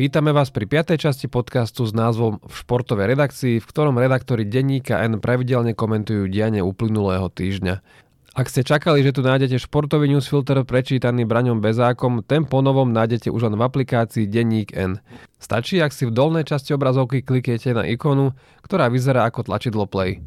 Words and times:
Vítame 0.00 0.32
vás 0.32 0.48
pri 0.48 0.64
5. 0.64 0.96
časti 0.96 1.28
podcastu 1.28 1.84
s 1.84 1.92
názvom 1.92 2.40
V 2.40 2.54
športovej 2.64 3.04
redakcii, 3.04 3.60
v 3.60 3.68
ktorom 3.68 4.00
redaktori 4.00 4.48
denníka 4.48 4.96
N 5.04 5.20
pravidelne 5.20 5.76
komentujú 5.76 6.24
dianie 6.24 6.64
uplynulého 6.64 7.28
týždňa. 7.28 7.84
Ak 8.32 8.48
ste 8.48 8.64
čakali, 8.64 9.04
že 9.04 9.12
tu 9.12 9.20
nájdete 9.20 9.60
športový 9.60 10.08
newsfilter 10.08 10.64
prečítaný 10.64 11.28
Braňom 11.28 11.60
Bezákom, 11.60 12.24
ten 12.24 12.48
ponovom 12.48 12.88
nájdete 12.88 13.28
už 13.28 13.52
len 13.52 13.60
v 13.60 13.64
aplikácii 13.68 14.24
Denník 14.24 14.72
N. 14.72 15.04
Stačí, 15.36 15.84
ak 15.84 15.92
si 15.92 16.08
v 16.08 16.16
dolnej 16.16 16.48
časti 16.48 16.72
obrazovky 16.72 17.20
kliknete 17.20 17.76
na 17.76 17.84
ikonu, 17.84 18.32
ktorá 18.64 18.88
vyzerá 18.88 19.28
ako 19.28 19.52
tlačidlo 19.52 19.84
play. 19.84 20.24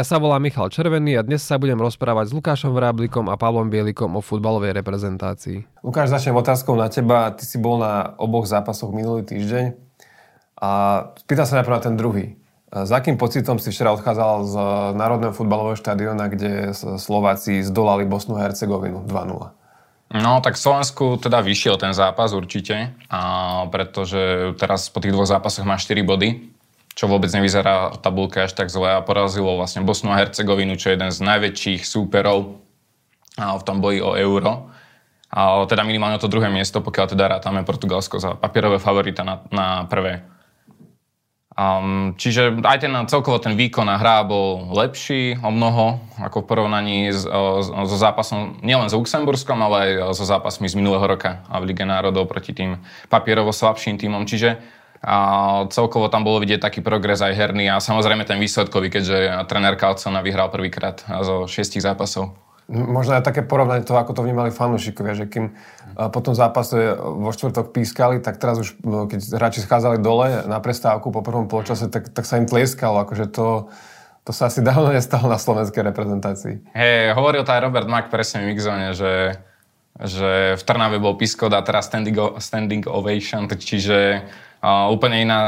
Ja 0.00 0.08
sa 0.08 0.16
volám 0.16 0.40
Michal 0.40 0.72
Červený 0.72 1.20
a 1.20 1.22
dnes 1.28 1.44
sa 1.44 1.60
budem 1.60 1.76
rozprávať 1.76 2.32
s 2.32 2.36
Lukášom 2.40 2.72
Vráblikom 2.72 3.28
a 3.28 3.36
Pavlom 3.36 3.68
Bielikom 3.68 4.16
o 4.16 4.24
futbalovej 4.24 4.72
reprezentácii. 4.72 5.84
Lukáš, 5.84 6.08
začnem 6.08 6.32
otázkou 6.40 6.72
na 6.72 6.88
teba. 6.88 7.28
Ty 7.36 7.44
si 7.44 7.60
bol 7.60 7.76
na 7.76 8.16
oboch 8.16 8.48
zápasoch 8.48 8.96
minulý 8.96 9.28
týždeň 9.28 9.76
a 10.56 10.70
pýtam 11.28 11.44
sa 11.44 11.60
najprv 11.60 11.76
na 11.76 11.82
ten 11.84 11.94
druhý. 12.00 12.40
S 12.72 12.88
akým 12.88 13.20
pocitom 13.20 13.60
si 13.60 13.68
včera 13.68 13.92
odchádzal 13.92 14.34
z 14.48 14.54
Národného 14.96 15.36
futbalového 15.36 15.76
štadiona, 15.76 16.32
kde 16.32 16.72
Slováci 16.96 17.60
zdolali 17.60 18.08
Bosnu 18.08 18.40
a 18.40 18.48
Hercegovinu 18.48 19.04
2-0? 19.04 20.16
No, 20.16 20.40
tak 20.40 20.56
Slovensku 20.56 21.20
teda 21.20 21.44
vyšiel 21.44 21.76
ten 21.76 21.92
zápas 21.92 22.32
určite, 22.32 22.96
a 23.12 23.20
pretože 23.68 24.56
teraz 24.56 24.88
po 24.88 25.04
tých 25.04 25.12
dvoch 25.12 25.28
zápasoch 25.28 25.68
má 25.68 25.76
4 25.76 25.92
body 26.08 26.56
čo 26.94 27.06
vôbec 27.06 27.30
nevyzerá 27.30 27.94
v 27.94 27.98
tabulke 28.02 28.44
až 28.44 28.52
tak 28.52 28.68
zle 28.68 28.98
a 28.98 29.04
porazilo 29.04 29.56
vlastne 29.56 29.86
Bosnu 29.86 30.10
a 30.10 30.20
Hercegovinu, 30.20 30.74
čo 30.76 30.90
je 30.90 30.96
jeden 30.98 31.10
z 31.14 31.20
najväčších 31.22 31.82
súperov 31.86 32.60
v 33.38 33.62
tom 33.64 33.78
boji 33.80 34.02
o 34.02 34.18
euro. 34.18 34.68
A 35.30 35.62
teda 35.70 35.86
minimálne 35.86 36.18
to 36.18 36.26
druhé 36.26 36.50
miesto, 36.50 36.82
pokiaľ 36.82 37.06
teda 37.14 37.24
rátame 37.38 37.62
Portugalsko 37.62 38.18
za 38.18 38.34
papierové 38.34 38.82
favorita 38.82 39.22
na, 39.22 39.46
na 39.54 39.86
prvé. 39.86 40.26
Um, 41.60 42.16
čiže 42.16 42.56
aj 42.62 42.78
ten 42.82 42.94
celkovo 43.04 43.36
ten 43.36 43.52
výkon 43.52 43.84
a 43.84 44.00
hra 44.00 44.24
bol 44.24 44.72
lepší 44.74 45.36
o 45.44 45.52
mnoho, 45.52 46.00
ako 46.16 46.42
v 46.42 46.48
porovnaní 46.48 46.98
s, 47.12 47.28
so 47.68 47.96
zápasom 48.00 48.64
nielen 48.64 48.88
s 48.88 48.96
Luxemburskom, 48.96 49.60
ale 49.60 49.76
aj 49.76 50.16
so 50.16 50.24
zápasmi 50.24 50.66
z 50.66 50.78
minulého 50.78 51.04
roka 51.04 51.44
a 51.52 51.60
v 51.60 51.70
Lige 51.70 51.84
národov 51.84 52.32
proti 52.32 52.56
tým 52.56 52.80
papierovo 53.12 53.52
slabším 53.52 54.00
týmom. 54.00 54.24
Čiže 54.24 54.79
a 55.00 55.16
celkovo 55.72 56.12
tam 56.12 56.28
bolo 56.28 56.44
vidieť 56.44 56.60
taký 56.60 56.84
progres 56.84 57.24
aj 57.24 57.32
herný 57.32 57.72
a 57.72 57.80
samozrejme 57.80 58.28
ten 58.28 58.36
výsledkový, 58.36 58.92
keďže 58.92 59.48
tréner 59.48 59.80
Calcona 59.80 60.20
vyhral 60.20 60.52
prvýkrát 60.52 61.00
zo 61.24 61.48
šiestich 61.48 61.80
zápasov. 61.80 62.36
Možno 62.70 63.18
aj 63.18 63.26
také 63.26 63.42
porovnanie 63.42 63.82
toho, 63.82 63.98
ako 63.98 64.14
to 64.14 64.22
vnímali 64.22 64.54
fanúšikovia, 64.54 65.18
že 65.18 65.26
kým 65.26 65.58
po 65.98 66.20
tom 66.22 66.38
zápase 66.38 66.94
vo 66.94 67.34
štvrtok 67.34 67.74
pískali, 67.74 68.22
tak 68.22 68.38
teraz 68.38 68.62
už, 68.62 68.78
no, 68.86 69.10
keď 69.10 69.40
hráči 69.40 69.66
schádzali 69.66 69.98
dole 69.98 70.46
na 70.46 70.62
prestávku 70.62 71.10
po 71.10 71.18
prvom 71.18 71.50
polčase, 71.50 71.90
tak, 71.90 72.14
tak 72.14 72.22
sa 72.22 72.38
im 72.38 72.46
tlieskalo, 72.46 73.02
akože 73.02 73.26
to, 73.34 73.72
to 74.22 74.30
sa 74.30 74.46
asi 74.46 74.62
dávno 74.62 74.94
nestalo 74.94 75.26
na 75.26 75.40
slovenskej 75.40 75.82
reprezentácii. 75.82 76.62
Hej, 76.76 77.18
hovoril 77.18 77.42
to 77.42 77.50
aj 77.50 77.64
Robert 77.66 77.90
Mack 77.90 78.06
presne 78.06 78.46
v 78.46 78.54
Mixzone, 78.54 78.94
že, 78.94 79.42
že 79.98 80.54
v 80.54 80.62
Trnave 80.62 81.02
bol 81.02 81.18
piskot 81.18 81.50
a 81.50 81.66
teraz 81.66 81.90
standing, 81.90 82.38
standing 82.38 82.86
ovation, 82.86 83.50
čiže 83.50 84.22
Úplne, 84.60 85.24
iná, 85.24 85.40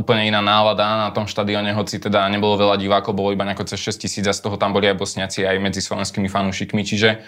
úplne 0.00 0.24
iná 0.24 0.40
nálada 0.40 0.88
na 0.96 1.12
tom 1.12 1.28
štadióne, 1.28 1.76
hoci 1.76 2.00
teda 2.00 2.24
nebolo 2.32 2.56
veľa 2.56 2.80
divákov, 2.80 3.12
bolo 3.12 3.28
iba 3.36 3.44
nejako 3.44 3.68
cez 3.68 3.92
6 3.92 4.08
tisíc 4.08 4.24
a 4.24 4.32
z 4.32 4.40
toho 4.40 4.56
tam 4.56 4.72
boli 4.72 4.88
aj 4.88 4.96
bosniaci 4.96 5.44
aj 5.44 5.60
medzi 5.60 5.84
slovenskými 5.84 6.32
fanúšikmi, 6.32 6.80
čiže 6.80 7.20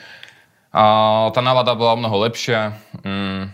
uh, 0.73 1.29
tá 1.29 1.41
nálada 1.45 1.77
bola 1.77 2.01
mnoho 2.01 2.25
lepšia. 2.25 2.81
Mm, 3.05 3.53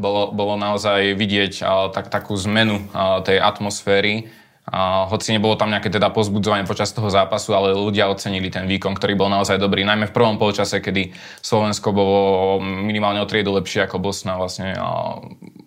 bolo, 0.00 0.32
bolo 0.32 0.56
naozaj 0.56 1.12
vidieť 1.20 1.52
uh, 1.60 1.92
tak, 1.92 2.08
takú 2.08 2.32
zmenu 2.32 2.88
uh, 2.88 3.20
tej 3.20 3.44
atmosféry. 3.44 4.32
Uh, 4.64 5.04
hoci 5.12 5.36
nebolo 5.36 5.54
tam 5.60 5.68
nejaké 5.68 5.92
teda 5.92 6.08
pozbudzovanie 6.08 6.64
počas 6.64 6.96
toho 6.96 7.12
zápasu, 7.12 7.52
ale 7.52 7.76
ľudia 7.76 8.08
ocenili 8.08 8.48
ten 8.48 8.64
výkon, 8.64 8.96
ktorý 8.96 9.20
bol 9.20 9.28
naozaj 9.28 9.60
dobrý. 9.60 9.84
Najmä 9.84 10.08
v 10.08 10.16
prvom 10.16 10.40
polčase, 10.40 10.80
kedy 10.80 11.12
Slovensko 11.44 11.92
bolo 11.92 12.56
minimálne 12.64 13.20
o 13.20 13.28
triedu 13.28 13.52
lepšie 13.52 13.84
ako 13.84 14.00
Bosna. 14.00 14.40
Vlastne 14.40 14.74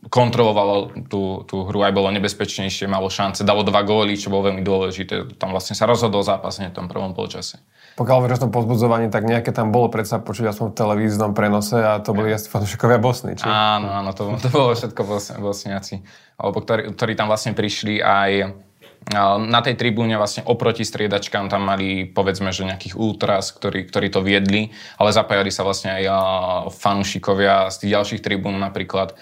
kontrolovalo 0.09 0.89
tú, 1.05 1.45
tú 1.45 1.69
hru, 1.69 1.85
aj 1.85 1.93
bolo 1.93 2.09
nebezpečnejšie, 2.17 2.89
malo 2.89 3.07
šance, 3.13 3.45
dalo 3.45 3.61
dva 3.61 3.85
góly, 3.85 4.17
čo 4.17 4.33
bolo 4.33 4.49
veľmi 4.49 4.65
dôležité. 4.65 5.37
Tam 5.37 5.53
vlastne 5.53 5.77
sa 5.77 5.85
rozhodol 5.85 6.25
zápas 6.25 6.57
v 6.57 6.73
tom 6.73 6.89
prvom 6.89 7.13
polčase. 7.13 7.61
Pokiaľ 7.95 8.15
hovoríš 8.17 8.37
o 8.41 8.43
tom 8.49 8.53
pozbudzovaní, 8.55 9.13
tak 9.13 9.29
nejaké 9.29 9.53
tam 9.53 9.69
bolo 9.69 9.93
predsa 9.93 10.17
počuť 10.17 10.49
aspoň 10.49 10.67
v 10.73 10.75
televíznom 10.75 11.31
prenose 11.37 11.77
a 11.77 12.01
to 12.01 12.17
boli 12.17 12.33
asi 12.33 12.49
fanúšikovia 12.49 12.97
Bosny, 12.97 13.37
či? 13.37 13.45
Áno, 13.45 13.91
áno, 13.91 14.09
to, 14.17 14.33
to 14.39 14.49
bolo 14.49 14.73
všetko 14.73 15.01
bosniaci, 15.39 16.01
alebo 16.41 16.63
ktorí, 16.63 16.95
ktorí 16.95 17.13
tam 17.13 17.29
vlastne 17.29 17.53
prišli 17.53 18.01
aj 18.01 18.31
na 19.49 19.59
tej 19.63 19.79
tribúne 19.79 20.19
vlastne 20.19 20.45
oproti 20.45 20.83
striedačkám 20.85 21.49
tam 21.49 21.65
mali 21.65 22.05
povedzme, 22.05 22.51
že 22.53 22.67
nejakých 22.67 22.99
ultras, 22.99 23.49
ktorí, 23.55 23.87
ktorí 23.87 24.11
to 24.11 24.21
viedli, 24.21 24.69
ale 25.01 25.15
zapájali 25.15 25.49
sa 25.49 25.65
vlastne 25.65 25.97
aj 25.97 26.05
fanúšikovia 26.75 27.73
z 27.73 27.75
tých 27.79 27.91
ďalších 27.95 28.21
tribún 28.21 28.59
napríklad 28.59 29.17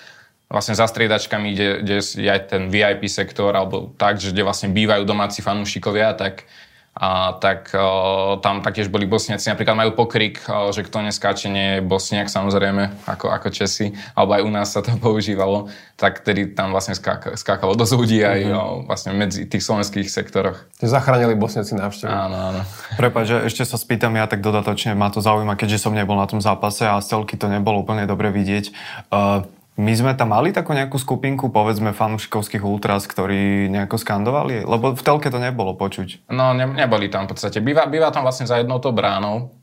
vlastne 0.47 0.79
za 0.79 0.87
striedačkami, 0.87 1.47
kde, 1.51 1.67
kde 1.83 1.97
je 1.99 2.29
aj 2.29 2.41
ten 2.55 2.71
VIP 2.71 3.11
sektor, 3.11 3.51
alebo 3.51 3.91
tak, 3.99 4.19
že 4.19 4.31
kde 4.31 4.47
vlastne 4.47 4.71
bývajú 4.71 5.03
domáci 5.03 5.43
fanúšikovia, 5.43 6.15
tak, 6.15 6.47
a, 6.95 7.35
tak 7.35 7.75
o, 7.75 8.39
tam 8.39 8.63
taktiež 8.63 8.87
boli 8.87 9.03
bosniaci. 9.03 9.51
Napríklad 9.51 9.75
majú 9.75 9.91
pokrik, 9.99 10.39
o, 10.47 10.71
že 10.71 10.87
kto 10.87 11.03
neskáče, 11.03 11.51
nie 11.51 11.67
je 11.77 11.79
bosniak 11.83 12.31
samozrejme, 12.31 12.95
ako, 13.03 13.27
ako 13.27 13.51
Česi, 13.51 13.91
alebo 14.15 14.39
aj 14.39 14.41
u 14.47 14.51
nás 14.55 14.71
sa 14.71 14.79
to 14.79 14.95
používalo, 15.03 15.67
tak 15.99 16.23
tedy 16.23 16.47
tam 16.55 16.71
vlastne 16.71 16.95
skáka, 16.95 17.35
skákalo 17.35 17.75
dosť 17.75 17.93
ľudí 17.99 18.23
aj 18.23 18.39
mm-hmm. 18.47 18.55
o, 18.55 18.87
vlastne 18.87 19.11
medzi 19.19 19.51
tých 19.51 19.67
slovenských 19.67 20.07
sektoroch. 20.07 20.63
Zachránili 20.79 21.35
bosniaci 21.35 21.75
návštevu. 21.75 22.07
Áno, 22.07 22.55
áno. 22.55 22.61
Prepač, 22.95 23.35
že 23.35 23.37
ešte 23.51 23.67
sa 23.67 23.75
spýtam 23.75 24.15
ja 24.15 24.31
tak 24.31 24.39
dodatočne, 24.39 24.95
ma 24.95 25.11
to 25.11 25.19
zaujíma, 25.19 25.59
keďže 25.59 25.83
som 25.83 25.91
nebol 25.91 26.15
na 26.15 26.23
tom 26.23 26.39
zápase 26.39 26.87
a 26.87 27.03
z 27.03 27.19
celky 27.19 27.35
to 27.35 27.51
nebolo 27.51 27.83
úplne 27.83 28.07
dobre 28.07 28.31
vidieť. 28.31 28.71
Uh, 29.11 29.43
my 29.77 29.93
sme 29.93 30.17
tam 30.17 30.33
mali 30.33 30.49
takú 30.49 30.73
nejakú 30.73 30.97
skupinku, 30.97 31.53
povedzme, 31.53 31.93
fanúšikovských 31.93 32.65
ultras, 32.65 33.05
ktorí 33.05 33.69
nejako 33.69 34.01
skandovali? 34.01 34.65
Lebo 34.65 34.97
v 34.97 35.01
telke 35.05 35.29
to 35.29 35.37
nebolo 35.37 35.77
počuť. 35.77 36.25
No, 36.33 36.57
ne, 36.57 36.65
neboli 36.65 37.13
tam 37.13 37.29
v 37.29 37.37
podstate. 37.37 37.61
Býva, 37.61 37.85
býva 37.85 38.09
tam 38.09 38.25
vlastne 38.25 38.49
za 38.49 38.57
jednou 38.57 38.81
to 38.81 38.89
bránou, 38.89 39.53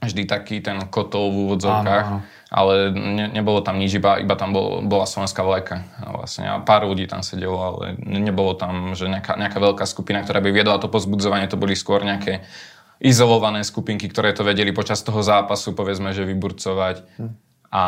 vždy 0.00 0.24
taký 0.24 0.64
ten 0.64 0.80
kotol 0.88 1.28
v 1.28 1.36
úvodzovkách, 1.44 2.06
áno. 2.08 2.24
ale 2.48 2.88
ne, 2.88 3.28
nebolo 3.36 3.60
tam 3.60 3.76
nič, 3.76 4.00
iba, 4.00 4.16
iba 4.16 4.32
tam 4.32 4.56
bol, 4.56 4.80
bola 4.80 5.04
slovenská 5.04 5.44
vlajka. 5.44 5.84
Vlastne 6.08 6.48
a 6.48 6.56
pár 6.64 6.88
ľudí 6.88 7.04
tam 7.04 7.20
sedelo, 7.20 7.60
ale 7.60 8.00
nebolo 8.00 8.56
tam 8.56 8.96
že 8.96 9.12
nejaká, 9.12 9.36
nejaká 9.36 9.60
veľká 9.60 9.84
skupina, 9.84 10.24
ktorá 10.24 10.40
by 10.40 10.56
viedla 10.56 10.80
to 10.80 10.88
pozbudzovanie, 10.88 11.52
to 11.52 11.60
boli 11.60 11.76
skôr 11.76 12.00
nejaké 12.00 12.48
izolované 12.96 13.60
skupinky, 13.60 14.08
ktoré 14.08 14.32
to 14.32 14.40
vedeli 14.40 14.72
počas 14.72 15.04
toho 15.04 15.20
zápasu, 15.20 15.76
povedzme, 15.76 16.16
že 16.16 16.24
vyburcovať. 16.24 16.96
Hm 17.20 17.49
a, 17.70 17.84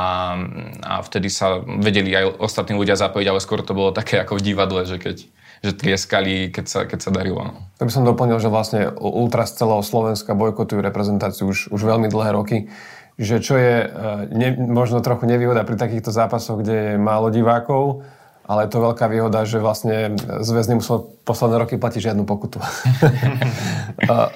a 0.82 0.94
vtedy 1.02 1.26
sa 1.26 1.58
vedeli 1.58 2.14
aj 2.14 2.38
ostatní 2.38 2.78
ľudia 2.78 2.94
zapojiť, 2.94 3.26
ale 3.26 3.42
skôr 3.42 3.66
to 3.66 3.74
bolo 3.74 3.90
také 3.90 4.22
ako 4.22 4.38
v 4.38 4.46
divadle, 4.54 4.86
že 4.86 5.02
keď 5.02 5.26
že 5.62 5.78
tlieskali, 5.78 6.50
keď 6.50 6.66
sa, 6.66 6.80
keď 6.90 6.98
sa 6.98 7.10
darilo. 7.14 7.46
No. 7.46 7.54
To 7.78 7.86
by 7.86 7.92
som 7.94 8.02
doplnil, 8.02 8.42
že 8.42 8.50
vlastne 8.50 8.90
Ultra 8.98 9.46
z 9.46 9.62
celého 9.62 9.78
Slovenska 9.86 10.34
bojkotujú 10.34 10.82
reprezentáciu 10.82 11.46
už, 11.46 11.70
už 11.70 11.80
veľmi 11.86 12.10
dlhé 12.10 12.34
roky. 12.34 12.66
Že 13.14 13.36
čo 13.38 13.54
je 13.54 13.86
e, 13.86 13.88
ne, 14.34 14.58
možno 14.58 14.98
trochu 14.98 15.30
nevýhoda 15.30 15.62
pri 15.62 15.78
takýchto 15.78 16.10
zápasoch, 16.10 16.66
kde 16.66 16.74
je 16.74 16.92
málo 16.98 17.30
divákov, 17.30 18.02
ale 18.42 18.66
je 18.66 18.70
to 18.74 18.82
veľká 18.82 19.06
výhoda, 19.06 19.46
že 19.46 19.62
vlastne 19.62 20.18
zväz 20.18 20.66
nemusel 20.66 21.06
posledné 21.22 21.62
roky 21.62 21.78
platiť 21.78 22.10
žiadnu 22.10 22.26
pokutu. 22.26 22.58
a, 24.10 24.34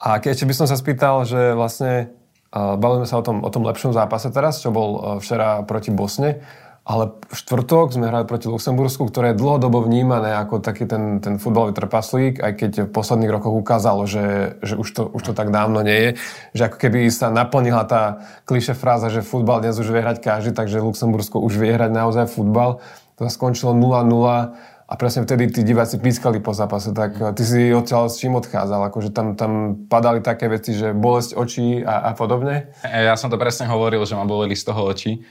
a 0.00 0.08
keď 0.16 0.48
by 0.48 0.54
som 0.56 0.64
sa 0.64 0.80
spýtal, 0.80 1.28
že 1.28 1.52
vlastne 1.52 2.08
Bavili 2.50 3.06
sme 3.06 3.08
sa 3.08 3.22
o 3.22 3.24
tom, 3.24 3.46
o 3.46 3.50
tom 3.50 3.62
lepšom 3.62 3.94
zápase 3.94 4.26
teraz, 4.34 4.58
čo 4.58 4.74
bol 4.74 4.90
e, 4.90 5.00
včera 5.22 5.62
proti 5.62 5.94
Bosne, 5.94 6.42
ale 6.82 7.14
v 7.30 7.34
štvrtok 7.38 7.94
sme 7.94 8.10
hrali 8.10 8.26
proti 8.26 8.50
Luxembursku, 8.50 9.06
ktoré 9.06 9.30
je 9.30 9.38
dlhodobo 9.38 9.86
vnímané 9.86 10.34
ako 10.34 10.58
taký 10.58 10.90
ten, 10.90 11.22
ten 11.22 11.38
futbalový 11.38 11.70
trpaslík, 11.78 12.42
aj 12.42 12.52
keď 12.58 12.70
v 12.88 12.90
posledných 12.90 13.30
rokoch 13.30 13.54
ukázalo, 13.54 14.10
že, 14.10 14.58
že 14.66 14.74
už, 14.74 14.88
to, 14.90 15.02
už 15.14 15.30
to 15.30 15.32
tak 15.36 15.54
dávno 15.54 15.86
nie 15.86 15.94
je. 15.94 16.10
Že 16.58 16.62
ako 16.66 16.76
keby 16.82 17.00
sa 17.14 17.30
naplnila 17.30 17.86
tá 17.86 18.26
kliše 18.48 18.74
fráza, 18.74 19.14
že 19.14 19.22
futbal 19.22 19.62
dnes 19.62 19.78
už 19.78 19.86
vie 19.86 20.02
hrať 20.02 20.18
každý, 20.18 20.50
takže 20.50 20.82
Luxembursko 20.82 21.38
už 21.38 21.54
vie 21.62 21.70
hrať 21.70 21.94
naozaj 21.94 22.26
futbal. 22.26 22.82
To 23.22 23.28
skončilo 23.30 23.76
0-0 23.76 24.79
a 24.90 24.98
presne 24.98 25.22
vtedy 25.22 25.54
tí 25.54 25.62
diváci 25.62 26.02
pískali 26.02 26.42
po 26.42 26.50
zápase, 26.50 26.90
tak 26.90 27.14
eh, 27.22 27.30
ty 27.30 27.46
si 27.46 27.70
odtiaľ 27.70 28.10
s 28.10 28.18
čím 28.18 28.34
odchádzal? 28.34 28.90
Akože 28.90 29.14
tam, 29.14 29.38
tam 29.38 29.78
padali 29.86 30.18
také 30.18 30.50
veci, 30.50 30.74
že 30.74 30.90
bolesť 30.90 31.38
očí 31.38 31.86
a, 31.86 32.10
a 32.10 32.18
podobne? 32.18 32.74
E, 32.82 33.06
ja 33.06 33.14
som 33.14 33.30
to 33.30 33.38
presne 33.38 33.70
hovoril, 33.70 34.02
že 34.02 34.18
ma 34.18 34.26
boleli 34.26 34.58
z 34.58 34.66
toho 34.66 34.90
očí. 34.90 35.22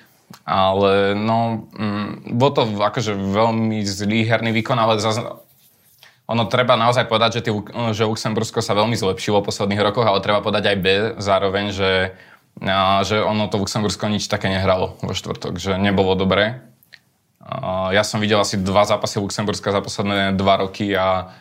Ale 0.45 1.17
no, 1.17 1.67
mm, 1.73 2.37
bol 2.37 2.53
to 2.53 2.61
akože 2.63 3.17
veľmi 3.17 3.81
zlý 3.81 4.29
herný 4.29 4.53
výkon, 4.53 4.77
ale 4.77 5.01
zase 5.01 5.25
ono 6.29 6.45
treba 6.45 6.77
naozaj 6.77 7.09
povedať, 7.09 7.41
že, 7.41 7.49
tý, 7.49 7.51
že 7.97 8.05
Luxembursko 8.05 8.61
sa 8.61 8.77
veľmi 8.77 8.93
zlepšilo 8.93 9.41
v 9.41 9.49
posledných 9.49 9.81
rokoch, 9.81 10.05
ale 10.05 10.21
treba 10.21 10.45
povedať 10.45 10.69
aj 10.69 10.77
B 10.77 10.87
zároveň, 11.17 11.73
že, 11.73 12.13
že 13.01 13.17
ono 13.25 13.49
to 13.49 13.57
Luxembursko 13.57 14.05
nič 14.05 14.29
také 14.29 14.53
nehralo 14.53 14.93
vo 15.01 15.17
štvrtok, 15.17 15.57
že 15.57 15.81
nebolo 15.81 16.13
dobré 16.13 16.68
ja 17.91 18.03
som 18.05 18.21
videl 18.21 18.37
asi 18.37 18.61
dva 18.61 18.85
zápasy 18.85 19.17
Luxemburska 19.17 19.73
za 19.73 19.81
posledné 19.81 20.37
dva 20.37 20.61
roky 20.61 20.93
a 20.93 21.33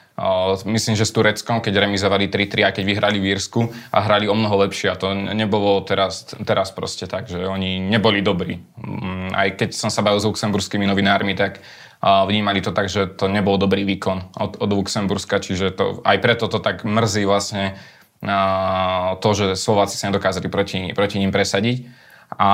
myslím, 0.67 0.99
že 0.99 1.07
s 1.07 1.15
Tureckom, 1.15 1.63
keď 1.63 1.87
remizovali 1.87 2.27
3-3 2.27 2.67
a 2.67 2.75
keď 2.75 2.85
vyhrali 2.85 3.19
v 3.23 3.39
Írsku 3.39 3.61
a 3.95 3.99
hrali 4.03 4.27
o 4.27 4.35
mnoho 4.35 4.67
lepšie 4.67 4.91
a 4.91 4.99
to 4.99 5.15
nebolo 5.15 5.79
teraz, 5.87 6.35
teraz 6.43 6.75
proste 6.75 7.07
tak, 7.07 7.31
že 7.31 7.47
oni 7.47 7.79
neboli 7.79 8.19
dobrí. 8.19 8.59
Mm, 8.81 9.31
aj 9.37 9.49
keď 9.55 9.71
som 9.77 9.93
sa 9.93 10.03
bavil 10.03 10.19
s 10.19 10.27
luxemburskými 10.27 10.89
novinármi, 10.89 11.39
tak 11.39 11.63
vnímali 12.03 12.63
to 12.63 12.71
tak, 12.71 12.87
že 12.87 13.11
to 13.11 13.27
nebol 13.27 13.59
dobrý 13.59 13.83
výkon 13.83 14.39
od, 14.39 14.63
od 14.63 14.71
Luxemburska, 14.71 15.43
čiže 15.43 15.75
to, 15.75 15.99
aj 16.07 16.19
preto 16.23 16.47
to 16.47 16.63
tak 16.63 16.87
mrzí 16.87 17.27
vlastne 17.27 17.75
to, 19.19 19.29
že 19.35 19.55
Slováci 19.55 19.95
sa 19.95 20.11
nedokázali 20.11 20.51
proti, 20.51 20.91
proti 20.95 21.23
ním 21.23 21.31
presadiť. 21.31 21.87
A 22.35 22.51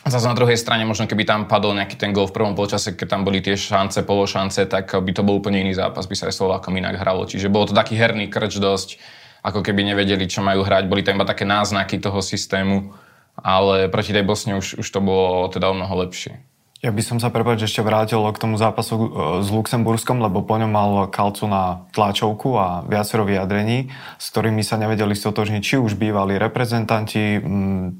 Zase 0.00 0.24
na 0.24 0.32
druhej 0.32 0.56
strane, 0.56 0.88
možno 0.88 1.04
keby 1.04 1.28
tam 1.28 1.44
padol 1.44 1.76
nejaký 1.76 2.00
ten 2.00 2.16
gol 2.16 2.24
v 2.24 2.32
prvom 2.32 2.56
polčase, 2.56 2.96
keď 2.96 3.06
tam 3.14 3.22
boli 3.22 3.44
tie 3.44 3.52
šance, 3.52 4.00
pološance, 4.00 4.64
tak 4.64 4.88
by 4.88 5.12
to 5.12 5.20
bol 5.20 5.36
úplne 5.36 5.60
iný 5.60 5.76
zápas, 5.76 6.08
by 6.08 6.16
sa 6.16 6.32
aj 6.32 6.40
Slovákom 6.40 6.72
inak 6.72 6.96
hralo. 6.96 7.28
Čiže 7.28 7.52
bolo 7.52 7.68
to 7.68 7.76
taký 7.76 8.00
herný 8.00 8.32
krč 8.32 8.56
dosť, 8.56 8.96
ako 9.44 9.60
keby 9.60 9.92
nevedeli, 9.92 10.24
čo 10.24 10.40
majú 10.40 10.64
hrať. 10.64 10.88
Boli 10.88 11.04
tam 11.04 11.20
iba 11.20 11.28
také 11.28 11.44
náznaky 11.44 12.00
toho 12.00 12.24
systému, 12.24 12.96
ale 13.36 13.92
proti 13.92 14.16
tej 14.16 14.24
Bosne 14.24 14.56
už, 14.56 14.80
už 14.80 14.88
to 14.88 15.04
bolo 15.04 15.48
teda 15.52 15.68
o 15.68 15.76
mnoho 15.76 16.08
lepšie. 16.08 16.40
Ja 16.80 16.88
by 16.96 17.02
som 17.04 17.20
sa 17.20 17.28
prepáč 17.28 17.68
ešte 17.68 17.84
vrátil 17.84 18.24
k 18.32 18.40
tomu 18.40 18.56
zápasu 18.56 18.96
e, 18.96 19.08
s 19.44 19.52
Luxemburskom, 19.52 20.16
lebo 20.24 20.40
po 20.40 20.56
ňom 20.56 20.72
mal 20.72 20.92
Kalcu 21.12 21.44
na 21.44 21.84
tlačovku 21.92 22.56
a 22.56 22.88
viacero 22.88 23.28
vyjadrení, 23.28 23.92
s 24.16 24.32
ktorými 24.32 24.64
sa 24.64 24.80
nevedeli 24.80 25.12
stotožniť 25.12 25.60
či 25.60 25.76
už 25.76 26.00
bývalí 26.00 26.40
reprezentanti, 26.40 27.36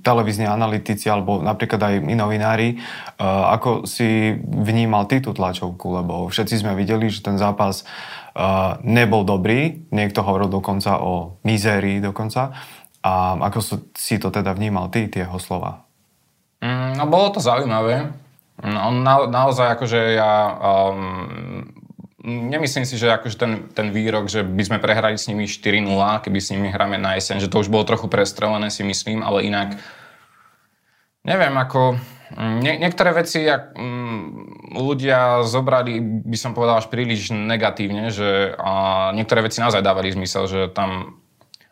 televízni 0.01 0.49
analytici 0.49 1.13
alebo 1.13 1.45
napríklad 1.45 1.77
aj 1.77 1.95
i 2.09 2.17
novinári. 2.17 2.69
E, 2.73 2.77
ako 3.21 3.85
si 3.85 4.33
vnímal 4.49 5.05
ty 5.13 5.21
tú 5.21 5.37
tlačovku? 5.37 6.01
Lebo 6.01 6.33
všetci 6.33 6.65
sme 6.65 6.73
videli, 6.73 7.13
že 7.13 7.21
ten 7.21 7.37
zápas 7.37 7.85
e, 7.85 8.45
nebol 8.81 9.29
dobrý, 9.29 9.93
niekto 9.93 10.25
hovoril 10.25 10.49
dokonca 10.49 11.05
o 11.05 11.37
mizérii 11.45 12.01
dokonca. 12.01 12.57
A 13.05 13.37
ako 13.45 13.61
si 13.93 14.17
to 14.17 14.33
teda 14.33 14.57
vnímal 14.57 14.89
ty, 14.89 15.05
tie 15.13 15.29
jeho 15.29 15.37
slova? 15.37 15.85
Mm, 16.65 16.97
no 16.97 17.05
bolo 17.05 17.29
to 17.29 17.45
zaujímavé. 17.45 18.30
No, 18.61 18.93
na, 18.93 19.25
naozaj 19.25 19.73
akože 19.73 20.21
ja 20.21 20.33
um, 20.93 21.65
nemyslím 22.25 22.85
si, 22.85 23.01
že 23.01 23.09
akože 23.09 23.37
ten, 23.41 23.53
ten 23.73 23.89
výrok, 23.89 24.29
že 24.29 24.45
by 24.45 24.63
sme 24.69 24.79
prehrali 24.85 25.17
s 25.17 25.33
nimi 25.33 25.49
4-0, 25.49 25.89
keby 26.21 26.39
s 26.39 26.53
nimi 26.53 26.69
hráme 26.69 27.01
na 27.01 27.17
jeseň, 27.17 27.41
že 27.41 27.49
to 27.49 27.65
už 27.65 27.73
bolo 27.73 27.89
trochu 27.89 28.07
prestrelené 28.13 28.69
si 28.69 28.85
myslím, 28.85 29.25
ale 29.25 29.49
inak 29.49 29.81
neviem, 31.25 31.57
ako 31.57 31.97
nie, 32.37 32.79
niektoré 32.79 33.11
veci 33.17 33.43
jak, 33.43 33.75
um, 33.75 34.47
ľudia 34.77 35.43
zobrali, 35.43 35.99
by 36.23 36.39
som 36.39 36.55
povedal, 36.55 36.79
až 36.79 36.87
príliš 36.87 37.35
negatívne, 37.35 38.13
že 38.13 38.55
uh, 38.55 39.11
niektoré 39.17 39.43
veci 39.43 39.59
naozaj 39.59 39.83
dávali 39.83 40.15
zmysel, 40.15 40.47
že 40.47 40.61
tam 40.71 41.19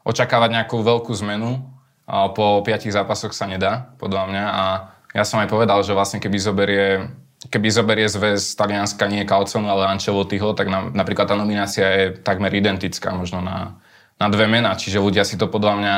očakávať 0.02 0.50
nejakú 0.56 0.82
veľkú 0.82 1.12
zmenu 1.22 1.62
uh, 1.62 2.32
po 2.34 2.64
piatich 2.66 2.90
zápasoch 2.90 3.36
sa 3.36 3.46
nedá, 3.46 3.94
podľa 4.02 4.22
mňa 4.26 4.44
a 4.50 4.64
ja 5.12 5.24
som 5.24 5.40
aj 5.40 5.48
povedal, 5.48 5.80
že 5.84 5.96
vlastne 5.96 6.20
keby 6.20 6.38
zoberie 6.40 6.88
keby 7.38 7.70
zoberie 7.70 8.10
zväz 8.10 8.58
Talianska 8.58 9.06
nie 9.06 9.22
Calconu, 9.22 9.70
ale 9.70 9.86
Ancelottiho, 9.94 10.58
tak 10.58 10.66
na, 10.66 10.90
napríklad 10.90 11.30
tá 11.30 11.38
nominácia 11.38 11.86
je 11.86 12.04
takmer 12.18 12.50
identická 12.50 13.14
možno 13.14 13.38
na, 13.38 13.78
na 14.18 14.26
dve 14.26 14.50
mená. 14.50 14.74
Čiže 14.74 14.98
ľudia 14.98 15.22
si 15.22 15.38
to 15.38 15.46
podľa 15.46 15.74
mňa 15.78 15.96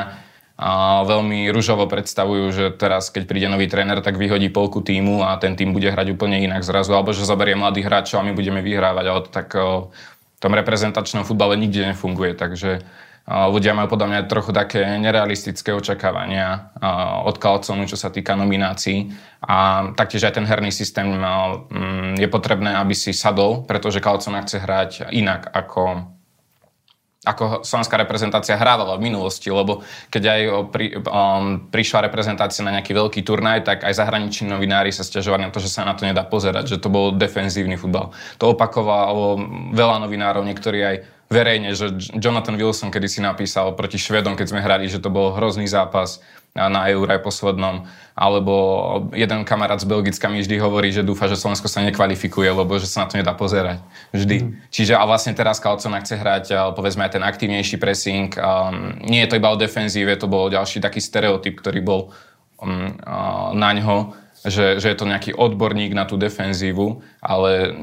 a 0.60 1.00
veľmi 1.08 1.48
ružovo 1.56 1.88
predstavujú, 1.88 2.44
že 2.52 2.64
teraz, 2.76 3.08
keď 3.08 3.24
príde 3.24 3.48
nový 3.48 3.64
tréner, 3.64 4.04
tak 4.04 4.20
vyhodí 4.20 4.52
polku 4.52 4.84
týmu 4.84 5.24
a 5.24 5.40
ten 5.40 5.56
tým 5.56 5.72
bude 5.72 5.88
hrať 5.88 6.12
úplne 6.12 6.36
inak 6.36 6.60
zrazu, 6.60 6.92
alebo 6.92 7.16
že 7.16 7.24
zoberie 7.24 7.56
mladých 7.56 7.88
hráčov 7.88 8.20
a 8.20 8.26
my 8.28 8.36
budeme 8.36 8.60
vyhrávať, 8.60 9.04
ale 9.08 9.20
to 9.24 9.30
tak 9.32 9.56
v 9.56 9.88
tom 10.36 10.52
reprezentačnom 10.52 11.24
futbale 11.24 11.56
nikde 11.56 11.96
nefunguje, 11.96 12.36
takže 12.36 12.84
ľudia 13.28 13.76
majú 13.76 13.94
podľa 13.94 14.08
mňa 14.10 14.20
trochu 14.30 14.50
také 14.50 14.82
nerealistické 14.98 15.70
očakávania 15.70 16.74
od 17.24 17.36
Calconu, 17.38 17.86
čo 17.86 17.94
sa 17.94 18.10
týka 18.10 18.34
nominácií. 18.34 19.12
A 19.46 19.90
taktiež 19.94 20.26
aj 20.26 20.40
ten 20.40 20.46
herný 20.46 20.74
systém 20.74 21.06
mm, 21.06 22.18
je 22.18 22.28
potrebné, 22.28 22.74
aby 22.74 22.92
si 22.96 23.14
sadol, 23.14 23.62
pretože 23.64 24.02
Calcona 24.02 24.42
chce 24.42 24.58
hrať 24.58 24.90
inak 25.14 25.46
ako 25.46 26.10
ako 27.20 27.60
slovenská 27.60 28.00
reprezentácia 28.00 28.56
hrávala 28.56 28.96
v 28.96 29.12
minulosti, 29.12 29.52
lebo 29.52 29.84
keď 30.08 30.22
aj 30.24 30.40
pri, 30.72 30.86
um, 31.04 31.68
prišla 31.68 32.08
reprezentácia 32.08 32.64
na 32.64 32.72
nejaký 32.72 32.96
veľký 32.96 33.20
turnaj, 33.20 33.60
tak 33.60 33.84
aj 33.84 33.92
zahraniční 33.92 34.48
novinári 34.48 34.88
sa 34.88 35.04
stiažovali 35.04 35.44
na 35.44 35.52
to, 35.52 35.60
že 35.60 35.68
sa 35.68 35.84
na 35.84 35.92
to 35.92 36.08
nedá 36.08 36.24
pozerať, 36.24 36.72
že 36.72 36.80
to 36.80 36.88
bol 36.88 37.12
defenzívny 37.12 37.76
futbal. 37.76 38.16
To 38.40 38.56
opakovalo 38.56 39.36
veľa 39.76 40.00
novinárov, 40.00 40.48
niektorí 40.48 40.80
aj 40.80 40.96
verejne, 41.30 41.78
že 41.78 41.94
Jonathan 42.18 42.58
Wilson 42.58 42.90
kedy 42.90 43.06
si 43.06 43.20
napísal 43.22 43.78
proti 43.78 44.02
Švedom, 44.02 44.34
keď 44.34 44.46
sme 44.50 44.60
hrali, 44.60 44.90
že 44.90 44.98
to 44.98 45.14
bol 45.14 45.30
hrozný 45.30 45.70
zápas 45.70 46.18
na 46.50 46.90
Euro 46.90 47.06
aj 47.06 47.22
poslednom. 47.22 47.86
Alebo 48.18 48.54
jeden 49.14 49.46
kamarát 49.46 49.78
z 49.78 49.86
Belgicka 49.86 50.26
mi 50.26 50.42
vždy 50.42 50.58
hovorí, 50.58 50.90
že 50.90 51.06
dúfa, 51.06 51.30
že 51.30 51.38
Slovensko 51.38 51.70
sa 51.70 51.86
nekvalifikuje, 51.86 52.50
lebo 52.50 52.74
že 52.82 52.90
sa 52.90 53.06
na 53.06 53.08
to 53.08 53.22
nedá 53.22 53.32
pozerať. 53.38 53.78
Vždy. 54.10 54.36
Mm. 54.42 54.50
Čiže 54.74 54.98
a 54.98 55.06
vlastne 55.06 55.30
teraz 55.30 55.62
Kalcona 55.62 56.02
chce 56.02 56.18
hrať 56.18 56.74
povedzme 56.74 57.06
aj 57.06 57.14
ten 57.14 57.22
aktívnejší 57.22 57.78
pressing. 57.78 58.34
Um, 58.34 58.98
nie 59.06 59.22
je 59.22 59.30
to 59.30 59.38
iba 59.38 59.54
o 59.54 59.56
defenzíve, 59.56 60.10
to 60.18 60.26
bol 60.26 60.50
ďalší 60.50 60.82
taký 60.82 60.98
stereotyp, 60.98 61.62
ktorý 61.62 61.78
bol 61.78 62.10
um, 62.58 62.90
uh, 63.06 63.54
na 63.54 63.70
ňo 63.78 64.18
že, 64.40 64.80
že 64.80 64.88
je 64.88 64.96
to 64.96 65.04
nejaký 65.04 65.36
odborník 65.36 65.92
na 65.92 66.08
tú 66.08 66.16
defenzívu, 66.16 67.04
ale 67.20 67.76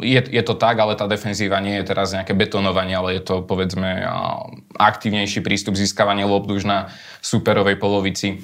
je, 0.00 0.20
je 0.24 0.42
to 0.42 0.56
tak, 0.56 0.80
ale 0.80 0.96
tá 0.96 1.04
defenzíva 1.04 1.60
nie 1.60 1.76
je 1.80 1.84
teraz 1.84 2.16
nejaké 2.16 2.32
betonovanie, 2.32 2.96
ale 2.96 3.20
je 3.20 3.22
to 3.24 3.44
povedzme 3.44 4.00
aktívnejší 4.80 5.44
prístup 5.44 5.76
získavania 5.76 6.24
lobdu 6.24 6.56
už 6.56 6.64
na 6.64 6.78
superovej 7.20 7.76
polovici. 7.76 8.40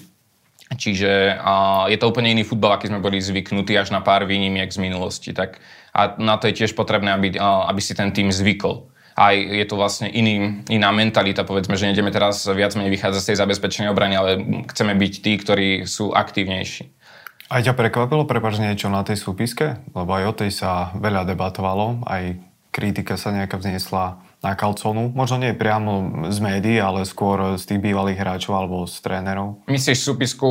Čiže 0.70 1.40
a, 1.40 1.88
je 1.90 1.98
to 1.98 2.06
úplne 2.12 2.30
iný 2.30 2.46
futbal, 2.46 2.76
aký 2.78 2.86
sme 2.92 3.02
boli 3.02 3.18
zvyknutí 3.18 3.74
až 3.74 3.90
na 3.90 4.04
pár 4.04 4.22
výnimiek 4.28 4.70
z 4.70 4.78
minulosti. 4.78 5.34
Tak, 5.34 5.58
a 5.90 6.14
na 6.20 6.38
to 6.38 6.46
je 6.46 6.62
tiež 6.62 6.78
potrebné, 6.78 7.10
aby, 7.10 7.28
a, 7.40 7.66
aby 7.72 7.80
si 7.82 7.96
ten 7.96 8.14
tým 8.14 8.30
zvykol. 8.30 8.86
Aj 9.18 9.34
je 9.34 9.66
to 9.66 9.74
vlastne 9.74 10.06
iný, 10.06 10.62
iná 10.70 10.94
mentalita, 10.94 11.42
povedzme, 11.42 11.74
že 11.74 11.90
nejdeme 11.90 12.14
teraz 12.14 12.46
viac 12.46 12.78
menej 12.78 12.94
vychádzať 12.94 13.20
z 13.20 13.28
tej 13.34 13.40
zabezpečenej 13.42 13.90
obrany, 13.90 14.14
ale 14.14 14.30
chceme 14.70 14.94
byť 14.94 15.12
tí, 15.18 15.32
ktorí 15.42 15.68
sú 15.90 16.14
aktívnejší. 16.14 16.99
Aj 17.50 17.66
ťa 17.66 17.74
prekvapilo, 17.74 18.30
prepač 18.30 18.62
niečo 18.62 18.86
na 18.86 19.02
tej 19.02 19.18
súpiske? 19.18 19.82
Lebo 19.90 20.10
aj 20.14 20.24
o 20.30 20.32
tej 20.38 20.54
sa 20.54 20.94
veľa 20.94 21.26
debatovalo, 21.26 22.06
aj 22.06 22.38
kritika 22.70 23.18
sa 23.18 23.34
nejaká 23.34 23.58
vzniesla 23.58 24.22
na 24.38 24.54
Kalconu. 24.54 25.10
Možno 25.10 25.42
nie 25.42 25.50
priamo 25.50 26.24
z 26.30 26.38
médií, 26.38 26.78
ale 26.78 27.02
skôr 27.02 27.58
z 27.58 27.66
tých 27.66 27.82
bývalých 27.82 28.22
hráčov 28.22 28.54
alebo 28.54 28.86
z 28.86 29.02
trénerov. 29.02 29.66
Myslíš 29.66 29.98
súpisku 29.98 30.46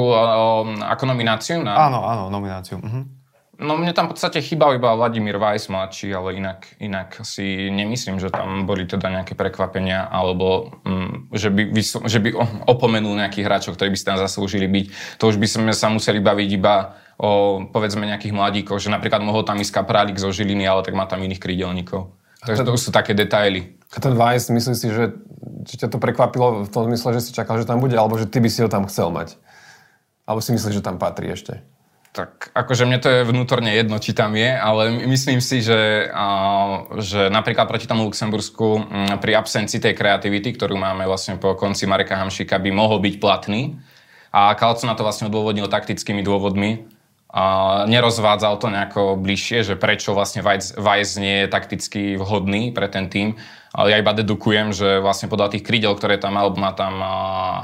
ako 0.84 1.04
nomináciu? 1.08 1.64
Na... 1.64 1.88
Áno, 1.88 2.04
áno, 2.04 2.28
nomináciu. 2.28 2.84
Mhm. 2.84 3.19
No 3.60 3.76
mne 3.76 3.92
tam 3.92 4.08
v 4.08 4.16
podstate 4.16 4.40
chýbal 4.40 4.80
iba 4.80 4.96
Vladimír 4.96 5.36
Weiss 5.36 5.68
mladší, 5.68 6.16
ale 6.16 6.40
inak, 6.40 6.80
inak 6.80 7.20
si 7.28 7.68
nemyslím, 7.68 8.16
že 8.16 8.32
tam 8.32 8.64
boli 8.64 8.88
teda 8.88 9.12
nejaké 9.12 9.36
prekvapenia, 9.36 10.08
alebo 10.08 10.72
mm, 10.88 11.36
že, 11.36 11.52
by, 11.52 11.64
že 11.84 12.20
by 12.24 12.30
opomenul 12.72 13.20
nejakých 13.20 13.44
hráčov, 13.44 13.76
ktorí 13.76 13.92
by 13.92 14.00
si 14.00 14.08
tam 14.08 14.16
zaslúžili 14.16 14.64
byť. 14.64 14.86
To 15.20 15.28
už 15.28 15.36
by 15.36 15.48
sme 15.52 15.72
sa 15.76 15.92
museli 15.92 16.24
baviť 16.24 16.50
iba 16.56 16.96
o 17.20 17.60
povedzme 17.68 18.08
nejakých 18.08 18.32
mladíkoch, 18.32 18.80
že 18.80 18.96
napríklad 18.96 19.20
mohol 19.20 19.44
tam 19.44 19.60
ísť 19.60 19.76
Kaprálik 19.76 20.16
zo 20.16 20.32
Žiliny, 20.32 20.64
ale 20.64 20.88
tak 20.88 20.96
má 20.96 21.04
tam 21.04 21.20
iných 21.20 21.44
krídelníkov. 21.44 22.16
Takže 22.40 22.64
to 22.64 22.72
už 22.72 22.82
sú 22.88 22.92
také 22.96 23.12
detaily. 23.12 23.76
A 23.92 24.00
ten 24.00 24.16
Weiss, 24.16 24.48
myslíš 24.48 24.78
si, 24.80 24.88
že, 24.88 25.20
že 25.68 25.76
ťa 25.84 25.92
to 25.92 26.00
prekvapilo 26.00 26.64
v 26.64 26.72
tom 26.72 26.88
zmysle, 26.88 27.12
že 27.12 27.28
si 27.28 27.36
čakal, 27.36 27.60
že 27.60 27.68
tam 27.68 27.84
bude, 27.84 28.00
alebo 28.00 28.16
že 28.16 28.24
ty 28.24 28.40
by 28.40 28.48
si 28.48 28.64
ho 28.64 28.72
tam 28.72 28.88
chcel 28.88 29.12
mať? 29.12 29.36
Alebo 30.24 30.40
si 30.40 30.56
myslíš, 30.56 30.80
že 30.80 30.86
tam 30.86 30.96
patrí 30.96 31.28
ešte? 31.28 31.60
Tak 32.10 32.50
akože 32.58 32.90
mne 32.90 32.98
to 32.98 33.10
je 33.10 33.22
vnútorne 33.22 33.70
jedno, 33.70 34.02
či 34.02 34.18
tam 34.18 34.34
je, 34.34 34.50
ale 34.50 35.06
myslím 35.06 35.38
si, 35.46 35.62
že, 35.62 36.10
že 36.98 37.30
napríklad 37.30 37.70
proti 37.70 37.86
tomu 37.86 38.10
Luxembursku 38.10 38.90
pri 39.22 39.38
absencii 39.38 39.78
tej 39.78 39.94
kreativity, 39.94 40.58
ktorú 40.58 40.74
máme 40.74 41.06
vlastne 41.06 41.38
po 41.38 41.54
konci 41.54 41.86
Mareka 41.86 42.18
Hamšika, 42.18 42.58
by 42.58 42.74
mohol 42.74 42.98
byť 42.98 43.16
platný. 43.22 43.78
A 44.34 44.58
Kalco 44.58 44.90
na 44.90 44.98
to 44.98 45.06
vlastne 45.06 45.30
odôvodnil 45.30 45.70
taktickými 45.70 46.26
dôvodmi. 46.26 46.90
A 47.30 47.86
nerozvádzal 47.86 48.58
to 48.58 48.74
nejako 48.74 49.14
bližšie, 49.14 49.62
že 49.62 49.78
prečo 49.78 50.18
vlastne 50.18 50.42
Weiss 50.42 51.14
nie 51.22 51.46
je 51.46 51.48
takticky 51.48 52.18
vhodný 52.18 52.74
pre 52.74 52.90
ten 52.90 53.06
tým. 53.06 53.38
Ale 53.70 53.94
ja 53.94 54.02
iba 54.02 54.18
dedukujem, 54.18 54.74
že 54.74 54.98
vlastne 54.98 55.30
podľa 55.30 55.54
tých 55.54 55.62
krídel, 55.62 55.94
ktoré 55.94 56.18
tam 56.18 56.42
mal, 56.42 56.50
má 56.58 56.74
tam 56.74 56.98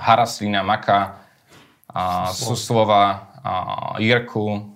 Haraslina, 0.06 0.62
Maka, 0.62 1.18
Suslova, 2.30 3.35
Jirku, 4.02 4.76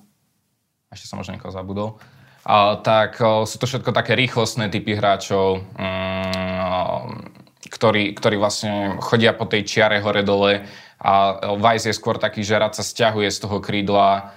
ešte 0.90 1.06
som 1.10 1.18
možno 1.18 1.38
niekoho 1.38 1.54
zabudol, 1.54 1.98
a, 2.46 2.80
tak 2.82 3.20
sú 3.20 3.56
to 3.60 3.66
všetko 3.68 3.92
také 3.92 4.16
rýchlostné 4.16 4.72
typy 4.72 4.96
hráčov, 4.98 5.62
mm, 5.78 7.30
ktorí, 7.70 8.18
ktorí 8.18 8.36
vlastne 8.40 8.98
chodia 9.04 9.36
po 9.36 9.46
tej 9.46 9.68
čiare 9.68 10.02
hore-dole 10.02 10.66
a 11.00 11.12
Vice 11.56 11.92
je 11.92 11.96
skôr 11.96 12.20
taký, 12.20 12.44
že 12.44 12.60
rád 12.60 12.76
sa 12.76 12.84
stiahuje 12.84 13.30
z 13.32 13.40
toho 13.40 13.64
krídla 13.64 14.36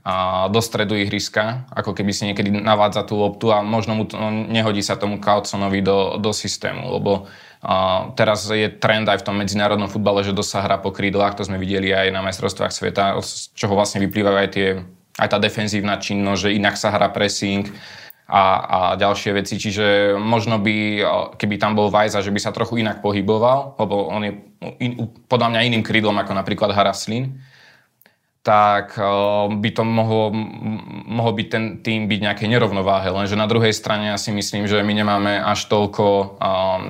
a 0.00 0.48
do 0.48 0.64
stredu 0.64 0.96
ihriska, 0.96 1.68
ako 1.76 1.92
keby 1.92 2.12
si 2.16 2.24
niekedy 2.24 2.48
navádza 2.48 3.04
tú 3.04 3.20
loptu 3.20 3.52
a 3.52 3.60
možno 3.60 3.92
mu 3.92 4.08
to, 4.08 4.16
no, 4.16 4.32
nehodí 4.32 4.80
sa 4.80 4.96
tomu 4.96 5.20
Carlsonovi 5.20 5.84
do, 5.84 6.16
do 6.16 6.32
systému, 6.32 6.88
lebo 6.96 7.28
a 7.28 7.49
teraz 8.16 8.48
je 8.48 8.72
trend 8.72 9.04
aj 9.04 9.20
v 9.20 9.26
tom 9.26 9.36
medzinárodnom 9.36 9.92
futbale, 9.92 10.24
že 10.24 10.32
dosah 10.32 10.64
hra 10.64 10.80
po 10.80 10.96
krídlach, 10.96 11.36
to 11.36 11.44
sme 11.44 11.60
videli 11.60 11.92
aj 11.92 12.08
na 12.08 12.24
majstrovstvách 12.24 12.72
sveta, 12.72 13.20
z 13.20 13.52
čoho 13.52 13.76
vlastne 13.76 14.00
vyplývajú 14.00 14.36
aj, 14.40 14.48
tie, 14.48 14.80
aj 15.20 15.28
tá 15.28 15.36
defenzívna 15.36 16.00
činnosť, 16.00 16.40
že 16.48 16.56
inak 16.56 16.80
sa 16.80 16.88
hrá 16.88 17.12
pressing 17.12 17.68
a, 18.24 18.44
a 18.64 18.78
ďalšie 18.96 19.36
veci. 19.36 19.60
Čiže 19.60 20.16
možno 20.16 20.56
by, 20.56 21.04
keby 21.36 21.60
tam 21.60 21.76
bol 21.76 21.92
Vajza, 21.92 22.24
že 22.24 22.32
by 22.32 22.40
sa 22.40 22.56
trochu 22.56 22.80
inak 22.80 23.04
pohyboval, 23.04 23.76
lebo 23.76 24.08
on 24.08 24.22
je 24.24 24.32
in, 24.80 25.10
podľa 25.28 25.52
mňa 25.52 25.66
iným 25.68 25.84
krídlom 25.84 26.16
ako 26.16 26.32
napríklad 26.32 26.72
Haraslin 26.72 27.36
tak 28.40 28.96
eh, 28.96 29.04
by 29.52 29.70
to 29.76 29.82
mohlo, 29.84 30.32
mohol 31.06 31.32
byť 31.36 31.48
ten 31.52 31.64
tým 31.84 32.08
byť 32.08 32.20
nejaké 32.20 32.44
nerovnováhe. 32.48 33.12
Lenže 33.12 33.36
na 33.36 33.44
druhej 33.44 33.76
strane 33.76 34.12
ja 34.12 34.18
si 34.18 34.32
myslím, 34.32 34.64
že 34.64 34.80
my 34.80 34.92
nemáme 34.96 35.32
až 35.40 35.68
toľko 35.68 36.04
um, 36.04 36.28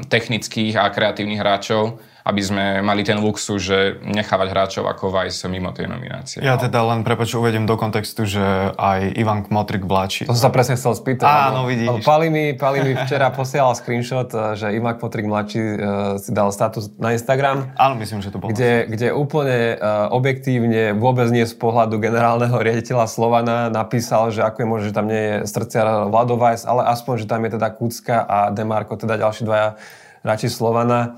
technických 0.07 0.79
a 0.79 0.87
kreatívnych 0.95 1.43
hráčov, 1.43 1.99
aby 2.31 2.43
sme 2.47 2.65
mali 2.81 3.03
ten 3.03 3.19
luxus, 3.19 3.59
že 3.59 3.99
nechávať 4.07 4.49
hráčov 4.55 4.87
ako 4.87 5.11
Vice 5.11 5.51
mimo 5.51 5.75
tej 5.75 5.91
nominácie. 5.91 6.39
Ja 6.39 6.55
teda 6.55 6.87
len, 6.87 7.03
prepač, 7.03 7.35
uvedem 7.35 7.67
do 7.67 7.75
kontextu, 7.75 8.23
že 8.23 8.71
aj 8.79 9.19
Ivan 9.19 9.43
Kmotrik 9.43 9.83
vláči. 9.83 10.31
To 10.31 10.35
som 10.39 10.47
sa 10.47 10.53
presne 10.55 10.79
chcel 10.79 10.95
spýtať. 10.95 11.27
Áno, 11.27 11.67
vidíš. 11.67 12.07
Pali 12.07 12.31
mi, 12.31 12.55
Pali 12.55 12.87
mi 12.87 12.95
včera 12.95 13.35
posielal 13.35 13.75
screenshot, 13.75 14.31
eh, 14.31 14.55
že 14.55 14.67
Ivan 14.71 14.95
Kmotrik 14.95 15.27
mladší 15.27 15.59
uh, 15.59 15.77
si 16.23 16.31
dal 16.31 16.55
status 16.55 16.95
na 17.03 17.11
Instagram. 17.11 17.75
Áno, 17.75 17.99
myslím, 17.99 18.23
že 18.23 18.31
to 18.31 18.39
bolo. 18.39 18.55
Kde, 18.55 18.87
kde 18.87 19.09
úplne 19.11 19.75
uh, 19.75 20.07
objektívne, 20.15 20.95
vôbec 20.95 21.27
nie 21.35 21.43
z 21.43 21.57
pohľadu 21.59 21.99
generálneho 21.99 22.55
riaditeľa 22.55 23.11
Slovana 23.11 23.67
napísal, 23.73 24.31
že 24.31 24.47
ako 24.47 24.63
je 24.63 24.69
možné, 24.69 24.87
že 24.93 24.97
tam 24.97 25.07
nie 25.11 25.23
je 25.23 25.35
srdciar 25.51 26.07
Vladovajs, 26.07 26.69
ale 26.69 26.87
aspoň, 26.87 27.25
že 27.25 27.27
tam 27.27 27.43
je 27.43 27.51
teda 27.59 27.69
Kucka 27.75 28.17
a 28.23 28.39
Demarko, 28.55 28.95
teda 28.95 29.19
ďalší 29.19 29.43
dvaja 29.43 29.81
hráči 30.23 30.53
Slovana. 30.53 31.17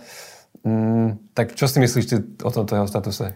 Mm, 0.63 1.19
tak 1.35 1.59
čo 1.59 1.67
si 1.67 1.83
myslíš 1.83 2.05
o 2.47 2.51
tomto 2.51 2.79
jeho 2.79 2.87
statuse? 2.87 3.35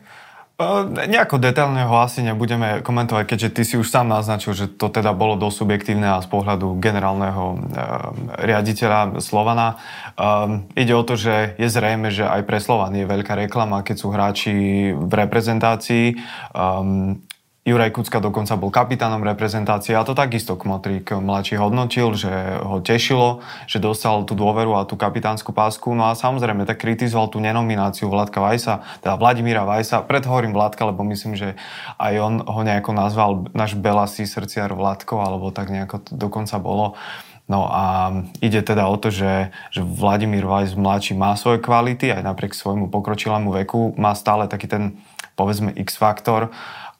Nejako 0.57 1.37
detailne 1.37 1.85
ho 1.85 2.01
asi 2.01 2.25
nebudeme 2.25 2.81
komentovať, 2.81 3.29
keďže 3.29 3.49
ty 3.53 3.63
si 3.69 3.75
už 3.77 3.93
sám 3.93 4.09
naznačil, 4.09 4.57
že 4.57 4.73
to 4.73 4.89
teda 4.89 5.13
bolo 5.13 5.37
dosť 5.37 5.53
subjektívne 5.53 6.09
a 6.17 6.25
z 6.25 6.33
pohľadu 6.33 6.81
generálneho 6.81 7.45
uh, 7.53 7.61
riaditeľa 8.41 9.21
Slovana. 9.21 9.77
Um, 10.17 10.65
ide 10.73 10.97
o 10.97 11.05
to, 11.05 11.21
že 11.21 11.61
je 11.61 11.69
zrejme, 11.69 12.09
že 12.09 12.25
aj 12.25 12.49
pre 12.49 12.57
Slovan 12.57 12.97
je 12.97 13.05
veľká 13.05 13.37
reklama, 13.37 13.85
keď 13.85 13.97
sú 14.01 14.09
hráči 14.09 14.55
v 14.97 15.13
reprezentácii. 15.13 16.17
Um, 16.57 17.21
Juraj 17.67 17.91
Kucka 17.99 18.23
dokonca 18.23 18.55
bol 18.55 18.71
kapitánom 18.71 19.27
reprezentácie 19.27 19.99
a 19.99 20.07
to 20.07 20.15
takisto 20.15 20.55
Kmotrík 20.55 21.11
mladší 21.19 21.59
hodnotil, 21.59 22.15
že 22.15 22.31
ho 22.63 22.79
tešilo, 22.79 23.43
že 23.67 23.83
dostal 23.83 24.23
tú 24.23 24.39
dôveru 24.39 24.79
a 24.79 24.87
tú 24.87 24.95
kapitánsku 24.95 25.51
pásku. 25.51 25.91
No 25.91 26.07
a 26.07 26.15
samozrejme 26.15 26.63
tak 26.63 26.79
kritizoval 26.79 27.27
tú 27.27 27.43
nenomináciu 27.43 28.07
Vladka 28.07 28.39
Vajsa, 28.39 28.87
teda 29.03 29.19
Vladimíra 29.19 29.67
Vajsa. 29.67 30.07
Preto 30.07 30.31
hovorím 30.31 30.55
Vladka, 30.55 30.87
lebo 30.87 31.03
myslím, 31.11 31.35
že 31.35 31.59
aj 31.99 32.15
on 32.23 32.35
ho 32.47 32.61
nejako 32.63 32.95
nazval 32.95 33.51
náš 33.51 33.75
belasý 33.75 34.31
srdciar 34.31 34.71
Vladko, 34.71 35.19
alebo 35.19 35.51
tak 35.51 35.67
nejako 35.75 36.07
to 36.07 36.11
dokonca 36.15 36.63
bolo. 36.63 36.95
No 37.51 37.67
a 37.67 38.15
ide 38.39 38.63
teda 38.63 38.87
o 38.87 38.95
to, 38.95 39.11
že, 39.11 39.51
že 39.75 39.83
Vladimír 39.83 40.47
Vajs 40.47 40.79
mladší 40.79 41.19
má 41.19 41.35
svoje 41.35 41.59
kvality, 41.59 42.15
aj 42.15 42.23
napriek 42.23 42.55
svojmu 42.55 42.95
pokročilému 42.95 43.51
veku 43.51 43.99
má 43.99 44.15
stále 44.15 44.47
taký 44.47 44.71
ten 44.71 45.03
povedzme 45.37 45.71
X-faktor 45.77 46.49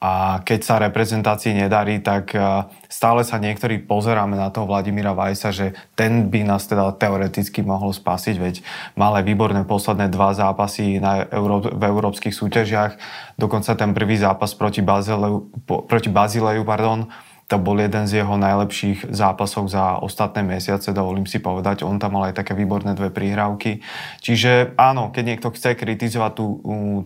a 0.07 0.39
keď 0.47 0.61
sa 0.63 0.79
reprezentácii 0.79 1.51
nedarí, 1.51 1.99
tak 1.99 2.31
e, 2.31 2.39
stále 2.87 3.27
sa 3.27 3.43
niektorí 3.43 3.83
pozeráme 3.83 4.39
na 4.39 4.55
toho 4.55 4.71
Vladimíra 4.71 5.19
Vajsa, 5.19 5.51
že 5.51 5.75
ten 5.99 6.31
by 6.31 6.47
nás 6.47 6.71
teda 6.71 6.95
teoreticky 6.95 7.67
mohol 7.67 7.91
spasiť, 7.91 8.37
veď 8.39 8.63
mal 8.95 9.19
aj 9.19 9.27
výborné 9.27 9.67
posledné 9.67 10.07
dva 10.07 10.31
zápasy 10.31 11.03
na 11.03 11.27
Euró- 11.27 11.75
v 11.75 11.83
európskych 11.83 12.31
súťažiach, 12.31 12.95
dokonca 13.35 13.75
ten 13.75 13.91
prvý 13.91 14.15
zápas 14.15 14.55
proti, 14.55 14.79
Bazileju, 14.79 15.51
proti 15.67 16.11
Bazileju, 16.15 16.63
pardon, 16.63 17.11
to 17.47 17.63
bol 17.63 17.79
jeden 17.79 18.11
z 18.11 18.23
jeho 18.23 18.35
najlepších 18.35 19.15
zápasov 19.15 19.71
za 19.71 20.03
ostatné 20.03 20.43
mesiace, 20.43 20.91
dovolím 20.91 21.31
si 21.31 21.39
povedať. 21.39 21.87
On 21.87 21.95
tam 21.95 22.19
mal 22.19 22.31
aj 22.31 22.43
také 22.43 22.59
výborné 22.59 22.99
dve 22.99 23.15
príhrávky. 23.15 23.87
Čiže 24.19 24.75
áno, 24.75 25.15
keď 25.15 25.25
niekto 25.25 25.49
chce 25.55 25.79
kritizovať 25.79 26.33
tú, 26.35 26.47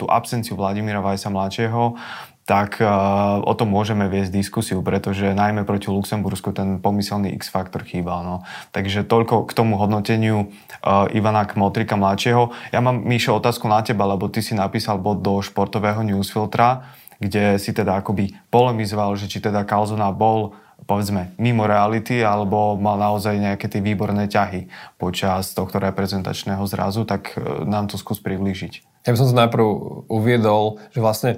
tú 0.00 0.04
absenciu 0.08 0.56
Vladimíra 0.56 1.04
Vajsa 1.04 1.28
mladšieho, 1.28 2.00
tak 2.48 2.82
uh, 2.82 3.38
o 3.46 3.54
tom 3.54 3.70
môžeme 3.70 4.10
viesť 4.10 4.34
diskusiu, 4.34 4.82
pretože 4.82 5.22
najmä 5.22 5.62
proti 5.62 5.86
Luxembursku 5.86 6.50
ten 6.50 6.82
pomyselný 6.82 7.30
X-faktor 7.38 7.86
chýbal. 7.86 8.26
No. 8.26 8.36
Takže 8.74 9.06
toľko 9.06 9.46
k 9.46 9.54
tomu 9.54 9.78
hodnoteniu 9.78 10.50
uh, 10.82 11.06
Ivana 11.14 11.46
Kmotrika 11.46 11.94
mladšieho. 11.94 12.50
Ja 12.74 12.82
mám, 12.82 13.06
Míšo, 13.06 13.38
otázku 13.38 13.70
na 13.70 13.86
teba, 13.86 14.02
lebo 14.10 14.26
ty 14.26 14.42
si 14.42 14.58
napísal 14.58 14.98
bod 14.98 15.22
do 15.22 15.38
športového 15.38 16.02
newsfiltra, 16.02 16.90
kde 17.20 17.60
si 17.60 17.70
teda 17.76 18.00
akoby 18.00 18.32
polemizoval, 18.48 19.12
že 19.14 19.28
či 19.28 19.44
teda 19.44 19.68
Kalzona 19.68 20.08
bol 20.10 20.56
povedzme 20.88 21.36
mimo 21.36 21.68
reality 21.68 22.24
alebo 22.24 22.80
mal 22.80 22.96
naozaj 22.96 23.36
nejaké 23.36 23.68
tie 23.68 23.84
výborné 23.84 24.26
ťahy 24.26 24.66
počas 24.96 25.52
tohto 25.52 25.76
reprezentačného 25.76 26.64
zrazu, 26.64 27.04
tak 27.04 27.36
uh, 27.36 27.68
nám 27.68 27.92
to 27.92 28.00
skús 28.00 28.18
priblížiť. 28.24 29.04
Ja 29.04 29.12
by 29.12 29.16
som 29.20 29.28
to 29.28 29.36
najprv 29.36 29.66
uviedol, 30.08 30.80
že 30.92 31.00
vlastne 31.04 31.30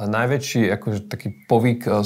najväčší 0.00 0.72
akože, 0.80 1.12
taký 1.12 1.44
povyk 1.44 1.84
e, 1.84 1.90
e, 1.92 2.00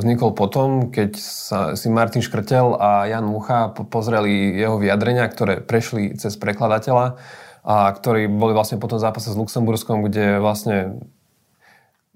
vznikol 0.00 0.32
potom, 0.32 0.88
keď 0.88 1.12
sa 1.20 1.58
si 1.76 1.92
Martin 1.92 2.24
Škrtel 2.24 2.72
a 2.80 3.04
Jan 3.04 3.28
Mucha 3.28 3.68
pozreli 3.92 4.56
jeho 4.56 4.80
vyjadrenia, 4.80 5.28
ktoré 5.28 5.60
prešli 5.60 6.16
cez 6.16 6.40
prekladateľa 6.40 7.20
a 7.68 7.92
ktorí 7.92 8.32
boli 8.32 8.56
vlastne 8.56 8.80
potom 8.80 8.96
zápase 8.96 9.28
s 9.28 9.36
Luxemburskom, 9.36 10.08
kde 10.08 10.40
vlastne 10.40 11.04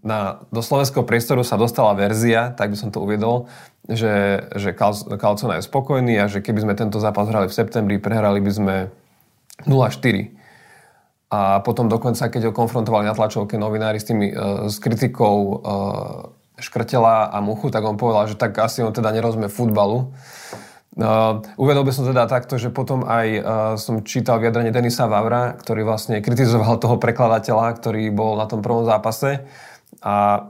na, 0.02 0.42
do 0.50 0.60
slovenského 0.60 1.06
priestoru 1.06 1.46
sa 1.46 1.54
dostala 1.54 1.94
verzia, 1.94 2.50
tak 2.50 2.74
by 2.74 2.76
som 2.76 2.90
to 2.90 2.98
uviedol, 2.98 3.46
že, 3.86 4.46
že 4.58 4.74
Kalcona 5.18 5.62
je 5.62 5.66
spokojný 5.66 6.18
a 6.18 6.26
že 6.26 6.42
keby 6.42 6.66
sme 6.66 6.74
tento 6.74 6.98
zápas 6.98 7.30
hrali 7.30 7.46
v 7.46 7.54
septembri, 7.54 8.02
prehrali 8.02 8.42
by 8.42 8.50
sme 8.50 8.74
0-4. 9.66 10.34
A 11.32 11.64
potom 11.64 11.88
dokonca, 11.88 12.28
keď 12.28 12.50
ho 12.50 12.52
konfrontovali 12.52 13.08
na 13.08 13.16
tlačovke 13.16 13.56
novinári 13.56 13.96
s, 13.96 14.04
tými, 14.04 14.34
uh, 14.34 14.68
s 14.68 14.76
kritikou 14.82 15.36
uh, 15.40 15.58
Škrtela 16.60 17.32
a 17.32 17.40
Muchu, 17.40 17.72
tak 17.72 17.80
on 17.86 17.96
povedal, 17.96 18.28
že 18.28 18.36
tak 18.36 18.58
asi 18.60 18.84
on 18.84 18.92
teda 18.92 19.08
nerozumie 19.14 19.48
futbalu. 19.48 20.12
Uh, 20.92 21.40
uvedol 21.56 21.88
by 21.88 21.92
som 21.96 22.04
teda 22.04 22.28
takto, 22.28 22.60
že 22.60 22.68
potom 22.68 23.08
aj 23.08 23.26
uh, 23.32 23.42
som 23.80 24.04
čítal 24.04 24.44
vyjadrenie 24.44 24.76
Denisa 24.76 25.08
Vavra, 25.08 25.56
ktorý 25.56 25.88
vlastne 25.88 26.20
kritizoval 26.20 26.76
toho 26.76 27.00
prekladateľa, 27.00 27.80
ktorý 27.80 28.12
bol 28.12 28.36
na 28.36 28.44
tom 28.44 28.60
prvom 28.60 28.84
zápase. 28.84 29.48
A 30.00 30.48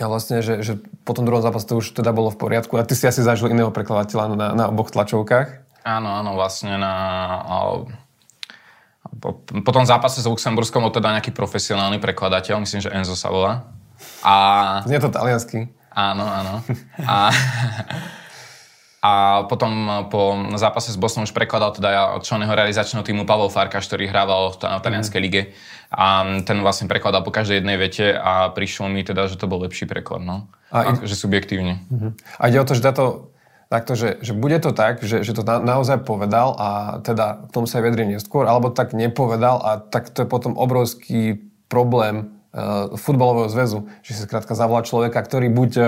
a 0.00 0.08
vlastne, 0.08 0.40
že, 0.40 0.64
že 0.64 0.80
po 1.04 1.12
tom 1.12 1.28
druhom 1.28 1.44
zápase 1.44 1.68
to 1.68 1.76
už 1.76 1.92
teda 1.92 2.16
bolo 2.16 2.32
v 2.32 2.40
poriadku. 2.40 2.80
A 2.80 2.86
ty 2.88 2.96
si 2.96 3.04
asi 3.04 3.20
zažil 3.20 3.52
iného 3.52 3.68
prekladateľa 3.68 4.24
na, 4.32 4.48
na 4.56 4.64
oboch 4.72 4.88
tlačovkách? 4.88 5.68
Áno, 5.84 6.08
áno, 6.16 6.32
vlastne 6.32 6.80
na 6.80 6.92
po, 9.20 9.44
po 9.44 9.70
tom 9.74 9.84
zápase 9.84 10.24
s 10.24 10.26
Luxemburskom 10.30 10.80
bol 10.80 10.94
teda 10.94 11.12
nejaký 11.12 11.36
profesionálny 11.36 12.00
prekladateľ, 12.00 12.64
myslím, 12.64 12.80
že 12.80 12.94
Enzo 12.94 13.12
sa 13.12 13.28
volá. 13.28 13.68
A... 14.24 14.34
Znie 14.88 15.02
to 15.02 15.12
taliansky. 15.12 15.68
Áno, 15.92 16.24
áno. 16.24 16.64
A, 17.04 17.28
a 19.02 19.42
potom 19.50 20.06
po 20.14 20.38
zápase 20.54 20.94
s 20.94 20.96
Bosnom 20.96 21.26
už 21.26 21.34
prekladal 21.34 21.74
teda 21.74 22.22
členného 22.22 22.54
realizačného 22.54 23.02
týmu 23.02 23.26
Pavel 23.26 23.50
Farkaš, 23.50 23.90
ktorý 23.90 24.06
hrával 24.06 24.54
v 24.54 24.62
talianskej 24.62 25.18
mm. 25.18 25.26
lige. 25.26 25.42
A 25.90 26.22
ten 26.46 26.62
vlastne 26.62 26.86
prekladal 26.86 27.26
po 27.26 27.34
každej 27.34 27.58
jednej 27.58 27.76
vete 27.82 28.14
a 28.14 28.54
prišlo 28.54 28.86
mi 28.86 29.02
teda, 29.02 29.26
že 29.26 29.34
to 29.34 29.50
bol 29.50 29.58
lepší 29.58 29.90
preklad, 29.90 30.22
no. 30.22 30.46
A, 30.70 30.86
a 30.86 30.90
že 31.02 31.18
subjektívne. 31.18 31.82
Uh-huh. 31.90 32.16
A 32.38 32.48
ide 32.48 32.62
o 32.62 32.64
to, 32.64 32.78
že 32.78 32.80
táto 32.80 33.34
takto, 33.72 33.98
že, 33.98 34.22
že 34.22 34.36
bude 34.36 34.56
to 34.62 34.70
tak, 34.70 35.02
že, 35.02 35.26
že 35.26 35.32
to 35.32 35.42
na, 35.42 35.58
naozaj 35.58 36.04
povedal 36.04 36.52
a 36.60 36.68
teda 37.00 37.48
k 37.48 37.50
tomu 37.56 37.66
sa 37.66 37.80
vedri 37.80 38.04
neskôr, 38.04 38.44
alebo 38.44 38.68
tak 38.68 38.92
nepovedal 38.92 39.58
a 39.64 39.70
tak 39.80 40.12
to 40.14 40.22
je 40.22 40.28
potom 40.28 40.54
obrovský 40.60 41.40
problém 41.72 42.36
uh, 42.52 42.92
futbalového 43.00 43.48
zväzu, 43.48 43.88
že 44.04 44.12
si 44.12 44.20
skrátka 44.28 44.52
zavolá 44.52 44.84
človeka, 44.84 45.24
ktorý 45.24 45.48
buď 45.48 45.70
uh, 45.80 45.86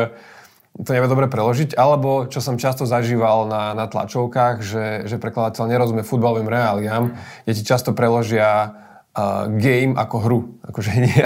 to 0.75 0.91
nevie 0.91 1.07
dobre 1.07 1.31
preložiť, 1.31 1.79
alebo 1.79 2.27
čo 2.27 2.43
som 2.43 2.59
často 2.59 2.83
zažíval 2.83 3.47
na, 3.47 3.79
na 3.79 3.87
tlačovkách, 3.87 4.59
že, 4.59 4.87
že 5.07 5.23
prekladateľ 5.23 5.71
nerozumie 5.71 6.03
futbalovým 6.03 6.51
reáliám, 6.51 7.15
kde 7.47 7.53
ti 7.55 7.63
často 7.63 7.95
preložia 7.95 8.75
uh, 9.15 9.47
game 9.55 9.95
ako 9.95 10.17
hru, 10.19 10.41
akože 10.67 10.91
nie, 11.07 11.25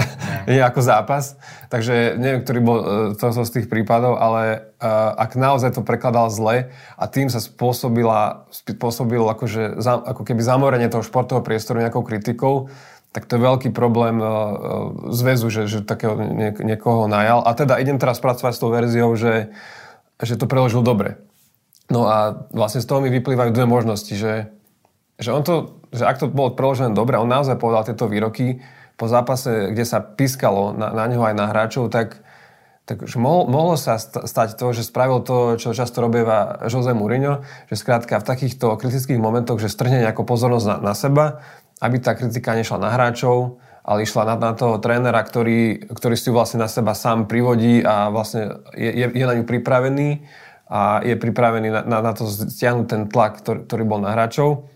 nie 0.52 0.60
ako 0.60 0.84
zápas. 0.84 1.40
Takže 1.72 2.20
neviem, 2.20 2.44
ktorý 2.44 2.60
bol 2.60 2.78
uh, 2.78 2.86
to 3.16 3.32
z 3.32 3.54
tých 3.56 3.66
prípadov, 3.72 4.20
ale 4.20 4.68
uh, 4.84 5.16
ak 5.16 5.32
naozaj 5.40 5.80
to 5.80 5.82
prekladal 5.82 6.28
zle 6.28 6.68
a 7.00 7.04
tým 7.08 7.32
sa 7.32 7.40
spôsobila, 7.40 8.44
spôsobil 8.52 9.24
akože, 9.24 9.80
za, 9.80 9.96
ako 9.96 10.28
keby 10.28 10.44
zamorenie 10.44 10.92
toho 10.92 11.00
športového 11.00 11.40
priestoru 11.40 11.80
nejakou 11.80 12.04
kritikou, 12.04 12.68
tak 13.12 13.24
to 13.24 13.40
je 13.40 13.46
veľký 13.46 13.68
problém 13.72 14.20
uh, 14.20 15.08
zväzu, 15.08 15.48
že, 15.48 15.64
že 15.64 15.78
takého 15.80 16.14
nie, 16.18 16.52
niekoho 16.60 17.08
najal. 17.08 17.40
A 17.40 17.56
teda 17.56 17.80
idem 17.80 17.96
teraz 17.96 18.20
pracovať 18.20 18.52
s 18.52 18.60
tou 18.60 18.68
verziou, 18.68 19.10
že, 19.16 19.48
že 20.20 20.36
to 20.36 20.44
preložil 20.44 20.84
dobre. 20.84 21.16
No 21.88 22.04
a 22.04 22.44
vlastne 22.52 22.84
z 22.84 22.88
toho 22.88 23.00
mi 23.00 23.08
vyplývajú 23.08 23.50
dve 23.56 23.64
možnosti, 23.64 24.12
že, 24.12 24.52
že, 25.16 25.30
on 25.32 25.40
to, 25.40 25.80
že 25.88 26.04
ak 26.04 26.20
to 26.20 26.28
bolo 26.28 26.52
preložené 26.52 26.92
dobre, 26.92 27.16
on 27.16 27.32
naozaj 27.32 27.56
povedal 27.56 27.88
tieto 27.88 28.12
výroky 28.12 28.60
po 29.00 29.08
zápase, 29.08 29.72
kde 29.72 29.88
sa 29.88 30.04
pískalo 30.04 30.76
na, 30.76 30.92
na 30.92 31.08
neho 31.08 31.24
aj 31.24 31.32
na 31.32 31.48
hráčov, 31.48 31.88
tak, 31.88 32.20
tak 32.84 33.08
mohlo, 33.16 33.48
mohlo 33.48 33.74
sa 33.80 33.96
stať 33.96 34.60
to, 34.60 34.76
že 34.76 34.84
spravil 34.84 35.24
to, 35.24 35.56
čo 35.56 35.72
často 35.72 36.04
robieva 36.04 36.60
Jose 36.68 36.92
Mourinho, 36.92 37.40
že 37.72 37.80
skrátka 37.80 38.20
v 38.20 38.28
takýchto 38.36 38.76
kritických 38.76 39.16
momentoch, 39.16 39.56
že 39.56 39.72
strhne 39.72 40.04
nejakú 40.04 40.28
pozornosť 40.28 40.66
na, 40.66 40.76
na 40.92 40.94
seba 40.98 41.40
aby 41.78 41.96
tá 42.02 42.14
kritika 42.18 42.58
nešla 42.58 42.78
na 42.82 42.90
hráčov, 42.94 43.62
ale 43.88 44.04
išla 44.04 44.28
na, 44.28 44.34
na 44.36 44.52
toho 44.52 44.76
trénera, 44.76 45.22
ktorý, 45.24 45.88
ktorý 45.88 46.14
si 46.18 46.28
ju 46.28 46.36
vlastne 46.36 46.60
na 46.60 46.68
seba 46.68 46.92
sám 46.92 47.24
privodí 47.24 47.80
a 47.80 48.12
vlastne 48.12 48.60
je, 48.76 48.90
je, 48.92 49.06
je 49.16 49.24
na 49.24 49.34
ňu 49.38 49.44
pripravený 49.48 50.28
a 50.68 51.00
je 51.00 51.16
pripravený 51.16 51.68
na, 51.72 51.80
na, 51.88 51.98
na 52.04 52.12
to 52.12 52.28
stiahnuť 52.28 52.86
ten 52.86 53.02
tlak, 53.08 53.40
ktorý, 53.40 53.64
ktorý 53.64 53.82
bol 53.88 54.00
na 54.04 54.12
hráčov. 54.12 54.68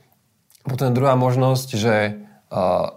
Potom 0.64 0.96
druhá 0.96 1.18
možnosť, 1.18 1.68
že, 1.76 2.24
uh, 2.48 2.96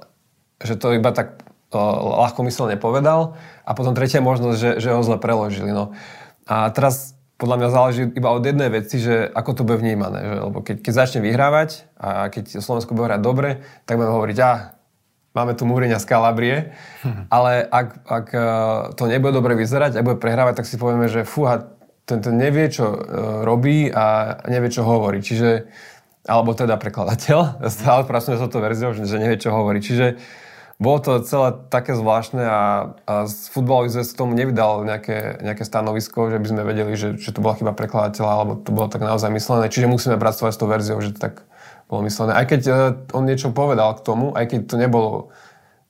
že 0.64 0.80
to 0.80 0.96
iba 0.96 1.12
tak 1.12 1.42
uh, 1.76 2.24
ľahko 2.24 2.48
myslel 2.48 2.80
nepovedal 2.80 3.36
a 3.68 3.72
potom 3.76 3.92
tretia 3.98 4.24
možnosť, 4.24 4.56
že, 4.56 4.72
že 4.80 4.96
ho 4.96 5.04
zle 5.04 5.20
preložili. 5.20 5.76
No. 5.76 5.92
A 6.48 6.70
teraz 6.72 7.15
podľa 7.36 7.58
mňa 7.60 7.70
záleží 7.70 8.02
iba 8.16 8.32
od 8.32 8.44
jednej 8.44 8.72
veci, 8.72 8.96
že 9.04 9.28
ako 9.28 9.52
to 9.60 9.62
bude 9.68 9.84
vnímané. 9.84 10.24
Že? 10.24 10.36
Lebo 10.48 10.58
keď, 10.64 10.76
keď 10.80 10.94
začne 10.96 11.20
vyhrávať 11.20 11.70
a 12.00 12.32
keď 12.32 12.64
Slovensko 12.64 12.96
bude 12.96 13.12
hrať 13.12 13.22
dobre, 13.22 13.50
tak 13.84 14.00
budeme 14.00 14.16
hovoriť, 14.16 14.38
a 14.40 14.52
máme 15.36 15.52
tu 15.60 15.68
Múriňa 15.68 16.00
z 16.00 16.08
Kalabrie, 16.08 16.58
hm. 17.04 17.28
ale 17.36 17.68
ak, 17.68 17.88
ak 18.08 18.28
e, 18.32 18.40
to 18.96 19.04
nebude 19.12 19.36
dobre 19.36 19.60
vyzerať 19.60 20.00
a 20.00 20.06
bude 20.06 20.16
prehrávať, 20.16 20.64
tak 20.64 20.70
si 20.70 20.80
povieme, 20.80 21.12
že 21.12 21.28
fúha, 21.28 21.76
tento 22.06 22.30
nevie, 22.30 22.70
čo 22.70 22.86
uh, 22.86 22.98
robí 23.42 23.90
a 23.90 24.38
nevie, 24.46 24.70
čo 24.70 24.86
hovorí. 24.86 25.26
Čiže, 25.26 25.66
alebo 26.30 26.54
teda 26.54 26.78
prekladateľ, 26.78 27.58
stále 27.74 28.06
pracujeme 28.06 28.38
s 28.38 28.44
touto 28.46 28.62
verziou, 28.62 28.94
že, 28.94 29.10
nevie, 29.18 29.42
čo 29.42 29.50
hovorí. 29.50 29.82
Čiže 29.82 30.22
bolo 30.76 31.00
to 31.00 31.24
celé 31.24 31.56
také 31.72 31.96
zvláštne 31.96 32.44
a, 32.44 32.62
a 33.08 33.14
futbalový 33.28 33.88
zväz 33.88 34.12
tomu 34.12 34.36
nevydal 34.36 34.84
nejaké, 34.84 35.40
nejaké 35.40 35.64
stanovisko, 35.64 36.28
že 36.28 36.40
by 36.44 36.48
sme 36.52 36.62
vedeli, 36.68 37.00
že, 37.00 37.16
že 37.16 37.32
to 37.32 37.40
bola 37.40 37.56
chyba 37.56 37.72
prekladateľa, 37.72 38.32
alebo 38.36 38.54
to 38.60 38.76
bolo 38.76 38.92
tak 38.92 39.00
naozaj 39.00 39.32
myslené. 39.32 39.72
Čiže 39.72 39.88
musíme 39.88 40.20
pracovať 40.20 40.52
s 40.52 40.60
tou 40.60 40.68
verziou, 40.68 41.00
že 41.00 41.16
to 41.16 41.20
tak 41.32 41.48
bolo 41.88 42.04
myslené. 42.04 42.36
Aj 42.36 42.44
keď 42.44 42.62
uh, 42.68 42.76
on 43.16 43.24
niečo 43.24 43.56
povedal 43.56 43.96
k 43.96 44.04
tomu, 44.04 44.36
aj 44.36 44.52
keď 44.52 44.60
to 44.68 44.76
nebolo 44.76 45.10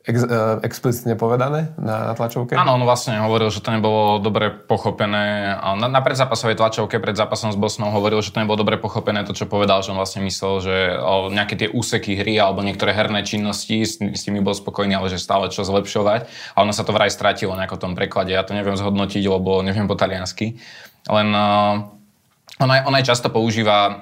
ex, 0.06 0.24
uh, 0.24 0.62
explicitne 0.62 1.18
povedané 1.18 1.74
na, 1.76 2.10
na 2.10 2.14
tlačovke? 2.14 2.54
Áno, 2.54 2.78
on 2.78 2.86
vlastne 2.86 3.18
hovoril, 3.20 3.50
že 3.50 3.60
to 3.60 3.74
nebolo 3.74 4.22
dobre 4.22 4.54
pochopené. 4.54 5.58
Na, 5.58 5.88
na 5.90 6.02
predzápasovej 6.02 6.56
tlačovke 6.56 7.02
pred 7.02 7.18
zápasom 7.18 7.50
s 7.52 7.58
Bosnou 7.58 7.90
hovoril, 7.90 8.22
že 8.22 8.30
to 8.30 8.40
nebolo 8.40 8.62
dobre 8.62 8.78
pochopené 8.78 9.26
to, 9.26 9.34
čo 9.34 9.50
povedal, 9.50 9.82
že 9.82 9.92
on 9.92 10.00
vlastne 10.00 10.22
myslel, 10.24 10.54
že 10.62 10.76
o, 11.02 11.34
nejaké 11.34 11.58
tie 11.58 11.68
úseky 11.68 12.16
hry 12.16 12.38
alebo 12.38 12.62
niektoré 12.62 12.94
herné 12.94 13.26
činnosti, 13.26 13.82
s, 13.82 13.98
s 13.98 14.22
tými 14.24 14.40
bol 14.40 14.54
spokojný, 14.54 14.96
ale 14.96 15.10
že 15.10 15.18
stále 15.18 15.50
čo 15.50 15.66
zlepšovať. 15.66 16.30
A 16.54 16.58
ono 16.62 16.72
sa 16.72 16.86
to 16.86 16.94
vraj 16.94 17.10
stratilo 17.10 17.58
nejako 17.58 17.82
tom 17.82 17.94
preklade. 17.98 18.32
Ja 18.32 18.46
to 18.46 18.54
neviem 18.54 18.78
zhodnotiť, 18.78 19.26
lebo 19.26 19.66
neviem 19.66 19.90
po 19.90 19.98
taliansky. 19.98 20.62
Len 21.06 21.30
uh, 21.34 21.96
on 22.56 22.70
aj, 22.72 22.88
on 22.88 22.96
aj 22.96 23.04
často 23.04 23.28
používa, 23.28 24.00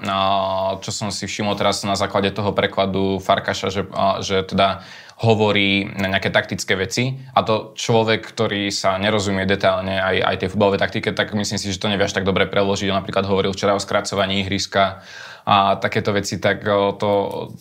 čo 0.85 0.93
som 0.93 1.09
si 1.09 1.25
všimol 1.25 1.57
teraz 1.57 1.81
na 1.81 1.97
základe 1.97 2.29
toho 2.29 2.53
prekladu 2.53 3.17
Farkaša, 3.17 3.73
že, 3.73 3.81
že 4.21 4.45
teda 4.45 4.85
hovorí 5.21 5.85
na 5.85 6.09
nejaké 6.09 6.33
taktické 6.33 6.73
veci 6.73 7.21
a 7.37 7.45
to 7.45 7.77
človek, 7.77 8.25
ktorý 8.25 8.73
sa 8.73 8.97
nerozumie 8.97 9.45
detailne 9.45 10.01
aj, 10.01 10.15
aj 10.25 10.35
tej 10.41 10.49
futbalovej 10.49 10.81
taktike, 10.81 11.09
tak 11.13 11.37
myslím 11.37 11.61
si, 11.61 11.69
že 11.69 11.77
to 11.77 11.91
nevie 11.91 12.09
až 12.09 12.17
tak 12.17 12.25
dobre 12.25 12.49
preložiť. 12.49 12.89
On 12.89 12.97
napríklad 12.97 13.29
hovoril 13.29 13.53
včera 13.53 13.77
o 13.77 13.83
skracovaní 13.83 14.41
ihriska 14.41 15.05
a 15.43 15.75
takéto 15.75 16.15
veci, 16.15 16.39
tak 16.39 16.63
to, 16.97 17.11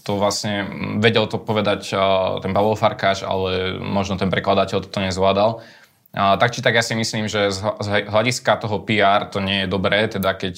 to 0.07 0.13
vlastne 0.15 0.71
vedel 1.03 1.27
to 1.27 1.37
povedať 1.43 1.93
ten 2.41 2.55
Pavol 2.55 2.79
Farkáš, 2.79 3.27
ale 3.27 3.77
možno 3.83 4.15
ten 4.15 4.31
prekladateľ 4.31 4.87
to 4.87 4.99
nezvládal. 5.03 5.61
A, 6.13 6.37
tak 6.37 6.53
či 6.53 6.61
tak 6.61 6.77
ja 6.77 6.85
si 6.85 6.93
myslím, 6.95 7.25
že 7.27 7.51
z 7.51 7.89
hľadiska 8.07 8.61
toho 8.61 8.85
PR 8.85 9.27
to 9.33 9.41
nie 9.41 9.65
je 9.65 9.73
dobré, 9.73 10.07
teda 10.07 10.37
keď 10.37 10.55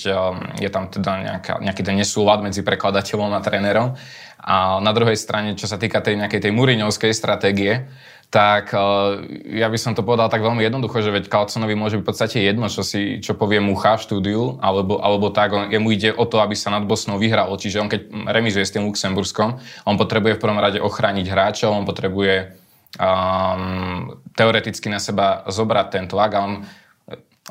je 0.58 0.68
tam 0.68 0.90
teda 0.90 1.12
nejaká, 1.22 1.52
nejaký 1.62 1.82
ten 1.86 1.96
nesúlad 1.96 2.42
medzi 2.42 2.60
prekladateľom 2.60 3.32
a 3.32 3.40
trénerom. 3.40 3.96
A 4.44 4.76
na 4.84 4.92
druhej 4.92 5.16
strane, 5.16 5.56
čo 5.56 5.64
sa 5.64 5.80
týka 5.80 6.04
tej 6.04 6.20
nejakej 6.20 6.44
tej 6.44 6.52
muriňovskej 6.52 7.16
stratégie, 7.16 7.88
tak 8.28 8.74
uh, 8.74 9.22
ja 9.46 9.70
by 9.70 9.78
som 9.78 9.94
to 9.94 10.02
povedal 10.02 10.26
tak 10.26 10.42
veľmi 10.42 10.58
jednoducho, 10.58 11.00
že 11.06 11.14
veď 11.14 11.30
Kalconovi 11.30 11.78
môže 11.78 11.96
byť 11.96 12.02
v 12.02 12.08
podstate 12.10 12.38
jedno, 12.42 12.66
čo, 12.66 12.82
si, 12.82 13.22
čo 13.22 13.38
povie 13.38 13.62
Mucha 13.62 13.94
v 13.94 14.04
štúdiu, 14.04 14.58
alebo, 14.58 14.98
alebo 14.98 15.30
tak, 15.30 15.54
on, 15.54 15.70
jemu 15.70 15.88
ide 15.94 16.10
o 16.10 16.26
to, 16.26 16.42
aby 16.42 16.58
sa 16.58 16.74
nad 16.74 16.82
Bosnou 16.82 17.16
vyhralo. 17.16 17.54
Čiže 17.54 17.78
on 17.78 17.88
keď 17.88 18.10
remizuje 18.26 18.66
s 18.66 18.74
tým 18.74 18.90
Luxemburskom, 18.90 19.62
on 19.86 19.94
potrebuje 19.94 20.36
v 20.36 20.42
prvom 20.42 20.58
rade 20.58 20.82
ochrániť 20.82 21.26
hráčov, 21.30 21.78
on 21.78 21.86
potrebuje 21.86 22.58
um, 22.98 24.18
teoreticky 24.34 24.90
na 24.90 24.98
seba 24.98 25.46
zobrať 25.46 25.86
ten 25.94 26.04
tlak 26.10 26.30
a 26.34 26.40
on, 26.42 26.52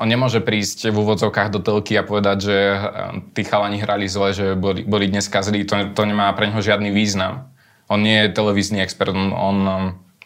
on 0.02 0.08
nemôže 0.10 0.42
prísť 0.42 0.90
v 0.90 0.96
úvodzovkách 0.98 1.54
do 1.54 1.62
telky 1.62 1.94
a 1.94 2.02
povedať, 2.02 2.38
že 2.50 2.56
ehm, 2.58 2.80
tí 3.30 3.46
chalani 3.46 3.78
hrali 3.78 4.10
zle, 4.10 4.34
že 4.34 4.46
boli, 4.58 4.82
boli 4.82 5.06
dneska 5.06 5.38
zlí. 5.42 5.62
To, 5.70 5.94
to 5.94 6.02
nemá 6.02 6.34
pre 6.34 6.50
neho 6.50 6.58
žiadny 6.58 6.90
význam. 6.90 7.50
On 7.86 8.00
nie 8.00 8.26
je 8.26 8.34
televízny 8.34 8.82
expert, 8.82 9.12
on, 9.12 9.30
on 9.30 9.58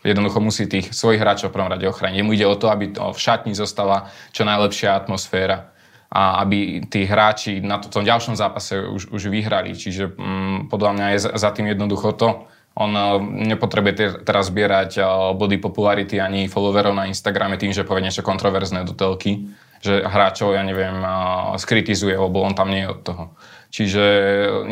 jednoducho 0.06 0.38
musí 0.40 0.64
tých 0.70 0.94
svojich 0.94 1.20
hráčov 1.20 1.50
v 1.50 1.56
prvom 1.58 1.70
rade 1.74 1.84
ochrániť. 1.84 2.22
Jemu 2.22 2.32
ide 2.32 2.46
o 2.46 2.56
to, 2.56 2.70
aby 2.70 2.94
to 2.94 3.12
v 3.12 3.18
šatni 3.18 3.52
zostala 3.52 4.08
čo 4.30 4.46
najlepšia 4.46 4.94
atmosféra 4.94 5.74
a 6.08 6.40
aby 6.40 6.88
tí 6.88 7.04
hráči 7.04 7.60
na 7.60 7.76
tom 7.82 8.00
ďalšom 8.00 8.38
zápase 8.38 8.80
už, 8.80 9.12
už 9.12 9.28
vyhrali. 9.28 9.76
Čiže 9.76 10.16
mm, 10.16 10.72
podľa 10.72 10.90
mňa 10.96 11.06
je 11.12 11.18
za 11.36 11.50
tým 11.52 11.68
jednoducho 11.68 12.16
to, 12.16 12.48
on 12.78 12.90
eh, 12.94 13.02
nepotrebuje 13.52 14.22
teraz 14.22 14.54
zbierať 14.54 14.90
eh, 15.02 15.04
body 15.34 15.58
popularity 15.58 16.22
ani 16.22 16.46
followerov 16.46 16.94
na 16.94 17.10
Instagrame 17.10 17.58
tým, 17.58 17.74
že 17.74 17.82
povie 17.82 18.06
niečo 18.06 18.22
kontroverzné 18.22 18.86
do 18.86 18.94
telky, 18.94 19.50
že 19.82 20.02
hráčov, 20.06 20.54
ja 20.54 20.62
neviem, 20.62 21.02
eh, 21.02 21.58
skritizuje, 21.58 22.14
lebo 22.14 22.46
on 22.46 22.54
tam 22.54 22.70
nie 22.70 22.86
je 22.86 22.92
od 22.94 23.00
toho. 23.02 23.24
Čiže 23.68 24.04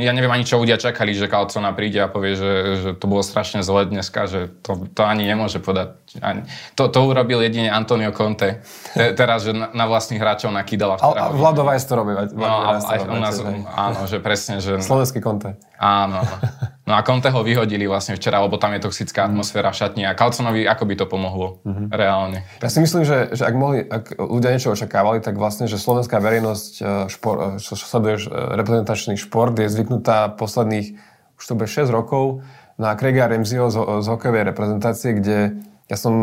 ja 0.00 0.16
neviem 0.16 0.32
ani, 0.32 0.48
čo 0.48 0.56
ľudia 0.56 0.80
čakali, 0.80 1.12
že 1.12 1.28
Calcona 1.28 1.76
príde 1.76 2.00
a 2.00 2.08
povie, 2.08 2.32
že, 2.32 2.52
že 2.80 2.90
to 2.96 3.04
bolo 3.04 3.20
strašne 3.20 3.60
zle 3.60 3.84
dneska, 3.84 4.24
že 4.24 4.48
to, 4.64 4.88
to 4.88 5.04
ani 5.04 5.28
nemôže 5.28 5.60
povedať. 5.60 6.00
Ani, 6.24 6.48
to, 6.72 6.88
to 6.88 7.04
urobil 7.04 7.44
jedine 7.44 7.68
Antonio 7.68 8.08
Conte. 8.16 8.64
Te, 8.96 9.12
teraz, 9.12 9.44
že 9.44 9.52
na, 9.52 9.68
na 9.76 9.84
vlastných 9.84 10.16
hráčov 10.16 10.48
nakýdala. 10.48 10.96
A, 10.96 11.12
a 11.12 11.24
Vlado 11.28 11.68
Vajs 11.68 11.84
to 11.84 11.92
robí. 11.92 12.16
No, 12.16 12.48
a, 12.48 12.80
u 12.80 13.20
nás, 13.20 13.36
áno, 13.76 14.08
že 14.08 14.16
presne. 14.16 14.64
Že, 14.64 14.80
Slovenský 14.80 15.20
Conte. 15.20 15.60
Áno. 15.76 16.24
No 16.86 16.94
a 16.94 17.02
Conte 17.02 17.34
ho 17.34 17.42
vyhodili 17.42 17.90
vlastne 17.90 18.14
včera, 18.14 18.38
lebo 18.38 18.62
tam 18.62 18.70
je 18.70 18.86
toxická 18.86 19.26
atmosféra 19.26 19.74
v 19.74 19.78
šatni 19.82 20.02
a 20.06 20.14
Calconovi 20.14 20.70
ako 20.70 20.86
by 20.86 20.94
to 20.94 21.06
pomohlo 21.10 21.58
mm-hmm. 21.66 21.90
reálne? 21.90 22.46
Ja 22.62 22.70
si 22.70 22.78
myslím, 22.78 23.02
že, 23.02 23.34
že 23.34 23.42
ak, 23.42 23.54
mohli, 23.58 23.82
ak 23.82 24.14
ľudia 24.14 24.54
niečo 24.54 24.70
očakávali, 24.70 25.18
tak 25.18 25.34
vlastne, 25.34 25.66
že 25.66 25.82
slovenská 25.82 26.22
verejnosť, 26.22 26.72
e, 26.78 26.82
špor, 27.10 27.36
e, 27.36 27.46
čo 27.58 27.74
sleduješ, 27.74 28.30
e, 28.30 28.30
reprezentačný 28.30 29.18
šport, 29.18 29.58
je 29.58 29.66
zvyknutá 29.66 30.30
posledných 30.38 30.94
už 31.36 31.44
to 31.44 31.54
bude 31.58 31.68
6 31.68 31.92
rokov 31.92 32.40
na 32.80 32.96
Craiga 32.96 33.28
Remziho 33.28 33.68
z, 33.68 33.76
z 33.76 34.06
hokejovej 34.08 34.44
reprezentácie, 34.52 35.16
kde 35.16 35.38
ja 35.86 35.96
som 35.96 36.14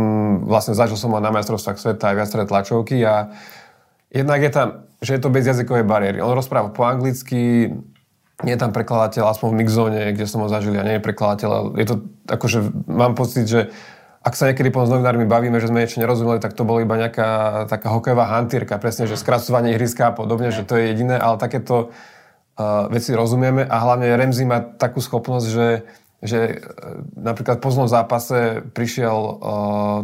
vlastne 0.43 0.75
zažil 0.75 0.99
som 0.99 1.13
ho 1.15 1.19
na 1.23 1.31
majstrovstvách 1.31 1.79
sveta 1.79 2.11
aj 2.11 2.15
viaceré 2.19 2.43
tlačovky 2.43 2.97
a 3.05 3.31
jednak 4.11 4.39
je 4.43 4.51
tam, 4.51 4.67
že 4.99 5.15
je 5.17 5.21
to 5.23 5.33
bez 5.33 5.47
jazykovej 5.47 5.87
bariéry. 5.87 6.19
On 6.19 6.35
rozpráva 6.35 6.73
po 6.73 6.83
anglicky, 6.83 7.71
nie 8.43 8.53
je 8.55 8.61
tam 8.61 8.71
prekladateľ, 8.75 9.23
aspoň 9.31 9.47
v 9.51 9.59
mixzone, 9.63 10.01
kde 10.13 10.25
som 10.27 10.43
ho 10.43 10.47
zažil, 10.51 10.75
a 10.75 10.83
nie 10.83 10.99
je 10.99 11.03
prekladateľ. 11.03 11.79
Je 11.79 11.87
to 11.87 11.95
akože, 12.27 12.59
mám 12.87 13.15
pocit, 13.15 13.47
že 13.47 13.71
ak 14.23 14.39
sa 14.39 14.47
niekedy 14.47 14.71
potom 14.71 14.87
s 14.87 14.93
novinármi 14.95 15.27
bavíme, 15.27 15.59
že 15.59 15.67
sme 15.67 15.83
niečo 15.83 15.99
nerozumeli, 15.99 16.39
tak 16.39 16.55
to 16.55 16.63
bolo 16.63 16.79
iba 16.79 16.95
nejaká 16.95 17.27
taká 17.67 17.91
hokejová 17.91 18.31
hantírka, 18.31 18.79
presne, 18.79 19.03
že 19.03 19.19
skracovanie 19.19 19.75
ihriska 19.75 20.11
a 20.11 20.15
podobne, 20.15 20.47
že 20.55 20.63
to 20.63 20.79
je 20.79 20.95
jediné, 20.95 21.19
ale 21.19 21.35
takéto 21.35 21.91
uh, 21.91 22.87
veci 22.87 23.11
rozumieme 23.11 23.67
a 23.67 23.75
hlavne 23.83 24.15
Remzi 24.15 24.47
má 24.47 24.63
takú 24.63 25.03
schopnosť, 25.03 25.47
že 25.51 25.67
že 26.23 26.39
uh, 26.39 27.03
napríklad 27.19 27.59
po 27.59 27.67
zlom 27.67 27.91
zápase 27.91 28.63
prišiel, 28.71 29.11
uh, 29.11 29.37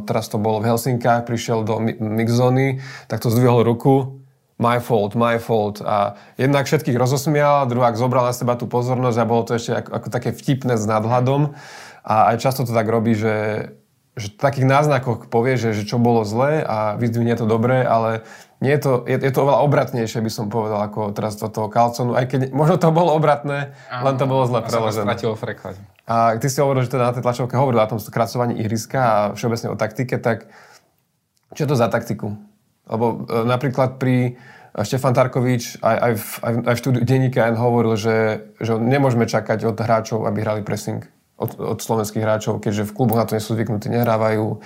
teraz 0.04 0.28
to 0.28 0.36
bolo 0.36 0.60
v 0.60 0.68
Helsinkách, 0.68 1.24
prišiel 1.24 1.64
do 1.64 1.80
mixzóny, 1.80 2.84
tak 3.08 3.24
to 3.24 3.32
zdvihol 3.32 3.64
ruku 3.64 4.19
my 4.60 4.78
fault, 4.84 5.16
my 5.16 5.40
fault. 5.40 5.80
A 5.80 6.20
jednak 6.36 6.68
všetkých 6.68 7.00
rozosmial, 7.00 7.66
druhák 7.66 7.96
zobral 7.96 8.28
na 8.28 8.36
seba 8.36 8.60
tú 8.60 8.68
pozornosť 8.68 9.18
a 9.18 9.26
bolo 9.26 9.48
to 9.48 9.56
ešte 9.56 9.72
ako, 9.72 9.90
ako 9.96 10.08
také 10.12 10.30
vtipné 10.36 10.76
s 10.76 10.84
nadhľadom. 10.84 11.56
A 12.04 12.36
aj 12.36 12.44
často 12.44 12.68
to 12.68 12.76
tak 12.76 12.92
robí, 12.92 13.16
že, 13.16 13.72
že 14.20 14.36
takých 14.36 14.68
náznakoch 14.68 15.32
povie, 15.32 15.56
že, 15.56 15.72
že 15.72 15.88
čo 15.88 15.96
bolo 15.96 16.28
zlé 16.28 16.60
a 16.60 17.00
vyzdvihne 17.00 17.40
to 17.40 17.48
dobré, 17.48 17.88
ale 17.88 18.28
nie 18.60 18.76
je 18.76 18.82
to, 18.84 18.92
je, 19.08 19.16
je 19.16 19.32
to 19.32 19.48
oveľa 19.48 19.64
obratnejšie, 19.64 20.20
by 20.20 20.32
som 20.32 20.52
povedal, 20.52 20.84
ako 20.84 21.16
teraz 21.16 21.40
do 21.40 21.48
toho 21.48 21.72
Kalconu, 21.72 22.12
aj 22.20 22.28
keď 22.28 22.40
možno 22.52 22.76
to 22.76 22.92
bolo 22.92 23.16
obratné, 23.16 23.72
Áno, 23.88 24.04
len 24.12 24.16
to 24.20 24.28
bolo 24.28 24.44
zle 24.44 24.60
preložené. 24.60 25.16
Preklade. 25.40 25.80
A 26.04 26.36
ty 26.36 26.52
si 26.52 26.60
hovoril, 26.60 26.84
že 26.84 26.92
teda 26.92 27.08
na 27.08 27.16
tej 27.16 27.24
tlačovke 27.24 27.56
hovoril 27.56 27.80
o 27.80 27.88
tom 27.88 28.04
skracovaní 28.04 28.60
ihriska 28.60 29.00
a 29.00 29.18
všeobecne 29.32 29.72
o 29.72 29.80
taktike, 29.80 30.20
tak 30.20 30.52
čo 31.56 31.64
je 31.64 31.70
to 31.72 31.80
za 31.80 31.88
taktiku? 31.88 32.49
Lebo 32.90 33.24
e, 33.30 33.46
napríklad 33.46 34.02
pri 34.02 34.36
Štefan 34.74 35.18
Tarkovič 35.18 35.82
aj, 35.82 35.98
aj, 35.98 36.14
v, 36.14 36.26
aj, 36.46 36.54
v 36.74 36.80
štúdiu 36.80 37.02
denníka 37.02 37.42
hovoril, 37.58 37.98
že, 37.98 38.50
že 38.62 38.78
nemôžeme 38.78 39.26
čakať 39.26 39.66
od 39.66 39.78
hráčov, 39.78 40.30
aby 40.30 40.46
hrali 40.46 40.62
pressing 40.62 41.02
od, 41.40 41.58
od 41.58 41.80
slovenských 41.82 42.22
hráčov, 42.22 42.62
keďže 42.62 42.92
v 42.92 42.96
kluboch 42.96 43.18
na 43.18 43.26
to 43.26 43.34
nie 43.34 43.44
sú 43.44 43.58
zvyknutí, 43.58 43.90
nehrávajú, 43.90 44.62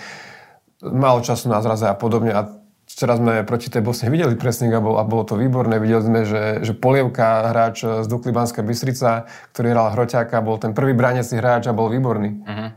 málo 0.83 1.19
času 1.23 1.47
na 1.47 1.63
zraze 1.63 1.87
a 1.87 1.95
podobne. 1.95 2.35
A 2.35 2.51
včera 2.83 3.15
sme 3.15 3.47
proti 3.47 3.71
tej 3.71 3.79
Bosne 3.79 4.11
videli 4.11 4.35
pressing 4.35 4.73
a, 4.75 4.83
bol, 4.83 4.99
a 4.99 5.07
bolo 5.07 5.23
to 5.23 5.39
výborné. 5.39 5.79
Videli 5.79 6.03
sme, 6.03 6.19
že, 6.27 6.43
že 6.65 6.73
Polievka, 6.75 7.55
hráč 7.55 7.87
z 7.87 8.07
Dukly 8.09 8.35
Banská 8.35 8.59
Bystrica, 8.65 9.29
ktorý 9.55 9.71
hral 9.71 9.93
Hroťáka, 9.95 10.43
bol 10.43 10.59
ten 10.59 10.75
prvý 10.75 10.91
bráňací 10.91 11.39
hráč 11.39 11.71
a 11.71 11.77
bol 11.77 11.87
výborný. 11.87 12.43
Uh-huh. 12.43 12.69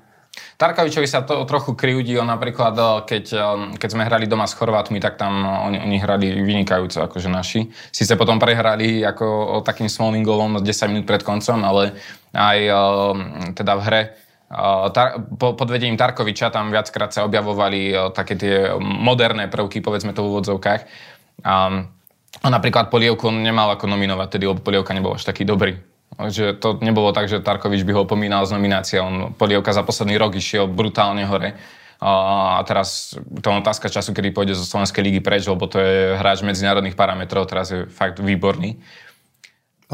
Tarkovičovi 0.56 1.04
sa 1.04 1.20
to 1.20 1.44
trochu 1.44 1.76
kryjúdi, 1.76 2.16
napríklad, 2.16 2.74
eh, 2.76 2.88
keď, 3.04 3.24
eh, 3.32 3.44
keď 3.76 3.88
sme 3.92 4.08
hrali 4.08 4.24
doma 4.24 4.48
s 4.48 4.56
Chorvátmi, 4.56 4.96
tak 5.00 5.20
tam 5.20 5.44
eh, 5.44 5.66
oni, 5.68 5.78
oni 5.84 5.96
hrali 6.00 6.26
vynikajúco, 6.40 7.04
akože 7.04 7.28
naši. 7.28 7.68
Sice 7.92 8.16
potom 8.16 8.40
prehrali 8.40 9.04
ako 9.04 9.60
takým 9.60 9.92
smolným 9.92 10.24
golom 10.24 10.56
10 10.60 10.88
minút 10.88 11.04
pred 11.04 11.20
koncom, 11.20 11.60
ale 11.60 11.92
aj 12.36 12.58
teda 13.56 13.72
v 13.80 13.82
hre 13.88 14.02
Tar, 14.94 15.26
po, 15.42 15.58
pod 15.58 15.66
vedením 15.66 15.98
Tarkoviča 15.98 16.54
tam 16.54 16.70
viackrát 16.70 17.10
sa 17.10 17.26
objavovali 17.26 17.90
také 18.14 18.38
tie 18.38 18.78
moderné 18.78 19.50
prvky, 19.50 19.82
povedzme 19.82 20.14
to 20.14 20.22
v 20.22 20.30
úvodzovkách. 20.30 20.80
A, 21.42 21.82
a 22.46 22.46
napríklad 22.46 22.86
Polievku 22.86 23.26
on 23.26 23.42
nemal 23.42 23.74
ako 23.74 23.90
nominovať, 23.90 24.38
tedy, 24.38 24.46
lebo 24.46 24.62
Polievka 24.62 24.94
nebol 24.94 25.18
až 25.18 25.26
taký 25.26 25.42
dobrý. 25.42 25.74
Že 26.16 26.56
to 26.56 26.80
nebolo 26.80 27.12
tak, 27.12 27.28
že 27.28 27.44
Tarkovič 27.44 27.84
by 27.84 27.92
ho 27.92 28.04
opomínal 28.08 28.48
z 28.48 28.56
nominácie. 28.56 28.96
On 29.00 29.36
Polievka 29.36 29.76
za 29.76 29.84
posledný 29.84 30.16
rok 30.16 30.32
išiel 30.32 30.64
brutálne 30.64 31.28
hore. 31.28 31.56
A 31.96 32.60
teraz 32.68 33.16
to 33.16 33.46
je 33.48 33.56
otázka 33.56 33.88
času, 33.88 34.12
kedy 34.12 34.28
pôjde 34.32 34.52
zo 34.52 34.68
Slovenskej 34.68 35.00
ligy 35.00 35.20
preč, 35.24 35.48
lebo 35.48 35.64
to 35.64 35.80
je 35.80 36.20
hráč 36.20 36.44
medzinárodných 36.44 36.92
parametrov, 36.92 37.48
teraz 37.48 37.72
je 37.72 37.88
fakt 37.88 38.20
výborný. 38.20 38.76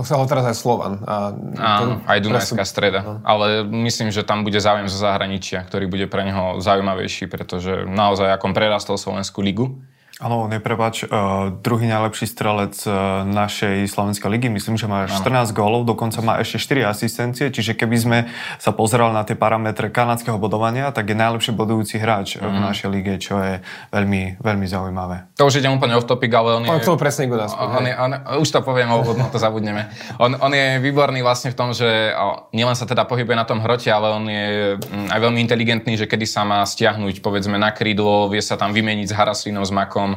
sa 0.02 0.18
ho 0.18 0.26
teraz 0.26 0.48
aj 0.50 0.56
Slovan. 0.56 1.04
A 1.06 1.30
Áno, 1.60 2.02
aj 2.08 2.18
Dunajská 2.24 2.64
streda. 2.66 3.04
No. 3.04 3.14
Ale 3.22 3.62
myslím, 3.86 4.10
že 4.10 4.26
tam 4.26 4.42
bude 4.42 4.58
záujem 4.58 4.90
zo 4.90 4.98
zahraničia, 4.98 5.62
ktorý 5.62 5.86
bude 5.86 6.10
pre 6.10 6.26
neho 6.26 6.58
zaujímavejší, 6.58 7.30
pretože 7.30 7.86
naozaj, 7.86 8.34
ako 8.34 8.50
on 8.50 8.56
prerastol 8.56 8.96
Slovenskú 8.98 9.44
ligu, 9.44 9.78
Áno, 10.22 10.46
neprepač, 10.46 11.02
uh, 11.02 11.50
druhý 11.50 11.90
najlepší 11.90 12.30
strelec 12.30 12.78
uh, 12.86 13.26
našej 13.26 13.90
Slovenskej 13.90 14.30
ligy, 14.30 14.48
myslím, 14.54 14.78
že 14.78 14.86
má 14.86 15.10
14 15.10 15.50
gólov, 15.50 15.82
dokonca 15.82 16.22
má 16.22 16.38
ešte 16.38 16.78
4 16.78 16.94
asistencie, 16.94 17.50
čiže 17.50 17.74
keby 17.74 17.96
sme 17.98 18.18
sa 18.62 18.70
pozerali 18.70 19.18
na 19.18 19.26
tie 19.26 19.34
parametre 19.34 19.90
kanadského 19.90 20.38
bodovania, 20.38 20.94
tak 20.94 21.10
je 21.10 21.18
najlepší 21.18 21.50
bodujúci 21.50 21.98
hráč 21.98 22.38
mm. 22.38 22.46
v 22.46 22.54
mhm. 22.54 22.62
našej 22.62 22.88
lige, 22.94 23.14
čo 23.18 23.42
je 23.42 23.58
veľmi, 23.90 24.38
veľmi 24.38 24.66
zaujímavé. 24.70 25.34
To 25.42 25.50
už 25.50 25.58
ide 25.58 25.66
úplne 25.66 25.98
off 25.98 26.06
topic, 26.06 26.30
ale 26.30 26.54
on 26.54 26.62
je... 26.62 26.70
On 26.70 26.78
to 26.78 26.94
presne 26.94 27.26
go 27.26 27.34
on, 27.42 27.82
je, 27.82 27.94
on, 27.98 28.12
už 28.38 28.48
to 28.54 28.62
poviem, 28.62 28.94
no 28.94 29.26
to 29.26 29.38
zabudneme. 29.42 29.90
On, 30.22 30.30
on 30.38 30.52
je 30.54 30.78
výborný 30.78 31.18
vlastne 31.26 31.50
v 31.50 31.58
tom, 31.58 31.74
že 31.74 32.14
nielen 32.54 32.78
sa 32.78 32.86
teda 32.86 33.02
pohybuje 33.10 33.34
na 33.34 33.42
tom 33.42 33.58
hrote, 33.58 33.90
ale 33.90 34.14
on 34.14 34.24
je 34.30 34.78
mm, 34.78 35.10
aj 35.10 35.18
veľmi 35.18 35.40
inteligentný, 35.42 35.98
že 35.98 36.06
kedy 36.06 36.30
sa 36.30 36.46
má 36.46 36.62
stiahnuť, 36.62 37.18
povedzme, 37.24 37.58
na 37.58 37.74
krídlo, 37.74 38.30
vie 38.30 38.38
sa 38.38 38.54
tam 38.54 38.70
vymeniť 38.70 39.10
s 39.10 39.16
Haraslinom, 39.16 39.66
s 39.66 39.72
Makom, 39.74 40.11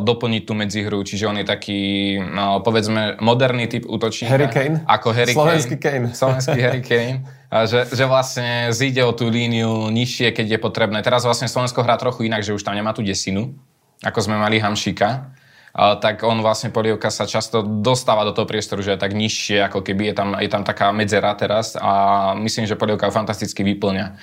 doplniť 0.00 0.42
tú 0.48 0.52
medzihru, 0.56 1.04
čiže 1.04 1.28
on 1.28 1.36
je 1.38 1.46
taký, 1.46 1.80
povedzme, 2.62 3.20
moderný 3.20 3.68
typ 3.68 3.84
útočníka. 3.84 4.32
Harry 4.32 4.48
Kane? 4.48 4.86
Ako 4.88 5.12
Harry 5.12 5.36
Slovenský 5.36 5.76
Kane. 5.76 6.08
Kane. 6.08 6.16
Slovenský 6.16 6.58
Harry 6.62 6.82
Kane. 6.82 7.26
Že, 7.52 7.92
že 7.92 8.04
vlastne 8.08 8.72
zíde 8.72 9.04
o 9.04 9.12
tú 9.12 9.28
líniu 9.28 9.92
nižšie, 9.92 10.32
keď 10.32 10.56
je 10.56 10.58
potrebné. 10.58 11.04
Teraz 11.04 11.28
vlastne 11.28 11.50
Slovensko 11.50 11.84
hrá 11.84 12.00
trochu 12.00 12.24
inak, 12.24 12.40
že 12.40 12.56
už 12.56 12.64
tam 12.64 12.72
nemá 12.72 12.96
tú 12.96 13.04
desinu, 13.04 13.52
ako 14.00 14.18
sme 14.24 14.40
mali 14.40 14.56
Hamšika. 14.56 15.36
Uh, 15.72 15.96
tak 15.96 16.20
on 16.20 16.36
vlastne 16.44 16.68
Polievka 16.68 17.08
sa 17.08 17.24
často 17.24 17.64
dostáva 17.64 18.28
do 18.28 18.36
toho 18.36 18.44
priestoru, 18.44 18.84
že 18.84 18.92
je 18.92 19.00
tak 19.00 19.16
nižšie, 19.16 19.72
ako 19.72 19.80
keby 19.80 20.12
je 20.12 20.14
tam, 20.20 20.28
je 20.36 20.50
tam 20.52 20.68
taká 20.68 20.92
medzera 20.92 21.32
teraz 21.32 21.80
a 21.80 22.36
myslím, 22.36 22.68
že 22.68 22.76
Polievka 22.76 23.08
fantasticky 23.08 23.64
vyplňa. 23.64 24.20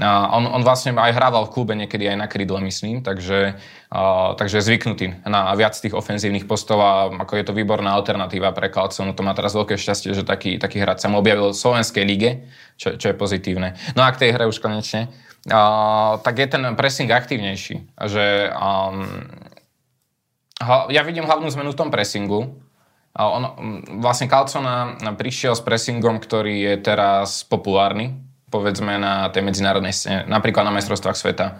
A 0.00 0.32
on, 0.32 0.48
on 0.48 0.64
vlastne 0.64 0.96
aj 0.96 1.12
hrával 1.12 1.44
v 1.44 1.52
klube 1.52 1.76
niekedy 1.76 2.08
aj 2.08 2.16
na 2.16 2.24
krídle, 2.24 2.64
myslím, 2.64 3.04
takže, 3.04 3.60
uh, 3.92 4.32
takže 4.40 4.64
zvyknutý 4.64 5.20
na 5.28 5.52
viac 5.52 5.76
tých 5.76 5.92
ofenzívnych 5.92 6.48
postov 6.48 6.80
a 6.80 7.12
ako 7.12 7.36
je 7.36 7.44
to 7.44 7.52
výborná 7.52 7.92
alternatíva 7.92 8.56
pre 8.56 8.72
Kalcon. 8.72 9.12
To 9.12 9.20
má 9.20 9.36
teraz 9.36 9.52
veľké 9.52 9.76
šťastie, 9.76 10.16
že 10.16 10.24
taký, 10.24 10.56
taký 10.56 10.80
hráč 10.80 11.04
sa 11.04 11.12
mu 11.12 11.20
objavil 11.20 11.52
v 11.52 11.60
Slovenskej 11.60 12.08
lige, 12.08 12.48
čo, 12.80 12.96
čo 12.96 13.12
je 13.12 13.20
pozitívne. 13.20 13.76
No 13.92 14.00
a 14.00 14.08
k 14.16 14.24
tej 14.24 14.30
hre 14.32 14.48
už 14.48 14.64
konečne, 14.64 15.12
uh, 15.52 16.16
tak 16.24 16.40
je 16.40 16.48
ten 16.48 16.64
pressing 16.72 17.12
aktívnejší. 17.12 17.92
Že, 17.92 18.48
um, 18.56 19.28
ja 20.88 21.04
vidím 21.04 21.28
hlavnú 21.28 21.52
zmenu 21.52 21.76
v 21.76 21.80
tom 21.84 21.92
pressingu, 21.92 22.48
on, 23.12 23.44
vlastne 24.00 24.24
Calcona 24.24 24.96
prišiel 25.20 25.52
s 25.52 25.60
pressingom, 25.60 26.16
ktorý 26.16 26.64
je 26.64 26.74
teraz 26.80 27.44
populárny 27.44 28.31
povedzme 28.52 29.00
na 29.00 29.32
tej 29.32 29.40
medzinárodnej 29.40 29.96
scéne, 29.96 30.28
napríklad 30.28 30.68
na 30.68 30.76
majstrovstvách 30.76 31.16
sveta. 31.16 31.56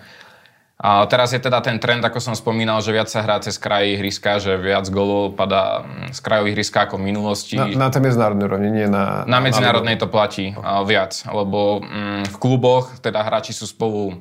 A 0.83 1.07
teraz 1.07 1.31
je 1.31 1.39
teda 1.39 1.63
ten 1.63 1.79
trend, 1.79 2.03
ako 2.03 2.19
som 2.19 2.35
spomínal, 2.35 2.83
že 2.83 2.91
viac 2.91 3.07
sa 3.07 3.23
hrá 3.23 3.39
cez 3.39 3.55
kraj 3.55 3.87
ihriska, 3.87 4.43
že 4.43 4.59
viac 4.59 4.83
golov 4.91 5.39
padá 5.39 5.87
mm, 5.87 6.11
z 6.11 6.19
krajov 6.19 6.51
ihriska 6.51 6.91
ako 6.91 6.99
v 6.99 7.07
minulosti. 7.07 7.55
Na, 7.55 7.87
na 7.87 7.89
tej 7.95 8.03
medzinárodnej 8.03 8.51
rovni, 8.51 8.69
nie 8.75 8.91
na... 8.91 9.23
Na 9.31 9.39
medzinárodnej 9.39 9.95
to 9.95 10.11
platí 10.11 10.51
uh, 10.59 10.83
viac, 10.83 11.15
lebo 11.31 11.87
um, 11.87 12.27
v 12.27 12.37
kluboch 12.43 12.99
teda 12.99 13.23
hráči 13.23 13.55
sú 13.55 13.71
spolu 13.71 14.19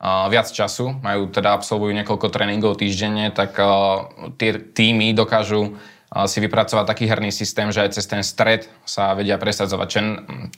uh, 0.00 0.24
viac 0.32 0.48
času, 0.48 0.96
majú 1.04 1.28
teda 1.28 1.52
absolvujú 1.52 1.92
niekoľko 2.00 2.26
tréningov 2.32 2.80
týždenne, 2.80 3.28
tak 3.28 3.60
uh, 3.60 4.08
tie 4.40 4.56
týmy 4.56 5.12
dokážu 5.12 5.76
si 6.10 6.42
vypracovať 6.42 6.84
taký 6.90 7.06
herný 7.06 7.30
systém, 7.30 7.70
že 7.70 7.86
aj 7.86 7.90
cez 7.94 8.06
ten 8.10 8.22
stred 8.26 8.66
sa 8.82 9.14
vedia 9.14 9.38
presadzovať, 9.38 9.86
čo 9.86 10.00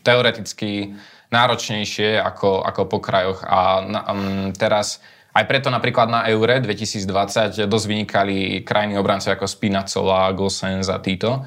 teoreticky 0.01 0.97
náročnejšie 1.29 2.17
ako, 2.17 2.65
ako 2.65 2.81
po 2.89 2.99
krajoch. 3.05 3.45
A 3.45 3.85
um, 3.85 4.53
teraz 4.57 5.05
aj 5.33 5.45
preto 5.49 5.69
napríklad 5.69 6.09
na 6.09 6.25
Eure 6.29 6.61
2020 6.61 7.69
dosť 7.69 7.87
vynikali 7.89 8.65
krajní 8.65 8.97
obrancovia 8.97 9.37
ako 9.37 9.49
Spinacola, 9.49 10.33
Gosens 10.33 10.89
a 10.89 11.01
títo. 11.01 11.45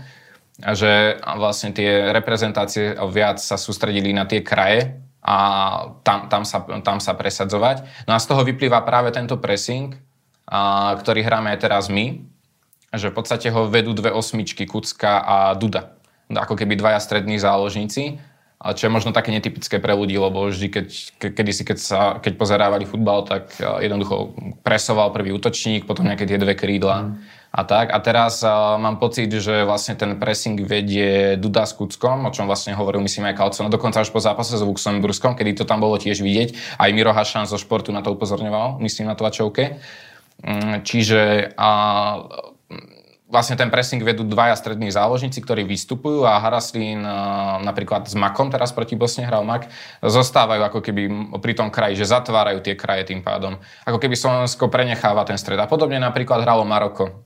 Že 0.62 1.22
vlastne 1.41 1.74
tie 1.74 2.10
reprezentácie 2.13 2.98
viac 3.10 3.41
sa 3.41 3.58
sústredili 3.58 4.13
na 4.13 4.30
tie 4.30 4.46
kraje 4.46 5.02
a 5.26 5.38
tam, 6.06 6.30
tam, 6.30 6.46
sa, 6.46 6.62
tam 6.86 7.02
sa 7.02 7.18
presadzovať. 7.18 8.06
No 8.06 8.13
a 8.13 8.22
z 8.22 8.26
toho 8.30 8.46
vyplýva 8.46 8.86
práve 8.86 9.10
tento 9.10 9.41
pressing, 9.41 9.98
a, 10.46 10.94
ktorý 10.94 11.26
hráme 11.26 11.50
aj 11.54 11.60
teraz 11.62 11.86
my, 11.89 12.35
že 12.95 13.12
v 13.12 13.17
podstate 13.21 13.47
ho 13.51 13.67
vedú 13.69 13.93
dve 13.93 14.12
osmičky, 14.12 14.65
Kucka 14.65 15.21
a 15.21 15.38
Duda. 15.55 15.95
Ako 16.31 16.58
keby 16.58 16.79
dvaja 16.79 16.97
strední 16.97 17.38
záložníci, 17.38 18.17
čo 18.73 18.89
je 18.89 18.95
možno 18.95 19.13
také 19.13 19.29
netypické 19.29 19.77
pre 19.77 19.93
ľudí, 19.93 20.17
lebo 20.17 20.49
vždy, 20.49 20.67
keď, 20.73 20.88
ke, 21.21 21.27
kedysi, 21.29 21.62
keď, 21.67 21.77
sa, 21.77 22.01
keď 22.17 22.34
pozerávali 22.34 22.89
futbal, 22.89 23.21
tak 23.27 23.53
e, 23.62 23.86
jednoducho 23.86 24.34
presoval 24.65 25.13
prvý 25.13 25.36
útočník, 25.38 25.86
potom 25.86 26.08
nejaké 26.08 26.25
tie 26.25 26.41
dve 26.41 26.58
krídla 26.58 27.05
mm. 27.05 27.13
a 27.53 27.62
tak. 27.62 27.93
A 27.93 28.01
teraz 28.01 28.41
uh, 28.41 28.79
mám 28.81 28.97
pocit, 28.97 29.29
že 29.29 29.67
vlastne 29.67 29.93
ten 29.93 30.17
pressing 30.17 30.58
vedie 30.65 31.38
Duda 31.38 31.69
s 31.69 31.77
Kuckom, 31.77 32.25
o 32.25 32.34
čom 32.34 32.49
vlastne 32.49 32.73
hovoril 32.73 33.05
myslím 33.05 33.29
aj 33.29 33.38
Kalco, 33.38 33.62
no 33.62 33.69
dokonca 33.69 34.01
už 34.01 34.10
po 34.10 34.23
zápase 34.23 34.58
s 34.58 34.63
Luxemburskom, 34.65 35.38
kedy 35.38 35.62
to 35.62 35.65
tam 35.69 35.84
bolo 35.84 36.01
tiež 36.01 36.25
vidieť. 36.25 36.79
Aj 36.81 36.89
Miro 36.89 37.13
Hašan 37.13 37.45
zo 37.45 37.62
športu 37.62 37.93
na 37.93 38.01
to 38.01 38.17
upozorňoval, 38.17 38.81
myslím 38.81 39.12
na 39.12 39.19
tlačovke. 39.19 39.77
Mm, 40.41 40.81
čiže 40.81 41.53
a, 41.53 41.69
vlastne 43.26 43.58
ten 43.58 43.74
pressing 43.74 44.06
vedú 44.06 44.22
dvaja 44.22 44.54
strední 44.54 44.94
záložníci, 44.94 45.42
ktorí 45.42 45.66
vystupujú 45.66 46.24
a 46.30 46.38
Haraslín 46.38 47.02
napríklad 47.66 48.06
s 48.06 48.14
Makom, 48.14 48.54
teraz 48.54 48.70
proti 48.70 48.94
Bosne 48.94 49.26
hral 49.26 49.42
Mak, 49.42 49.68
zostávajú 50.06 50.62
ako 50.62 50.80
keby 50.86 51.04
pri 51.42 51.54
tom 51.58 51.74
kraji, 51.74 51.98
že 51.98 52.14
zatvárajú 52.14 52.62
tie 52.62 52.78
kraje 52.78 53.10
tým 53.10 53.26
pádom. 53.26 53.58
Ako 53.84 53.98
keby 53.98 54.14
Slovensko 54.14 54.70
prenecháva 54.70 55.26
ten 55.26 55.42
stred. 55.42 55.58
A 55.58 55.66
podobne 55.66 55.98
napríklad 55.98 56.46
hralo 56.46 56.64
Maroko, 56.64 57.26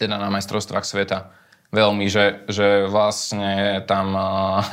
teda 0.00 0.16
na 0.16 0.32
majstrovstvách 0.32 0.88
sveta 0.88 1.36
veľmi, 1.74 2.06
že, 2.06 2.46
že 2.46 2.86
vlastne 2.86 3.82
tam 3.84 4.14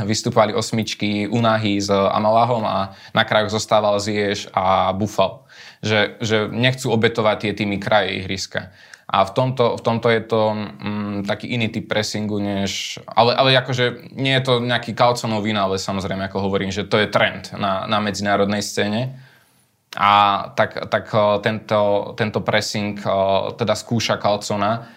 vystúpali 0.06 0.54
osmičky 0.54 1.26
Unahy 1.26 1.82
s 1.82 1.89
Amalahom 1.89 2.63
a 2.63 2.93
na 3.12 3.23
krajoch 3.26 3.52
zostával 3.52 3.97
Ziež 3.99 4.47
a 4.54 4.93
Bufal. 4.93 5.43
Že, 5.84 5.99
že 6.23 6.38
nechcú 6.47 6.93
obetovať 6.93 7.38
tie 7.43 7.52
týmy 7.52 7.82
kraje 7.82 8.23
ihriska. 8.23 8.71
A 9.13 9.30
v 9.30 9.32
tomto, 9.38 9.78
v 9.78 9.82
tomto 9.86 10.10
je 10.10 10.21
to 10.26 10.41
mm, 10.58 11.30
taký 11.30 11.54
iný 11.54 11.69
typ 11.69 11.86
pressingu, 11.86 12.41
než... 12.41 12.97
Ale, 13.06 13.38
ale 13.38 13.54
akože 13.54 14.10
nie 14.17 14.34
je 14.34 14.41
to 14.41 14.54
nejaký 14.58 14.97
Calconov 14.97 15.45
ale 15.45 15.78
samozrejme, 15.78 16.26
ako 16.26 16.49
hovorím, 16.49 16.73
že 16.73 16.89
to 16.89 16.97
je 16.97 17.06
trend 17.13 17.54
na, 17.54 17.86
na 17.86 18.02
medzinárodnej 18.02 18.65
scéne. 18.65 19.13
A 19.93 20.41
tak, 20.58 20.89
tak 20.89 21.13
tento, 21.45 22.12
tento 22.17 22.39
pressing 22.41 22.97
teda 23.54 23.78
skúša 23.78 24.17
Calcona. 24.17 24.89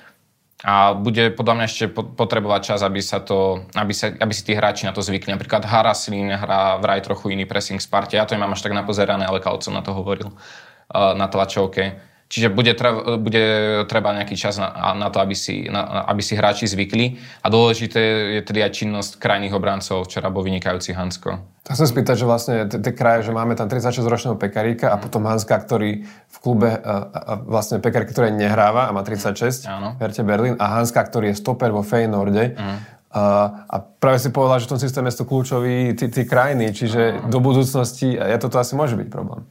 A 0.65 0.97
bude 0.97 1.37
podľa 1.37 1.55
mňa 1.61 1.67
ešte 1.69 1.93
potrebovať 1.93 2.61
čas, 2.73 2.81
aby, 2.81 3.05
sa 3.05 3.21
to, 3.21 3.69
aby, 3.77 3.93
sa, 3.93 4.17
aby 4.17 4.33
si 4.33 4.49
tí 4.49 4.57
hráči 4.57 4.89
na 4.89 4.97
to 4.97 5.05
zvykli. 5.05 5.29
Napríklad 5.29 5.69
Haraslín 5.69 6.33
hrá 6.33 6.81
vraj 6.81 7.05
trochu 7.05 7.37
iný 7.37 7.45
pressing 7.45 7.77
z 7.77 7.85
partie. 7.93 8.17
Ja 8.17 8.25
to 8.25 8.33
nemám 8.33 8.57
až 8.57 8.65
tak 8.65 8.73
napozerané, 8.73 9.29
ale 9.29 9.45
Kalco 9.45 9.69
na 9.69 9.85
to 9.85 9.93
hovoril 9.93 10.33
uh, 10.33 11.13
na 11.13 11.29
tlačovke 11.29 12.16
Čiže 12.27 12.51
bude, 12.51 12.75
treba, 12.75 13.23
bude 13.23 13.45
treba 13.87 14.11
nejaký 14.11 14.35
čas 14.35 14.59
na, 14.59 14.67
na 14.99 15.15
to, 15.15 15.23
aby 15.23 15.39
si, 15.39 15.71
na, 15.71 16.03
aby 16.11 16.19
si 16.27 16.35
hráči 16.35 16.67
zvykli. 16.67 17.23
A 17.43 17.47
dôležité 17.47 18.03
je 18.35 18.41
tedy 18.43 18.67
aj 18.67 18.83
činnosť 18.83 19.23
krajných 19.23 19.55
obrancov. 19.55 20.11
Včera 20.11 20.27
bol 20.27 20.43
vynikajúci 20.43 20.91
Hansko. 20.91 21.39
Tak 21.63 21.79
som 21.79 21.87
spýtať, 21.87 22.19
že 22.19 22.27
vlastne 22.27 22.55
tie 22.67 22.95
kraje, 22.95 23.31
že 23.31 23.33
máme 23.35 23.55
tam 23.55 23.71
36-ročného 23.71 24.35
Pekaríka 24.43 24.91
a 24.91 24.99
potom 24.99 25.23
Hanska, 25.23 25.55
ktorý 25.55 26.03
v 26.07 26.37
klube, 26.43 26.71
a, 26.75 26.95
a 27.15 27.33
vlastne 27.47 27.79
Pekarík, 27.79 28.11
ktorý 28.11 28.35
nehráva 28.35 28.91
a 28.91 28.95
má 28.95 29.07
36, 29.07 29.67
Áno. 29.71 29.95
Verte 29.95 30.27
Berlin, 30.27 30.59
a 30.59 30.79
Hanska, 30.79 31.07
ktorý 31.07 31.31
je 31.31 31.39
stoper 31.39 31.71
vo 31.71 31.87
Feynorde. 31.87 32.59
Mm. 32.59 32.79
A, 33.15 33.23
a 33.71 33.77
práve 33.83 34.19
si 34.19 34.35
povedal, 34.35 34.63
že 34.63 34.67
v 34.67 34.73
tom 34.75 34.83
systéme 34.83 35.11
sú 35.15 35.23
kľúčoví 35.27 35.95
tí, 35.95 36.11
tí 36.11 36.23
krajiny, 36.27 36.75
čiže 36.75 37.23
Áno. 37.23 37.31
do 37.31 37.39
budúcnosti, 37.39 38.19
a 38.19 38.35
toto 38.39 38.59
asi 38.59 38.75
môže 38.75 38.99
byť 38.99 39.09
problém. 39.11 39.47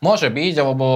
Môže 0.00 0.30
byť, 0.30 0.54
lebo 0.62 0.86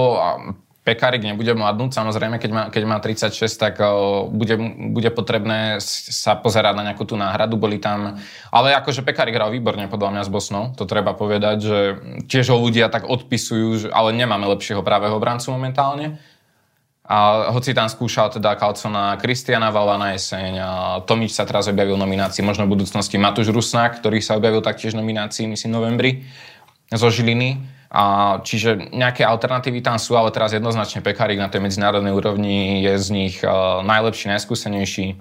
Pekarik 0.85 1.25
nebude 1.25 1.49
mladnúť, 1.57 1.97
samozrejme, 1.97 2.37
keď 2.37 2.51
má, 2.53 2.63
keď 2.69 2.83
má 2.85 3.01
36, 3.01 3.33
tak 3.57 3.81
bude, 4.29 4.53
bude 4.93 5.09
potrebné 5.09 5.81
sa 5.81 6.37
pozerať 6.37 6.77
na 6.77 6.93
nejakú 6.93 7.09
tú 7.09 7.17
náhradu, 7.17 7.57
boli 7.57 7.81
tam, 7.81 8.21
ale 8.53 8.77
akože 8.77 9.01
Pekarik 9.01 9.33
hral 9.33 9.49
výborne 9.49 9.89
podľa 9.89 10.13
mňa 10.13 10.21
s 10.21 10.29
Bosnou, 10.29 10.77
to 10.77 10.85
treba 10.85 11.17
povedať, 11.17 11.57
že 11.57 11.79
tiež 12.29 12.53
ho 12.53 12.61
ľudia 12.61 12.93
tak 12.93 13.09
odpisujú, 13.09 13.67
že, 13.81 13.87
ale 13.89 14.13
nemáme 14.13 14.45
lepšieho 14.45 14.85
pravého 14.85 15.17
brancu 15.17 15.49
momentálne. 15.57 16.21
A 17.05 17.49
hoci 17.53 17.73
tam 17.73 17.89
skúšal 17.89 18.33
teda 18.33 18.53
Kalcona 18.53 19.17
Kristiana 19.17 19.73
Vala 19.73 19.97
na 19.97 20.13
jeseň, 20.13 20.51
a 20.61 20.69
Tomič 21.01 21.33
sa 21.33 21.49
teraz 21.49 21.65
objavil 21.65 21.97
v 21.97 22.05
nominácii, 22.05 22.45
možno 22.45 22.69
v 22.69 22.77
budúcnosti 22.77 23.17
Matúš 23.17 23.49
Rusnak, 23.49 24.05
ktorý 24.05 24.21
sa 24.21 24.37
objavil 24.37 24.61
taktiež 24.61 24.93
v 24.93 25.01
nominácii, 25.01 25.49
myslím, 25.49 25.73
novembri, 25.73 26.25
zo 26.93 27.09
Žiliny. 27.09 27.73
A, 27.95 28.05
čiže 28.43 28.91
nejaké 28.91 29.23
alternatívy 29.23 29.79
tam 29.79 29.95
sú, 29.95 30.19
ale 30.19 30.35
teraz 30.35 30.51
jednoznačne 30.51 30.99
Pekarík 30.99 31.39
na 31.39 31.47
tej 31.47 31.63
medzinárodnej 31.63 32.11
úrovni 32.11 32.83
je 32.83 32.93
z 32.99 33.07
nich 33.15 33.35
uh, 33.39 33.79
najlepší, 33.87 34.35
najskúsenejší. 34.35 35.15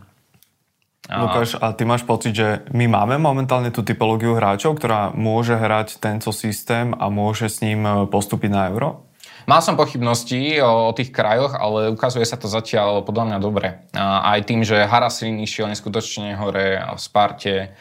A... 1.06 1.20
Lukáš, 1.20 1.60
a 1.60 1.76
ty 1.76 1.84
máš 1.84 2.02
pocit, 2.02 2.32
že 2.32 2.64
my 2.72 2.88
máme 2.88 3.20
momentálne 3.20 3.68
tú 3.68 3.84
typológiu 3.84 4.34
hráčov, 4.40 4.80
ktorá 4.80 5.12
môže 5.12 5.52
hrať 5.52 6.00
tento 6.00 6.32
systém 6.32 6.96
a 6.96 7.12
môže 7.12 7.52
s 7.52 7.60
ním 7.60 7.84
e, 7.84 8.08
postúpiť 8.08 8.48
na 8.48 8.72
euro? 8.72 9.04
Mal 9.44 9.60
som 9.60 9.76
pochybnosti 9.76 10.64
o, 10.64 10.88
o 10.88 10.96
tých 10.96 11.12
krajoch, 11.12 11.52
ale 11.52 11.92
ukazuje 11.92 12.24
sa 12.24 12.40
to 12.40 12.48
zatiaľ 12.48 13.04
podľa 13.04 13.24
mňa 13.28 13.38
dobre. 13.44 13.84
A 13.92 14.32
aj 14.32 14.48
tým, 14.48 14.64
že 14.64 14.88
Harasin 14.88 15.36
išiel 15.44 15.68
neskutočne 15.68 16.40
hore 16.40 16.80
v 16.80 16.96
Sparte, 16.96 17.76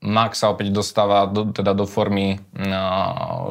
Max 0.00 0.40
sa 0.40 0.48
opäť 0.48 0.72
dostáva 0.72 1.28
do, 1.28 1.52
teda 1.52 1.76
do 1.76 1.84
formy, 1.84 2.40
no, 2.56 2.80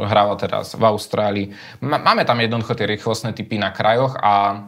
hráva 0.01 0.33
teraz 0.33 0.73
v 0.73 0.81
Austrálii. 0.81 1.53
Máme 1.85 2.25
tam 2.25 2.41
jednoducho 2.41 2.73
tie 2.73 2.89
rýchlostné 2.89 3.38
typy 3.38 3.62
na 3.62 3.69
krajoch 3.69 4.17
a 4.17 4.65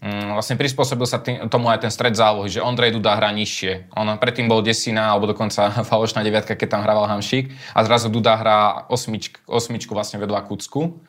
mm, 0.00 0.32
vlastne 0.32 0.56
prispôsobil 0.56 1.04
sa 1.04 1.20
tým, 1.20 1.44
tomu 1.52 1.68
aj 1.68 1.84
ten 1.84 1.92
stred 1.92 2.16
zálohy, 2.16 2.48
že 2.48 2.64
Ondrej 2.64 2.96
Duda 2.96 3.12
hrá 3.12 3.28
nižšie. 3.36 3.92
On 3.92 4.08
predtým 4.16 4.48
bol 4.48 4.64
desina, 4.64 5.12
alebo 5.12 5.28
dokonca 5.28 5.68
falošná 5.92 6.24
deviatka, 6.24 6.56
keď 6.56 6.80
tam 6.80 6.84
hrával 6.88 7.04
Hamšík 7.04 7.52
a 7.76 7.84
zrazu 7.84 8.08
Duda 8.08 8.40
hrá 8.40 8.88
osmičku, 8.88 9.44
osmičku 9.44 9.92
vlastne 9.92 10.16
vedľa 10.16 10.48
Kucku. 10.48 11.04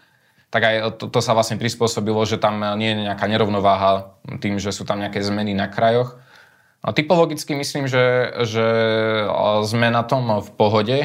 Tak 0.51 0.61
aj 0.67 0.75
to, 0.99 1.07
to 1.07 1.19
sa 1.23 1.31
vlastne 1.31 1.55
prispôsobilo, 1.55 2.19
že 2.27 2.35
tam 2.35 2.59
nie 2.75 2.91
je 2.91 3.07
nejaká 3.07 3.23
nerovnováha 3.23 4.19
tým, 4.43 4.59
že 4.59 4.75
sú 4.75 4.83
tam 4.83 4.99
nejaké 4.99 5.23
zmeny 5.23 5.55
na 5.55 5.71
krajoch. 5.71 6.19
A 6.79 6.95
typologicky 6.95 7.59
myslím, 7.59 7.91
že, 7.91 8.31
že 8.47 8.67
sme 9.67 9.91
na 9.91 10.07
tom 10.07 10.39
v 10.39 10.49
pohode. 10.55 10.97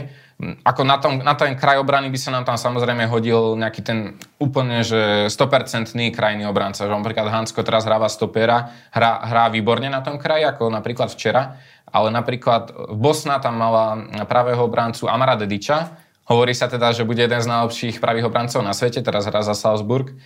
Ako 0.62 0.86
na, 0.86 0.98
tom, 1.02 1.18
na 1.22 1.34
ten 1.34 1.58
kraj 1.58 1.82
obrany 1.82 2.10
by 2.10 2.18
sa 2.18 2.30
nám 2.30 2.46
tam 2.46 2.54
samozrejme 2.54 3.10
hodil 3.10 3.58
nejaký 3.58 3.82
ten 3.82 3.98
úplne, 4.38 4.86
že 4.86 5.26
100% 5.30 5.94
krajný 6.14 6.46
obranca. 6.46 6.86
Že 6.86 6.94
napríklad 6.94 7.26
Hansko 7.26 7.66
teraz 7.66 7.86
hráva 7.86 8.06
stopera, 8.06 8.70
hrá, 8.94 9.22
hrá 9.26 9.50
výborne 9.50 9.90
na 9.90 9.98
tom 9.98 10.18
kraji, 10.18 10.46
ako 10.46 10.70
napríklad 10.70 11.10
včera, 11.10 11.58
ale 11.90 12.10
napríklad 12.14 12.94
Bosna 12.94 13.42
tam 13.42 13.58
mala 13.58 13.98
pravého 14.30 14.62
obrancu 14.62 15.10
Amara 15.10 15.34
Dediča, 15.34 16.03
Hovorí 16.24 16.56
sa 16.56 16.72
teda, 16.72 16.96
že 16.96 17.04
bude 17.04 17.20
jeden 17.20 17.36
z 17.36 17.44
najlepších 17.44 18.00
pravých 18.00 18.32
obrancov 18.32 18.64
na 18.64 18.72
svete, 18.72 19.04
teraz 19.04 19.28
hrá 19.28 19.44
za 19.44 19.52
Salzburg. 19.52 20.16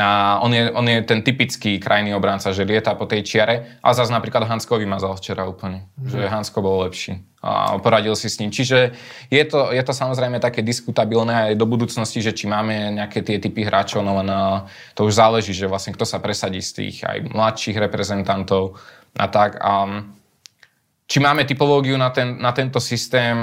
A 0.00 0.40
on, 0.40 0.48
je, 0.48 0.72
on 0.72 0.88
je 0.88 1.04
ten 1.04 1.20
typický 1.20 1.76
krajný 1.76 2.16
obranca, 2.16 2.56
že 2.56 2.64
lieta 2.64 2.96
po 2.96 3.04
tej 3.04 3.20
čiare. 3.20 3.76
A 3.84 3.92
zase 3.92 4.08
napríklad 4.08 4.48
Hansko 4.48 4.80
vymazal 4.80 5.12
včera 5.20 5.44
úplne. 5.44 5.92
Mm. 6.00 6.08
Že 6.08 6.20
Hansko 6.32 6.58
bol 6.64 6.88
lepší. 6.88 7.20
A 7.44 7.76
poradil 7.76 8.16
si 8.16 8.32
s 8.32 8.40
ním. 8.40 8.48
Čiže 8.48 8.96
je 9.28 9.44
to, 9.44 9.76
je 9.76 9.82
to 9.84 9.92
samozrejme 9.92 10.40
také 10.40 10.64
diskutabilné 10.64 11.52
aj 11.52 11.54
do 11.60 11.68
budúcnosti, 11.68 12.24
že 12.24 12.32
či 12.32 12.48
máme 12.48 12.96
nejaké 12.96 13.20
tie 13.20 13.36
typy 13.36 13.68
hráčov, 13.68 14.00
no 14.00 14.24
len 14.24 14.30
to 14.96 15.04
už 15.04 15.20
záleží, 15.20 15.52
že 15.52 15.68
vlastne 15.68 15.92
kto 15.92 16.08
sa 16.08 16.22
presadí 16.22 16.64
z 16.64 16.72
tých 16.72 16.96
aj 17.04 17.28
mladších 17.28 17.76
reprezentantov 17.76 18.80
a 19.20 19.28
tak. 19.28 19.60
A 19.60 20.06
či 21.12 21.20
máme 21.20 21.44
typológiu 21.44 22.00
na, 22.00 22.08
ten, 22.08 22.40
na 22.40 22.56
tento 22.56 22.80
systém, 22.80 23.36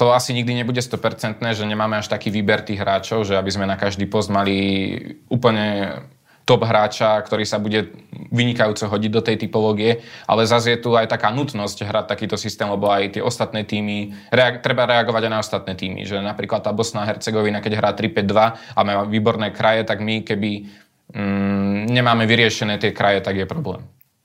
to 0.00 0.16
asi 0.16 0.32
nikdy 0.32 0.56
nebude 0.56 0.80
100%, 0.80 1.36
že 1.52 1.68
nemáme 1.68 2.00
až 2.00 2.08
taký 2.08 2.32
výber 2.32 2.64
tých 2.64 2.80
hráčov, 2.80 3.28
že 3.28 3.36
aby 3.36 3.52
sme 3.52 3.68
na 3.68 3.76
každý 3.76 4.08
post 4.08 4.32
mali 4.32 4.96
úplne 5.28 6.00
top 6.48 6.64
hráča, 6.64 7.20
ktorý 7.20 7.44
sa 7.44 7.60
bude 7.60 7.92
vynikajúco 8.32 8.88
hodiť 8.88 9.12
do 9.12 9.20
tej 9.20 9.36
typológie, 9.36 10.00
ale 10.24 10.48
zase 10.48 10.76
je 10.76 10.80
tu 10.80 10.96
aj 10.96 11.12
taká 11.12 11.28
nutnosť 11.28 11.84
hrať 11.84 12.04
takýto 12.08 12.40
systém, 12.40 12.72
lebo 12.72 12.88
aj 12.88 13.20
tie 13.20 13.22
ostatné 13.24 13.68
týmy, 13.68 14.16
reag- 14.32 14.64
treba 14.64 14.88
reagovať 14.88 15.28
aj 15.28 15.32
na 15.32 15.40
ostatné 15.44 15.72
týmy, 15.76 16.08
že 16.08 16.24
napríklad 16.24 16.64
tá 16.64 16.72
Bosna 16.72 17.04
a 17.04 17.08
Hercegovina, 17.12 17.60
keď 17.60 17.84
hrá 17.84 17.92
3-5-2 17.92 18.76
a 18.76 18.80
má 18.80 19.04
výborné 19.04 19.52
kraje, 19.52 19.84
tak 19.84 20.00
my 20.00 20.24
keby 20.24 20.72
mm, 21.12 21.92
nemáme 21.92 22.24
vyriešené 22.24 22.80
tie 22.80 22.96
kraje, 22.96 23.20
tak 23.20 23.36
je 23.36 23.44
problém 23.44 23.84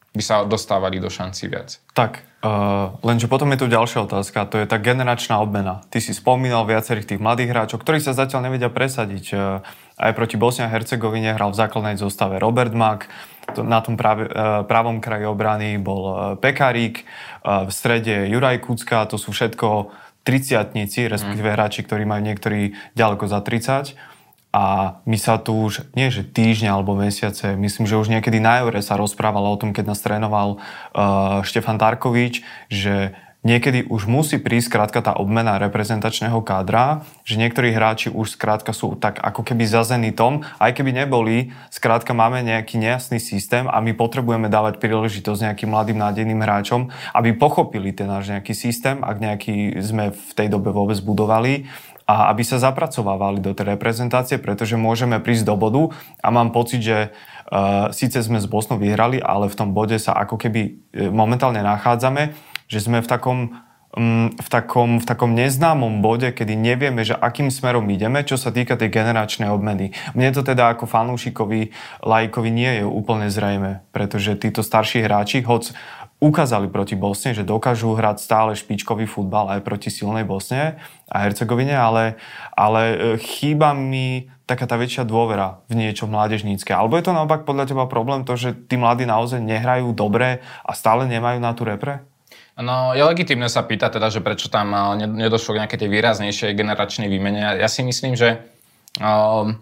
by 0.10 0.24
sa 0.26 0.42
dostávali 0.42 0.98
do 0.98 1.08
šanci 1.08 1.46
viac. 1.46 1.78
Tak, 1.94 2.26
uh, 2.42 2.98
lenže 3.06 3.30
potom 3.30 3.54
je 3.54 3.62
tu 3.62 3.68
ďalšia 3.70 4.10
otázka, 4.10 4.50
to 4.50 4.58
je 4.58 4.66
tá 4.66 4.82
generačná 4.82 5.38
obmena. 5.38 5.86
Ty 5.94 6.02
si 6.02 6.18
spomínal 6.18 6.66
viacerých 6.66 7.16
tých 7.16 7.22
mladých 7.22 7.54
hráčov, 7.54 7.86
ktorí 7.86 8.02
sa 8.02 8.18
zatiaľ 8.18 8.50
nevedia 8.50 8.74
presadiť. 8.74 9.26
Uh, 9.34 9.62
aj 10.00 10.16
proti 10.16 10.40
Bosnia 10.40 10.72
a 10.72 10.74
Hercegovine 10.74 11.36
hral 11.36 11.52
v 11.52 11.60
základnej 11.60 12.00
zostave 12.00 12.40
Robert 12.40 12.72
Mack, 12.72 13.12
to, 13.54 13.62
na 13.62 13.84
tom 13.84 14.00
práve, 14.00 14.32
uh, 14.32 14.64
pravom 14.66 15.04
kraji 15.04 15.28
obrany 15.28 15.78
bol 15.78 16.02
uh, 16.10 16.16
Pekarík, 16.40 17.04
uh, 17.46 17.68
v 17.68 17.72
strede 17.72 18.32
Juraj 18.32 18.64
Kucka, 18.66 19.06
to 19.06 19.20
sú 19.20 19.30
všetko 19.36 19.94
triciatníci, 20.24 21.10
respektíve 21.10 21.50
mm. 21.52 21.56
hráči, 21.56 21.82
ktorí 21.86 22.04
majú 22.06 22.22
niektorí 22.22 22.74
ďaleko 22.94 23.26
za 23.30 23.40
30 23.42 24.09
a 24.50 24.98
my 25.06 25.18
sa 25.22 25.38
tu 25.38 25.54
už, 25.54 25.94
nie 25.94 26.10
že 26.10 26.26
týždňa 26.26 26.74
alebo 26.74 26.98
mesiace, 26.98 27.54
myslím, 27.54 27.86
že 27.86 28.02
už 28.02 28.10
niekedy 28.10 28.42
na 28.42 28.66
Eure 28.66 28.82
sa 28.82 28.98
rozprávalo 28.98 29.46
o 29.46 29.60
tom, 29.62 29.78
keď 29.78 29.94
nás 29.94 30.02
trénoval 30.02 30.58
uh, 30.58 31.46
Štefan 31.46 31.78
Tarkovič, 31.78 32.42
že 32.66 33.14
niekedy 33.46 33.88
už 33.88 34.10
musí 34.10 34.36
prísť 34.36 34.68
skrátka 34.74 35.00
tá 35.00 35.14
obmena 35.16 35.56
reprezentačného 35.62 36.44
kádra, 36.44 37.08
že 37.24 37.40
niektorí 37.40 37.72
hráči 37.72 38.12
už 38.12 38.36
skrátka 38.36 38.76
sú 38.76 39.00
tak 39.00 39.22
ako 39.22 39.48
keby 39.48 39.64
za 39.64 39.88
zenitom, 39.88 40.44
aj 40.60 40.76
keby 40.76 40.92
neboli, 40.92 41.56
skrátka 41.72 42.12
máme 42.12 42.44
nejaký 42.44 42.76
nejasný 42.82 43.22
systém 43.22 43.70
a 43.70 43.80
my 43.80 43.96
potrebujeme 43.96 44.52
dávať 44.52 44.84
príležitosť 44.84 45.46
nejakým 45.46 45.70
mladým 45.72 45.98
nádejným 46.02 46.42
hráčom, 46.44 46.92
aby 47.16 47.38
pochopili 47.38 47.96
ten 47.96 48.12
náš 48.12 48.34
nejaký 48.34 48.52
systém, 48.52 49.00
ak 49.06 49.22
nejaký 49.24 49.80
sme 49.80 50.12
v 50.12 50.32
tej 50.36 50.48
dobe 50.52 50.76
vôbec 50.76 51.00
budovali 51.00 51.70
a 52.10 52.34
aby 52.34 52.42
sa 52.42 52.58
zapracovávali 52.58 53.38
do 53.38 53.54
tej 53.54 53.78
reprezentácie, 53.78 54.42
pretože 54.42 54.74
môžeme 54.74 55.22
prísť 55.22 55.46
do 55.46 55.54
bodu 55.54 55.94
a 56.26 56.34
mám 56.34 56.50
pocit, 56.50 56.82
že 56.82 56.98
uh, 57.14 57.94
síce 57.94 58.18
sme 58.26 58.42
s 58.42 58.50
Bosnou 58.50 58.82
vyhrali, 58.82 59.22
ale 59.22 59.46
v 59.46 59.54
tom 59.54 59.78
bode 59.78 59.94
sa 60.02 60.18
ako 60.18 60.42
keby 60.42 60.62
e, 60.90 61.06
momentálne 61.14 61.62
nachádzame, 61.62 62.34
že 62.66 62.82
sme 62.82 63.06
v 63.06 63.08
takom 63.08 63.40
um, 63.96 64.30
v 64.34 64.50
takom, 64.50 65.02
v 65.02 65.06
takom 65.06 65.32
neznámom 65.34 66.02
bode, 66.02 66.30
kedy 66.30 66.54
nevieme, 66.54 67.02
že 67.02 67.18
akým 67.18 67.50
smerom 67.50 67.86
ideme, 67.90 68.22
čo 68.22 68.38
sa 68.38 68.54
týka 68.54 68.78
tej 68.78 68.94
generačnej 68.94 69.50
obmeny. 69.50 69.94
Mne 70.14 70.30
to 70.34 70.42
teda 70.46 70.74
ako 70.74 70.86
fanúšikovi, 70.86 71.74
lajkovi 72.06 72.50
nie 72.50 72.72
je 72.82 72.84
úplne 72.86 73.30
zrejme, 73.30 73.86
pretože 73.94 74.38
títo 74.38 74.62
starší 74.62 75.06
hráči, 75.06 75.42
hoď 75.46 75.74
ukázali 76.20 76.68
proti 76.68 77.00
Bosne, 77.00 77.32
že 77.32 77.48
dokážu 77.48 77.96
hrať 77.96 78.20
stále 78.20 78.52
špičkový 78.52 79.08
futbal 79.08 79.48
aj 79.56 79.64
proti 79.64 79.88
silnej 79.88 80.28
Bosne 80.28 80.76
a 81.08 81.16
Hercegovine, 81.24 81.74
ale, 81.74 82.20
ale 82.52 82.82
e, 82.92 82.96
chýba 83.24 83.72
mi 83.72 84.28
taká 84.44 84.68
tá 84.68 84.76
väčšia 84.76 85.08
dôvera 85.08 85.64
v 85.72 85.80
niečo 85.80 86.12
mládežnícke. 86.12 86.76
Alebo 86.76 87.00
je 87.00 87.08
to 87.08 87.16
naopak 87.16 87.48
podľa 87.48 87.72
teba 87.72 87.88
problém 87.88 88.28
to, 88.28 88.36
že 88.36 88.52
tí 88.68 88.76
mladí 88.76 89.08
naozaj 89.08 89.40
nehrajú 89.40 89.96
dobre 89.96 90.44
a 90.68 90.72
stále 90.76 91.08
nemajú 91.08 91.40
na 91.40 91.56
tú 91.56 91.64
repre? 91.64 92.04
No, 92.60 92.92
je 92.92 93.00
legitimné 93.00 93.48
sa 93.48 93.64
pýtať 93.64 93.96
teda, 93.96 94.12
že 94.12 94.20
prečo 94.20 94.52
tam 94.52 94.76
nedošlo 95.00 95.56
k 95.56 95.60
nejakej 95.64 95.80
tej 95.80 95.90
výraznejšej 95.96 96.52
generačnej 96.60 97.08
výmene. 97.08 97.56
Ja 97.56 97.72
si 97.72 97.88
myslím, 97.88 98.20
že 98.20 98.44
um, 99.00 99.56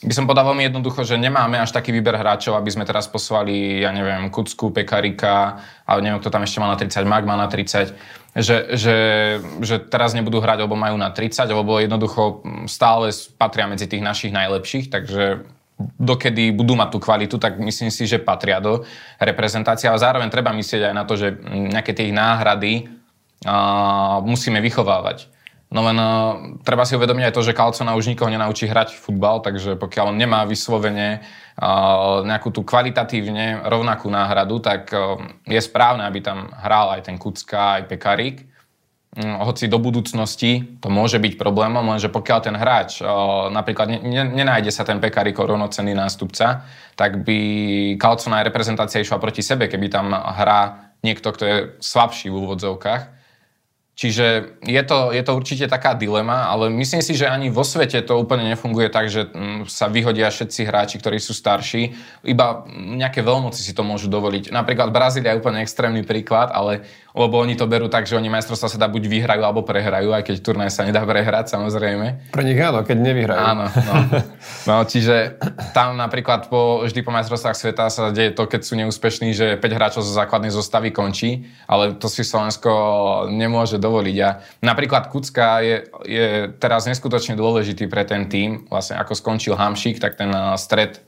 by 0.00 0.12
som 0.16 0.24
povedal 0.24 0.48
veľmi 0.48 0.72
jednoducho, 0.72 1.04
že 1.04 1.20
nemáme 1.20 1.60
až 1.60 1.76
taký 1.76 1.92
výber 1.92 2.16
hráčov, 2.16 2.56
aby 2.56 2.72
sme 2.72 2.88
teraz 2.88 3.04
poslali, 3.04 3.84
ja 3.84 3.92
neviem, 3.92 4.32
Kucku, 4.32 4.72
Pekarika, 4.72 5.60
a 5.84 5.90
neviem, 6.00 6.16
kto 6.16 6.32
tam 6.32 6.40
ešte 6.40 6.56
má 6.56 6.72
na 6.72 6.80
30, 6.80 7.04
Mag 7.04 7.28
na 7.28 7.44
30, 7.44 7.92
že, 8.32 8.56
že, 8.80 8.96
že 9.60 9.76
teraz 9.76 10.16
nebudú 10.16 10.40
hrať, 10.40 10.64
lebo 10.64 10.72
majú 10.72 10.96
na 10.96 11.12
30, 11.12 11.44
lebo 11.52 11.76
jednoducho 11.76 12.40
stále 12.64 13.12
patria 13.36 13.68
medzi 13.68 13.84
tých 13.84 14.00
našich 14.00 14.32
najlepších, 14.32 14.88
takže 14.88 15.44
dokedy 16.00 16.52
budú 16.52 16.76
mať 16.76 16.88
tú 16.92 16.98
kvalitu, 17.00 17.36
tak 17.36 17.60
myslím 17.60 17.92
si, 17.92 18.08
že 18.08 18.20
patria 18.20 18.60
do 18.60 18.84
reprezentácie, 19.20 19.88
ale 19.88 20.00
zároveň 20.00 20.28
treba 20.32 20.52
myslieť 20.52 20.92
aj 20.92 20.94
na 20.96 21.04
to, 21.04 21.16
že 21.16 21.28
nejaké 21.44 21.92
tie 21.96 22.08
ich 22.08 22.16
náhrady 22.16 22.88
uh, 23.44 24.20
musíme 24.24 24.60
vychovávať. 24.60 25.28
No 25.70 25.86
len 25.86 25.94
uh, 26.02 26.58
treba 26.66 26.82
si 26.82 26.98
uvedomiť 26.98 27.30
aj 27.30 27.34
to, 27.38 27.46
že 27.46 27.54
Kalcona 27.54 27.94
už 27.94 28.10
nikoho 28.10 28.26
nenaučí 28.26 28.66
hrať 28.66 28.98
futbal, 28.98 29.38
takže 29.38 29.78
pokiaľ 29.78 30.10
on 30.10 30.18
nemá 30.18 30.42
vyslovene 30.42 31.22
uh, 31.22 32.26
nejakú 32.26 32.50
tú 32.50 32.66
kvalitatívne 32.66 33.62
rovnakú 33.70 34.10
náhradu, 34.10 34.58
tak 34.58 34.90
uh, 34.90 35.14
je 35.46 35.62
správne, 35.62 36.02
aby 36.10 36.26
tam 36.26 36.50
hral 36.58 36.98
aj 36.98 37.06
ten 37.06 37.14
Kucka, 37.22 37.78
aj 37.78 37.86
Pekarík. 37.86 38.50
Mm, 39.14 39.46
hoci 39.46 39.70
do 39.70 39.78
budúcnosti 39.78 40.82
to 40.82 40.90
môže 40.90 41.22
byť 41.22 41.38
problémom, 41.38 41.86
lenže 41.86 42.10
pokiaľ 42.10 42.38
ten 42.42 42.54
hráč 42.58 43.02
napríklad 43.50 43.90
nenájde 44.10 44.74
sa 44.74 44.82
ten 44.82 44.98
Pekariko 44.98 45.46
rovnocenný 45.46 45.94
nástupca, 45.94 46.66
tak 46.94 47.22
by 47.22 47.38
Kalcona 47.94 48.42
reprezentácia 48.42 49.02
išla 49.02 49.22
proti 49.22 49.42
sebe, 49.42 49.70
keby 49.70 49.86
tam 49.90 50.14
hrá 50.14 50.94
niekto, 51.02 51.30
kto 51.34 51.42
je 51.46 51.56
slabší 51.78 52.30
v 52.30 52.38
úvodzovkách 52.38 53.19
Čiže 54.00 54.56
je 54.64 54.82
to, 54.88 55.12
je 55.12 55.20
to 55.20 55.36
určite 55.36 55.68
taká 55.68 55.92
dilema, 55.92 56.48
ale 56.48 56.72
myslím 56.72 57.04
si, 57.04 57.12
že 57.12 57.28
ani 57.28 57.52
vo 57.52 57.60
svete 57.60 58.00
to 58.00 58.16
úplne 58.16 58.48
nefunguje 58.48 58.88
tak, 58.88 59.12
že 59.12 59.28
mm, 59.28 59.68
sa 59.68 59.92
vyhodia 59.92 60.32
všetci 60.32 60.64
hráči, 60.64 60.96
ktorí 60.96 61.20
sú 61.20 61.36
starší. 61.36 61.92
Iba 62.24 62.64
nejaké 62.72 63.20
veľmoci 63.20 63.60
si 63.60 63.76
to 63.76 63.84
môžu 63.84 64.08
dovoliť. 64.08 64.56
Napríklad 64.56 64.88
Brazília 64.88 65.36
je 65.36 65.44
úplne 65.44 65.60
extrémny 65.60 66.00
príklad, 66.00 66.48
ale 66.48 66.88
lebo 67.10 67.42
oni 67.42 67.58
to 67.58 67.66
berú 67.66 67.90
tak, 67.90 68.06
že 68.06 68.14
oni 68.14 68.30
majstrovstvá 68.30 68.70
sa 68.70 68.78
dá 68.78 68.86
buď 68.86 69.10
vyhrajú 69.10 69.42
alebo 69.42 69.66
prehrajú, 69.66 70.14
aj 70.14 70.30
keď 70.30 70.36
turnaj 70.46 70.70
sa 70.70 70.86
nedá 70.86 71.02
prehrať, 71.02 71.50
samozrejme. 71.50 72.30
Pre 72.30 72.44
nich 72.46 72.58
áno, 72.62 72.86
keď 72.86 72.98
nevyhrajú. 73.02 73.40
Áno, 73.42 73.66
no. 73.66 73.94
no 74.70 74.74
čiže 74.86 75.34
tam 75.74 75.98
napríklad 75.98 76.46
po, 76.46 76.86
vždy 76.86 77.02
po 77.02 77.10
majstrovstvách 77.10 77.58
sveta 77.58 77.90
sa 77.90 78.14
deje 78.14 78.30
to, 78.30 78.46
keď 78.46 78.60
sú 78.62 78.78
neúspešní, 78.78 79.34
že 79.34 79.58
5 79.58 79.78
hráčov 79.78 80.02
zo 80.06 80.14
základnej 80.14 80.54
zostavy 80.54 80.94
končí, 80.94 81.50
ale 81.66 81.98
to 81.98 82.06
si 82.06 82.22
Slovensko 82.22 82.70
nemôže 83.26 83.82
dovoliť. 83.82 83.89
A 84.22 84.38
napríklad 84.62 85.10
Kucka 85.10 85.58
je, 85.64 85.90
je 86.06 86.28
teraz 86.62 86.86
neskutočne 86.86 87.34
dôležitý 87.34 87.90
pre 87.90 88.06
ten 88.06 88.30
tým. 88.30 88.70
Vlastne 88.70 89.00
ako 89.02 89.18
skončil 89.18 89.58
Hamšík, 89.58 89.98
tak 89.98 90.14
ten 90.14 90.30
stred 90.54 91.02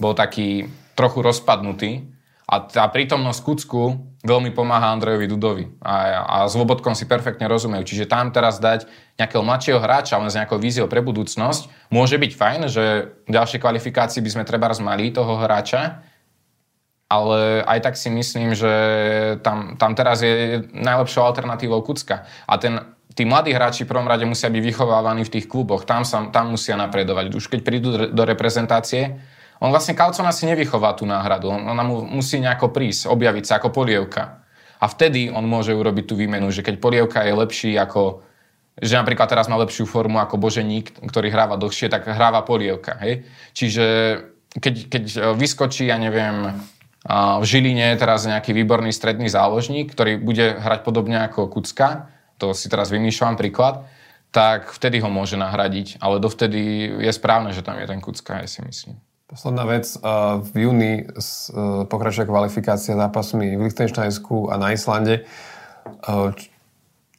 bol 0.00 0.16
taký 0.16 0.66
trochu 0.98 1.22
rozpadnutý 1.22 2.10
a 2.50 2.66
tá 2.66 2.82
prítomnosť 2.90 3.40
Kucku 3.46 3.82
veľmi 4.26 4.50
pomáha 4.50 4.90
Andrejovi 4.90 5.26
Dudovi. 5.30 5.64
A, 5.80 5.94
a 6.26 6.36
s 6.50 6.58
Vobodkom 6.58 6.98
si 6.98 7.06
perfektne 7.06 7.46
rozumejú. 7.46 7.86
Čiže 7.86 8.10
tam 8.10 8.34
teraz 8.34 8.58
dať 8.58 8.90
nejakého 9.16 9.40
mladšieho 9.46 9.78
hráča, 9.78 10.18
ale 10.18 10.28
s 10.28 10.36
nejakou 10.36 10.58
víziou 10.58 10.90
pre 10.90 10.98
budúcnosť, 10.98 11.70
môže 11.94 12.18
byť 12.18 12.32
fajn, 12.34 12.60
že 12.66 12.84
v 13.24 13.30
ďalšej 13.30 13.62
kvalifikácii 13.62 14.20
by 14.20 14.30
sme 14.34 14.44
treba 14.44 14.66
mali 14.82 15.14
toho 15.14 15.38
hráča, 15.38 16.02
ale 17.10 17.66
aj 17.66 17.78
tak 17.82 17.94
si 17.98 18.06
myslím, 18.06 18.54
že 18.54 18.72
tam, 19.42 19.74
tam 19.74 19.98
teraz 19.98 20.22
je 20.22 20.62
najlepšou 20.70 21.26
alternatívou 21.26 21.82
Kucka. 21.82 22.22
A 22.46 22.54
ten, 22.54 22.78
tí 23.18 23.26
mladí 23.26 23.50
hráči 23.50 23.82
v 23.82 23.90
prvom 23.90 24.06
rade 24.06 24.22
musia 24.22 24.46
byť 24.46 24.62
vychovávaní 24.62 25.26
v 25.26 25.34
tých 25.34 25.50
kluboch. 25.50 25.82
Tam, 25.82 26.06
sa, 26.06 26.30
tam 26.30 26.54
musia 26.54 26.78
napredovať. 26.78 27.34
Už 27.34 27.50
keď 27.50 27.60
prídu 27.66 27.88
do 28.14 28.22
reprezentácie, 28.22 29.18
on 29.58 29.74
vlastne 29.74 29.98
Kalcona 29.98 30.30
si 30.30 30.46
nevychová 30.46 30.94
tú 30.94 31.02
náhradu. 31.02 31.50
On, 31.50 31.62
ona 31.66 31.82
mu 31.82 32.06
musí 32.06 32.38
nejako 32.38 32.70
prísť, 32.70 33.10
objaviť 33.10 33.44
sa 33.44 33.58
ako 33.58 33.74
polievka. 33.74 34.46
A 34.78 34.86
vtedy 34.86 35.34
on 35.34 35.44
môže 35.44 35.74
urobiť 35.74 36.04
tú 36.06 36.14
výmenu, 36.14 36.48
že 36.54 36.62
keď 36.62 36.78
polievka 36.78 37.26
je 37.26 37.34
lepší 37.34 37.74
ako 37.74 38.30
že 38.80 38.96
napríklad 38.96 39.28
teraz 39.28 39.44
má 39.44 39.60
lepšiu 39.60 39.84
formu 39.84 40.16
ako 40.16 40.40
Boženík, 40.40 41.04
ktorý 41.04 41.28
hráva 41.28 41.60
dlhšie, 41.60 41.92
tak 41.92 42.08
hráva 42.08 42.40
polievka. 42.40 42.96
Hej? 43.04 43.28
Čiže 43.52 43.84
keď, 44.56 44.74
keď 44.88 45.02
vyskočí, 45.36 45.92
ja 45.92 46.00
neviem, 46.00 46.56
v 47.06 47.44
Žiline 47.44 47.96
teraz 47.96 48.28
nejaký 48.28 48.52
výborný 48.52 48.92
stredný 48.92 49.32
záložník, 49.32 49.88
ktorý 49.88 50.20
bude 50.20 50.60
hrať 50.60 50.84
podobne 50.84 51.24
ako 51.24 51.48
Kucka, 51.48 52.12
to 52.36 52.52
si 52.52 52.68
teraz 52.68 52.92
vymýšľam 52.92 53.40
príklad, 53.40 53.88
tak 54.30 54.70
vtedy 54.70 55.00
ho 55.00 55.08
môže 55.08 55.40
nahradiť. 55.40 55.98
Ale 55.98 56.20
dovtedy 56.20 56.92
je 57.00 57.12
správne, 57.12 57.56
že 57.56 57.64
tam 57.64 57.80
je 57.80 57.88
ten 57.88 58.00
Kucka, 58.04 58.40
ja 58.40 58.48
si 58.48 58.60
myslím. 58.62 59.00
Posledná 59.26 59.64
vec. 59.66 59.86
V 60.52 60.54
júni 60.54 61.06
pokračuje 61.86 62.26
kvalifikácia 62.26 62.98
zápasmi 62.98 63.58
v 63.58 63.64
Lichtensteinsku 63.66 64.50
a 64.50 64.58
na 64.58 64.74
Islande. 64.74 65.26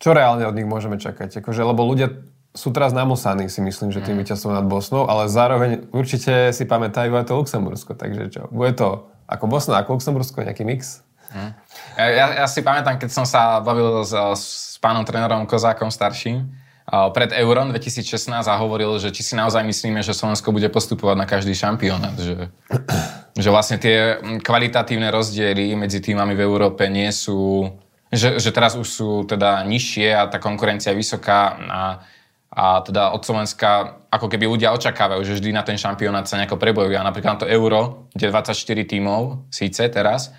Čo 0.01 0.09
reálne 0.11 0.43
od 0.47 0.55
nich 0.55 0.65
môžeme 0.65 0.97
čakať? 0.97 1.43
Akože, 1.43 1.61
lebo 1.67 1.83
ľudia 1.83 2.11
sú 2.51 2.71
teraz 2.75 2.91
namosaní, 2.91 3.47
si 3.47 3.63
myslím, 3.63 3.95
že 3.95 4.03
tým 4.03 4.19
mm. 4.19 4.27
víťazstvom 4.27 4.51
nad 4.55 4.67
Bosnou, 4.67 5.07
ale 5.07 5.31
zároveň 5.31 5.87
určite 5.95 6.51
si 6.51 6.67
pamätajú 6.67 7.15
aj 7.15 7.31
to 7.31 7.39
Luxembursko. 7.39 7.95
Takže 7.95 8.27
čo? 8.27 8.41
Bude 8.51 8.75
to 8.75 9.10
ako 9.31 9.47
Bosna, 9.47 9.79
ako 9.79 9.95
Luxembursko, 9.95 10.43
nejaký 10.43 10.67
mix? 10.67 10.99
Mm. 11.31 11.51
Ja, 11.95 12.25
ja 12.43 12.47
si 12.51 12.59
pamätám, 12.59 12.99
keď 12.99 13.09
som 13.15 13.23
sa 13.23 13.63
bavil 13.63 14.03
s, 14.03 14.11
s 14.11 14.75
pánom 14.83 15.07
trénerom 15.07 15.47
Kozákom 15.47 15.87
starším, 15.87 16.51
pred 17.15 17.31
Euron 17.39 17.71
2016 17.71 18.27
a 18.51 18.59
hovoril, 18.59 18.99
že 18.99 19.15
či 19.15 19.23
si 19.23 19.33
naozaj 19.39 19.63
myslíme, 19.63 20.03
že 20.03 20.11
Slovensko 20.11 20.51
bude 20.51 20.67
postupovať 20.67 21.15
na 21.15 21.23
každý 21.23 21.55
šampionát. 21.55 22.19
Že, 22.19 22.51
že 23.31 23.49
vlastne 23.53 23.79
tie 23.79 24.19
kvalitatívne 24.43 25.07
rozdiely 25.07 25.71
medzi 25.79 26.03
týmami 26.03 26.35
v 26.35 26.43
Európe 26.43 26.91
nie 26.91 27.07
sú... 27.15 27.71
Že, 28.11 28.43
že 28.43 28.51
teraz 28.51 28.75
už 28.75 28.87
sú 28.91 29.09
teda 29.23 29.63
nižšie 29.63 30.11
a 30.11 30.27
tá 30.27 30.35
konkurencia 30.35 30.91
je 30.91 30.99
vysoká 30.99 31.55
a, 31.55 31.81
a 32.51 32.83
teda 32.83 33.15
od 33.15 33.23
Slovenska 33.23 34.03
ako 34.11 34.27
keby 34.27 34.43
ľudia 34.43 34.75
očakávajú, 34.75 35.23
že 35.23 35.39
vždy 35.39 35.55
na 35.55 35.63
ten 35.63 35.79
šampionát 35.79 36.27
sa 36.27 36.35
nejako 36.35 36.59
prebojujú. 36.59 36.99
A 36.99 37.07
napríklad 37.07 37.39
na 37.39 37.41
to 37.47 37.47
Euro, 37.47 38.11
kde 38.11 38.27
24 38.27 38.91
tímov 38.91 39.47
síce 39.47 39.87
teraz, 39.87 40.35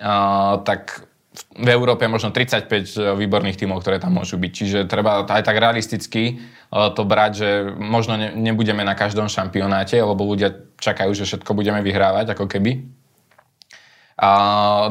a, 0.00 0.56
tak 0.64 1.04
v 1.34 1.68
Európe 1.68 2.06
možno 2.06 2.30
35 2.30 2.70
e, 2.70 3.12
výborných 3.18 3.58
tímov, 3.58 3.82
ktoré 3.82 3.98
tam 3.98 4.16
môžu 4.16 4.38
byť. 4.38 4.52
Čiže 4.54 4.78
treba 4.86 5.26
aj 5.26 5.42
tak 5.42 5.58
realisticky 5.58 6.22
e, 6.30 6.34
to 6.70 7.02
brať, 7.02 7.32
že 7.34 7.48
možno 7.74 8.14
ne, 8.14 8.30
nebudeme 8.32 8.86
na 8.86 8.94
každom 8.94 9.26
šampionáte, 9.26 9.98
lebo 9.98 10.22
ľudia 10.24 10.54
čakajú, 10.78 11.10
že 11.12 11.26
všetko 11.26 11.50
budeme 11.52 11.82
vyhrávať, 11.82 12.38
ako 12.38 12.46
keby. 12.46 12.86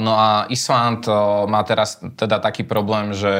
No 0.03 0.13
a 0.19 0.51
Island 0.51 1.07
má 1.47 1.63
teraz 1.63 2.03
teda 2.19 2.43
taký 2.43 2.67
problém, 2.67 3.15
že 3.15 3.31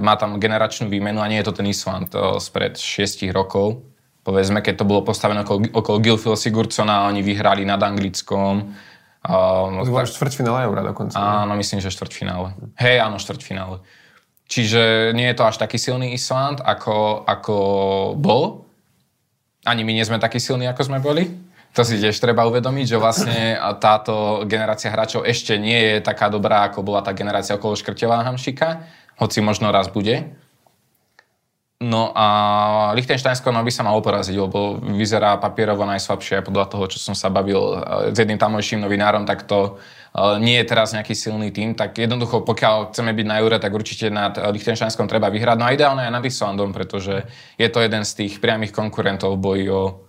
má 0.00 0.16
tam 0.16 0.40
generačnú 0.40 0.88
výmenu 0.88 1.20
a 1.20 1.28
nie 1.28 1.36
je 1.44 1.52
to 1.52 1.60
ten 1.60 1.68
Island 1.68 2.12
spred 2.40 2.80
6 2.80 3.28
rokov. 3.36 3.84
Povedzme, 4.24 4.64
keď 4.64 4.80
to 4.80 4.88
bolo 4.88 5.04
postavené 5.04 5.44
okolo, 5.44 5.68
okolo 5.72 5.96
Gilfil 6.00 6.36
Sigurdsona, 6.36 7.08
oni 7.08 7.20
vyhrali 7.24 7.64
nad 7.64 7.80
Anglickom, 7.80 8.72
to 9.18 9.90
bolo 9.92 10.08
štvrťfinále 10.08 10.64
Eura 10.64 10.80
dokonca. 10.80 11.16
Áno, 11.16 11.52
myslím, 11.60 11.84
že 11.84 11.92
štvrťfinále. 11.92 12.56
Hej, 12.80 12.96
áno, 13.02 13.20
štvrťfinále. 13.20 13.84
Čiže 14.48 15.12
nie 15.12 15.28
je 15.28 15.36
to 15.36 15.44
až 15.44 15.60
taký 15.60 15.76
silný 15.76 16.16
Island, 16.16 16.64
ako, 16.64 17.28
ako 17.28 17.56
bol. 18.16 18.64
Ani 19.68 19.84
my 19.84 19.92
nie 19.92 20.08
sme 20.08 20.16
takí 20.16 20.40
silní, 20.40 20.64
ako 20.64 20.88
sme 20.88 21.04
boli. 21.04 21.28
To 21.78 21.86
si 21.86 22.02
tiež 22.02 22.18
treba 22.18 22.42
uvedomiť, 22.50 22.86
že 22.90 22.98
vlastne 22.98 23.54
táto 23.78 24.42
generácia 24.50 24.90
hráčov 24.90 25.22
ešte 25.22 25.54
nie 25.62 25.78
je 25.78 25.94
taká 26.02 26.26
dobrá, 26.26 26.66
ako 26.66 26.82
bola 26.82 27.06
tá 27.06 27.14
generácia 27.14 27.54
okolo 27.54 27.78
Škrtela 27.78 28.26
Hamšika, 28.26 28.82
hoci 29.22 29.38
možno 29.38 29.70
raz 29.70 29.86
bude. 29.86 30.26
No 31.78 32.10
a 32.10 32.90
Lichtensteinsko 32.98 33.54
no 33.54 33.62
by 33.62 33.70
sa 33.70 33.86
malo 33.86 34.02
poraziť, 34.02 34.34
lebo 34.34 34.82
vyzerá 34.98 35.38
papierovo 35.38 35.86
najslabšie 35.86 36.42
podľa 36.42 36.66
toho, 36.66 36.90
čo 36.90 36.98
som 36.98 37.14
sa 37.14 37.30
bavil 37.30 37.78
eh, 37.78 38.10
s 38.10 38.18
jedným 38.18 38.42
tamojším 38.42 38.82
novinárom, 38.82 39.22
tak 39.22 39.46
to 39.46 39.78
eh, 39.78 40.42
nie 40.42 40.58
je 40.58 40.66
teraz 40.66 40.90
nejaký 40.90 41.14
silný 41.14 41.54
tým, 41.54 41.78
tak 41.78 41.94
jednoducho 41.94 42.42
pokiaľ 42.42 42.90
chceme 42.90 43.14
byť 43.14 43.26
na 43.30 43.38
Eure, 43.38 43.62
tak 43.62 43.70
určite 43.70 44.10
nad 44.10 44.34
Lichtensteinskom 44.34 45.06
treba 45.06 45.30
vyhrať. 45.30 45.54
No 45.54 45.70
a 45.70 45.74
ideálne 45.78 46.02
aj 46.10 46.18
nad 46.18 46.26
Islandom, 46.26 46.74
pretože 46.74 47.22
je 47.54 47.68
to 47.70 47.78
jeden 47.78 48.02
z 48.02 48.26
tých 48.26 48.42
priamých 48.42 48.74
konkurentov 48.74 49.38
v 49.38 49.42
boji 49.46 49.66
o, 49.70 50.07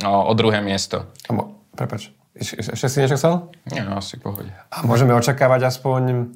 o, 0.00 0.12
o 0.30 0.32
druhé 0.32 0.64
miesto. 0.64 1.12
Amo, 1.28 1.60
prepač, 1.76 2.08
ešte 2.38 2.88
si 2.88 2.98
niečo 3.04 3.20
chcel? 3.20 3.52
Nie, 3.68 3.84
no, 3.84 4.00
asi 4.00 4.16
pohode. 4.16 4.48
A 4.72 4.80
môžeme 4.88 5.12
očakávať 5.12 5.68
aspoň 5.68 6.32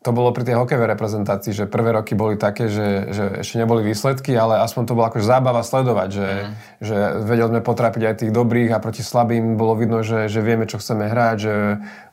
to 0.00 0.16
bolo 0.16 0.32
pri 0.32 0.48
tej 0.48 0.56
hokejovej 0.56 0.96
reprezentácii, 0.96 1.52
že 1.52 1.68
prvé 1.68 1.92
roky 1.92 2.16
boli 2.16 2.40
také, 2.40 2.72
že, 2.72 3.12
že 3.12 3.24
ešte 3.44 3.60
neboli 3.60 3.84
výsledky, 3.84 4.32
ale 4.32 4.64
aspoň 4.64 4.82
to 4.88 4.96
bola 4.96 5.12
akože 5.12 5.28
zábava 5.28 5.60
sledovať, 5.60 6.08
že, 6.08 6.28
mm. 6.32 6.52
že 6.80 6.96
vedeli 7.28 7.48
sme 7.52 7.60
potrápiť 7.60 8.02
aj 8.08 8.14
tých 8.24 8.32
dobrých 8.32 8.72
a 8.72 8.80
proti 8.80 9.04
slabým 9.04 9.60
bolo 9.60 9.76
vidno, 9.76 10.00
že, 10.00 10.32
že 10.32 10.40
vieme, 10.40 10.64
čo 10.64 10.80
chceme 10.80 11.04
hrať, 11.04 11.36
že 11.36 11.54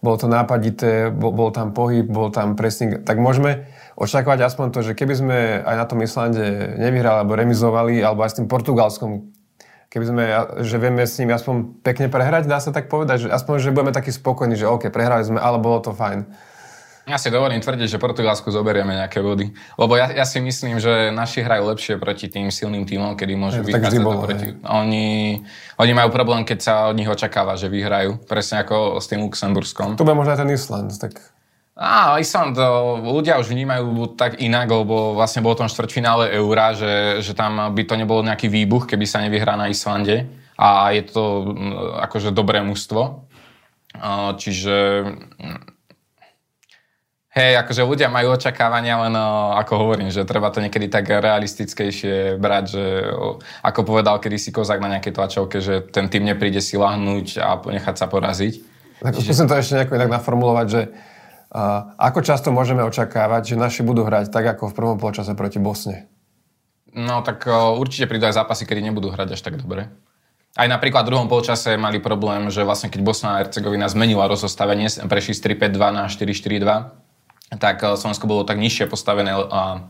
bolo 0.03 0.19
to 0.19 0.27
nápadité, 0.27 1.15
bol, 1.15 1.31
bol 1.31 1.49
tam 1.55 1.71
pohyb, 1.71 2.03
bol 2.03 2.27
tam 2.27 2.59
pressing. 2.59 3.07
Tak 3.07 3.23
môžeme 3.23 3.71
očakávať 3.95 4.51
aspoň 4.51 4.67
to, 4.75 4.83
že 4.83 4.91
keby 4.91 5.13
sme 5.15 5.37
aj 5.63 5.75
na 5.79 5.85
tom 5.87 6.03
Islande 6.03 6.75
nevyhrali 6.75 7.23
alebo 7.23 7.39
remizovali, 7.39 8.03
alebo 8.03 8.27
aj 8.27 8.35
s 8.35 8.37
tým 8.43 8.51
Portugalskom 8.51 9.31
keby 9.87 10.05
sme, 10.05 10.23
že 10.63 10.75
vieme 10.77 11.03
s 11.07 11.17
nimi 11.19 11.31
aspoň 11.31 11.83
pekne 11.83 12.07
prehrať, 12.11 12.47
dá 12.47 12.59
sa 12.59 12.75
tak 12.75 12.91
povedať, 12.91 13.27
že 13.27 13.33
aspoň, 13.33 13.55
že 13.63 13.73
budeme 13.73 13.93
takí 13.95 14.11
spokojní, 14.11 14.59
že 14.59 14.67
OK, 14.67 14.91
prehrali 14.91 15.23
sme, 15.23 15.39
ale 15.39 15.57
bolo 15.59 15.79
to 15.79 15.95
fajn. 15.95 16.27
Ja 17.07 17.15
si 17.15 17.31
dovolím 17.31 17.63
tvrdiť, 17.63 17.95
že 17.95 18.03
Portugalsku 18.03 18.51
zoberieme 18.51 18.91
nejaké 18.91 19.23
body. 19.23 19.55
Lebo 19.79 19.95
ja, 19.95 20.11
ja 20.11 20.27
si 20.27 20.43
myslím, 20.43 20.75
že 20.75 21.07
naši 21.15 21.39
hrajú 21.39 21.71
lepšie 21.71 21.95
proti 21.95 22.27
tým 22.27 22.51
silným 22.51 22.83
týmom, 22.83 23.15
kedy 23.15 23.31
môžu 23.39 23.63
bolo, 24.03 24.27
proti... 24.27 24.59
Oni, 24.67 25.39
oni 25.79 25.91
majú 25.95 26.11
problém, 26.11 26.43
keď 26.43 26.59
sa 26.59 26.73
od 26.91 26.99
nich 26.99 27.07
očakáva, 27.07 27.55
že 27.55 27.71
vyhrajú. 27.71 28.19
Presne 28.27 28.59
ako 28.59 28.99
s 28.99 29.07
tým 29.07 29.23
Luxemburskom. 29.23 29.95
To 29.95 30.03
bude 30.03 30.19
možno 30.19 30.35
aj 30.35 30.43
ten 30.43 30.51
Island, 30.51 30.91
tak... 30.99 31.15
Á, 31.77 32.17
Island, 32.17 32.57
ľudia 33.05 33.37
už 33.37 33.53
vnímajú 33.53 34.17
tak 34.17 34.41
inak, 34.41 34.65
lebo 34.65 35.13
vlastne 35.13 35.45
bolo 35.45 35.61
tom 35.61 35.69
štvrťfinále 35.69 36.33
Eura, 36.33 36.73
že, 36.73 37.21
že 37.21 37.37
tam 37.37 37.69
by 37.69 37.83
to 37.85 37.93
nebolo 37.93 38.25
nejaký 38.25 38.49
výbuch, 38.49 38.89
keby 38.89 39.05
sa 39.05 39.21
nevyhrá 39.21 39.53
na 39.53 39.69
Islande. 39.69 40.25
A 40.57 40.89
je 40.97 41.05
to 41.05 41.53
akože 42.01 42.33
dobré 42.33 42.65
mužstvo. 42.65 43.29
Čiže 44.41 45.05
Hej, 47.37 47.61
akože 47.61 47.85
ľudia 47.85 48.09
majú 48.09 48.33
očakávania, 48.33 48.97
len 48.97 49.13
ako 49.61 49.73
hovorím, 49.77 50.09
že 50.09 50.25
treba 50.25 50.49
to 50.49 50.57
niekedy 50.57 50.89
tak 50.89 51.05
realistickejšie 51.05 52.41
brať, 52.41 52.65
že 52.65 53.13
ako 53.61 53.85
povedal 53.85 54.17
kedysi 54.17 54.49
Kozák 54.49 54.81
na 54.81 54.97
nejakej 54.97 55.13
tlačovke, 55.13 55.61
že 55.61 55.85
ten 55.85 56.09
tým 56.09 56.25
nepríde 56.25 56.57
si 56.57 56.81
lahnúť 56.81 57.37
a 57.37 57.61
nechať 57.61 57.93
sa 57.93 58.09
poraziť. 58.09 58.53
Tak 59.05 59.21
Čiže... 59.21 59.45
to 59.45 59.53
ešte 59.53 59.77
nejako 59.77 59.93
inak 60.01 60.17
naformulovať, 60.17 60.65
že 60.65 60.81
ako 61.97 62.19
často 62.23 62.51
môžeme 62.51 62.83
očakávať, 62.83 63.53
že 63.53 63.55
naši 63.55 63.81
budú 63.83 64.03
hrať 64.03 64.31
tak, 64.31 64.45
ako 64.57 64.71
v 64.71 64.75
prvom 64.75 64.97
polčase 64.99 65.31
proti 65.31 65.63
Bosne? 65.63 66.11
No 66.97 67.21
tak 67.21 67.45
uh, 67.45 67.77
určite 67.77 68.09
prídu 68.09 68.25
aj 68.25 68.41
zápasy, 68.41 68.65
kedy 68.65 68.81
nebudú 68.89 69.13
hrať 69.13 69.37
až 69.37 69.41
tak 69.45 69.61
dobre. 69.61 69.91
Aj 70.57 70.65
napríklad 70.65 71.05
v 71.05 71.13
druhom 71.13 71.29
polčase 71.29 71.77
mali 71.77 72.01
problém, 72.01 72.49
že 72.49 72.65
vlastne 72.65 72.89
keď 72.89 73.01
Bosna 73.05 73.29
a 73.37 73.39
Hercegovina 73.45 73.85
zmenila 73.85 74.25
rozostavenie, 74.25 74.89
prešli 75.05 75.37
z 75.37 75.53
3-5-2 75.53 75.93
na 75.93 76.03
4-4-2, 76.09 77.61
tak 77.61 77.85
eh, 77.85 77.93
Slovensko 77.93 78.25
bolo 78.25 78.41
tak 78.43 78.57
nižšie 78.57 78.89
postavené 78.89 79.37
a, 79.37 79.87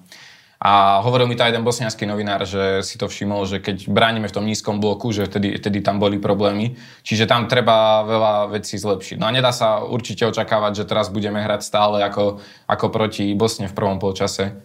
a 0.58 1.06
hovoril 1.06 1.30
mi 1.30 1.38
to 1.38 1.46
aj 1.46 1.54
jeden 1.54 1.62
bosnianský 1.62 2.10
novinár, 2.10 2.42
že 2.42 2.82
si 2.82 2.98
to 2.98 3.06
všimol, 3.06 3.46
že 3.46 3.62
keď 3.62 3.94
bránime 3.94 4.26
v 4.26 4.36
tom 4.42 4.46
nízkom 4.50 4.82
bloku, 4.82 5.14
že 5.14 5.30
vtedy, 5.30 5.54
vtedy 5.62 5.86
tam 5.86 6.02
boli 6.02 6.18
problémy. 6.18 6.74
Čiže 7.06 7.30
tam 7.30 7.46
treba 7.46 8.02
veľa 8.02 8.34
vecí 8.58 8.82
zlepšiť. 8.82 9.22
No 9.22 9.30
a 9.30 9.36
nedá 9.38 9.54
sa 9.54 9.86
určite 9.86 10.26
očakávať, 10.26 10.82
že 10.82 10.90
teraz 10.90 11.14
budeme 11.14 11.46
hrať 11.46 11.62
stále 11.62 12.02
ako, 12.02 12.42
ako 12.66 12.86
proti 12.90 13.38
Bosne 13.38 13.70
v 13.70 13.78
prvom 13.78 14.02
polčase. 14.02 14.58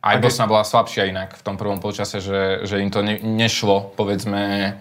Aj 0.00 0.16
Bosna 0.16 0.48
bola 0.48 0.64
slabšia 0.64 1.12
inak 1.12 1.36
v 1.36 1.44
tom 1.44 1.60
prvom 1.60 1.78
polčase, 1.78 2.18
že, 2.24 2.64
že 2.64 2.80
im 2.80 2.88
to 2.88 3.04
ne, 3.04 3.20
nešlo, 3.20 3.92
povedzme, 4.00 4.74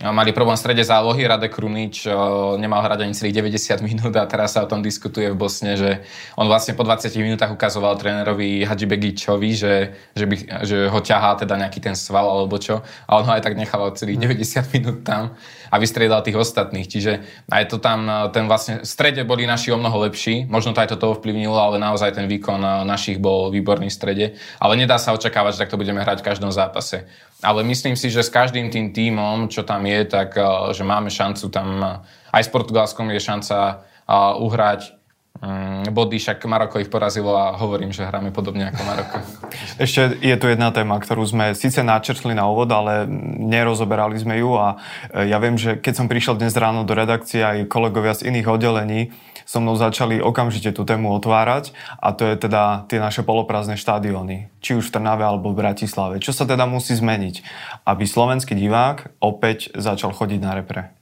Mali 0.00 0.32
problém 0.32 0.56
v 0.56 0.64
strede 0.64 0.80
zálohy, 0.88 1.28
Radek 1.28 1.52
Krunič 1.52 2.08
nemal 2.56 2.80
hrať 2.80 3.04
ani 3.04 3.12
celých 3.12 3.44
90 3.44 3.84
minút 3.84 4.16
a 4.16 4.24
teraz 4.24 4.56
sa 4.56 4.64
o 4.64 4.70
tom 4.70 4.80
diskutuje 4.80 5.28
v 5.28 5.36
Bosne, 5.36 5.76
že 5.76 6.00
on 6.40 6.48
vlastne 6.48 6.72
po 6.72 6.80
20 6.80 7.12
minútach 7.20 7.52
ukazoval 7.52 8.00
trénerovi 8.00 8.64
Hadži 8.64 8.88
Begičovi, 8.88 9.52
že, 9.52 9.92
že, 10.16 10.24
by, 10.24 10.36
že 10.64 10.76
ho 10.88 10.96
ťahá 10.96 11.36
teda 11.44 11.60
nejaký 11.60 11.84
ten 11.84 11.92
sval 11.92 12.24
alebo 12.24 12.56
čo. 12.56 12.80
A 13.04 13.20
on 13.20 13.28
ho 13.28 13.36
aj 13.36 13.44
tak 13.44 13.52
nechal 13.52 13.84
celých 13.92 14.32
90 14.40 14.72
minút 14.72 14.98
tam 15.04 15.36
a 15.68 15.76
vystriedal 15.76 16.24
tých 16.24 16.40
ostatných. 16.40 16.88
Čiže 16.88 17.44
aj 17.52 17.64
to 17.68 17.76
tam, 17.76 18.08
ten 18.32 18.48
vlastne 18.48 18.80
v 18.80 18.88
strede 18.88 19.28
boli 19.28 19.44
naši 19.44 19.76
o 19.76 19.78
mnoho 19.78 20.08
lepší, 20.08 20.48
možno 20.48 20.72
to 20.72 20.80
aj 20.80 20.96
toto 20.96 21.12
ovplyvnilo, 21.12 21.60
ale 21.60 21.76
naozaj 21.76 22.16
ten 22.16 22.24
výkon 22.32 22.88
našich 22.88 23.20
bol 23.20 23.52
výborný 23.52 23.92
v 23.92 23.96
strede, 24.00 24.26
ale 24.56 24.80
nedá 24.80 24.96
sa 24.96 25.12
očakávať, 25.12 25.60
že 25.60 25.62
takto 25.68 25.76
budeme 25.76 26.00
hrať 26.00 26.24
v 26.24 26.28
každom 26.32 26.48
zápase 26.48 27.04
ale 27.42 27.66
myslím 27.66 27.98
si, 27.98 28.08
že 28.08 28.22
s 28.22 28.30
každým 28.30 28.70
tým 28.70 28.94
tímom, 28.94 29.50
čo 29.50 29.66
tam 29.66 29.82
je, 29.84 30.06
tak 30.06 30.38
eh, 30.38 30.46
že 30.72 30.86
máme 30.86 31.10
šancu 31.10 31.50
tam, 31.50 31.68
eh, 31.82 32.38
aj 32.38 32.42
s 32.46 32.50
Portugalskom 32.54 33.10
je 33.10 33.20
šanca 33.20 33.56
eh, 33.58 34.14
uhrať 34.38 34.94
mm, 35.42 35.90
body, 35.90 36.22
však 36.22 36.46
Maroko 36.46 36.78
ich 36.78 36.88
porazilo 36.88 37.34
a 37.34 37.58
hovorím, 37.58 37.90
že 37.90 38.06
hráme 38.06 38.30
podobne 38.30 38.70
ako 38.70 38.80
Maroko. 38.86 39.16
Ešte 39.84 40.22
je 40.22 40.36
tu 40.38 40.46
jedna 40.46 40.70
téma, 40.70 41.02
ktorú 41.02 41.26
sme 41.26 41.58
síce 41.58 41.82
načrtli 41.82 42.32
na 42.32 42.46
úvod, 42.46 42.70
ale 42.70 43.10
nerozoberali 43.42 44.14
sme 44.22 44.38
ju 44.38 44.54
a 44.54 44.78
ja 45.12 45.42
viem, 45.42 45.58
že 45.58 45.82
keď 45.82 45.94
som 45.98 46.06
prišiel 46.06 46.38
dnes 46.38 46.54
ráno 46.54 46.86
do 46.86 46.94
redakcie 46.94 47.42
aj 47.42 47.66
kolegovia 47.66 48.14
z 48.14 48.30
iných 48.30 48.46
oddelení, 48.46 49.10
so 49.52 49.60
mnou 49.60 49.76
začali 49.76 50.24
okamžite 50.24 50.72
tú 50.72 50.88
tému 50.88 51.12
otvárať 51.12 51.76
a 52.00 52.16
to 52.16 52.24
je 52.24 52.40
teda 52.40 52.88
tie 52.88 52.96
naše 52.96 53.20
poloprázdne 53.20 53.76
štadióny, 53.76 54.48
či 54.64 54.80
už 54.80 54.88
v 54.88 54.96
Trnave 54.96 55.28
alebo 55.28 55.52
v 55.52 55.60
Bratislave. 55.60 56.24
Čo 56.24 56.32
sa 56.32 56.48
teda 56.48 56.64
musí 56.64 56.96
zmeniť, 56.96 57.44
aby 57.84 58.08
slovenský 58.08 58.56
divák 58.56 59.20
opäť 59.20 59.68
začal 59.76 60.16
chodiť 60.16 60.40
na 60.40 60.56
repre? 60.56 60.96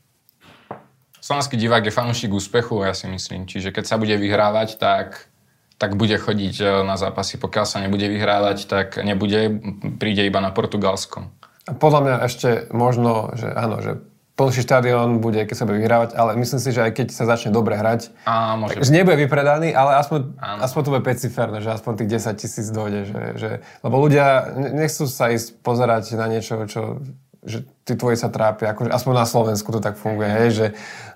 Slovenský 1.23 1.55
divák 1.55 1.87
je 1.87 1.95
fanúšik 1.95 2.35
úspechu, 2.35 2.83
ja 2.83 2.91
si 2.91 3.07
myslím. 3.07 3.47
Čiže 3.47 3.71
keď 3.71 3.85
sa 3.87 4.03
bude 4.03 4.19
vyhrávať, 4.19 4.83
tak, 4.83 5.31
tak 5.79 5.95
bude 5.95 6.19
chodiť 6.19 6.55
e, 6.59 6.65
na 6.83 6.99
zápasy. 6.99 7.39
Pokiaľ 7.39 7.67
sa 7.69 7.79
nebude 7.79 8.09
vyhrávať, 8.11 8.67
tak 8.67 8.99
nebude, 8.99 9.63
príde 10.01 10.27
iba 10.27 10.43
na 10.43 10.51
Portugalskom. 10.51 11.31
Podľa 11.71 12.01
mňa 12.03 12.17
ešte 12.27 12.51
možno, 12.75 13.31
že 13.39 13.47
áno, 13.53 13.79
že 13.79 14.03
plnší 14.41 14.65
štadión 14.65 15.21
bude, 15.21 15.45
keď 15.45 15.53
sa 15.53 15.69
bude 15.69 15.85
vyhrávať, 15.85 16.17
ale 16.17 16.41
myslím 16.41 16.57
si, 16.57 16.73
že 16.73 16.81
aj 16.81 16.97
keď 16.97 17.07
sa 17.13 17.29
začne 17.29 17.53
dobre 17.53 17.77
hrať, 17.77 18.09
Á, 18.25 18.57
môže. 18.57 18.81
že 18.81 18.89
nebude 18.89 19.21
vypredaný, 19.21 19.77
ale 19.77 20.01
aspoň, 20.01 20.41
aspoň 20.41 20.81
to 20.81 20.93
bude 20.97 21.05
5 21.05 21.25
ciferné, 21.29 21.59
že 21.61 21.69
aspoň 21.77 21.93
tých 22.01 22.25
10 22.25 22.41
tisíc 22.41 22.67
dojde. 22.73 23.01
Že, 23.05 23.21
že, 23.37 23.51
lebo 23.85 24.01
ľudia 24.01 24.57
nechcú 24.57 25.05
sa 25.05 25.29
ísť 25.29 25.61
pozerať 25.61 26.17
na 26.17 26.25
niečo, 26.33 26.65
čo 26.65 27.05
že 27.41 27.65
tí 27.89 27.97
tvoji 27.97 28.21
sa 28.21 28.29
trápia, 28.29 28.77
akože 28.77 28.93
aspoň 28.93 29.15
na 29.17 29.25
Slovensku 29.25 29.73
to 29.73 29.81
tak 29.81 29.97
funguje, 29.97 30.29
hej, 30.29 30.49
že 30.53 30.67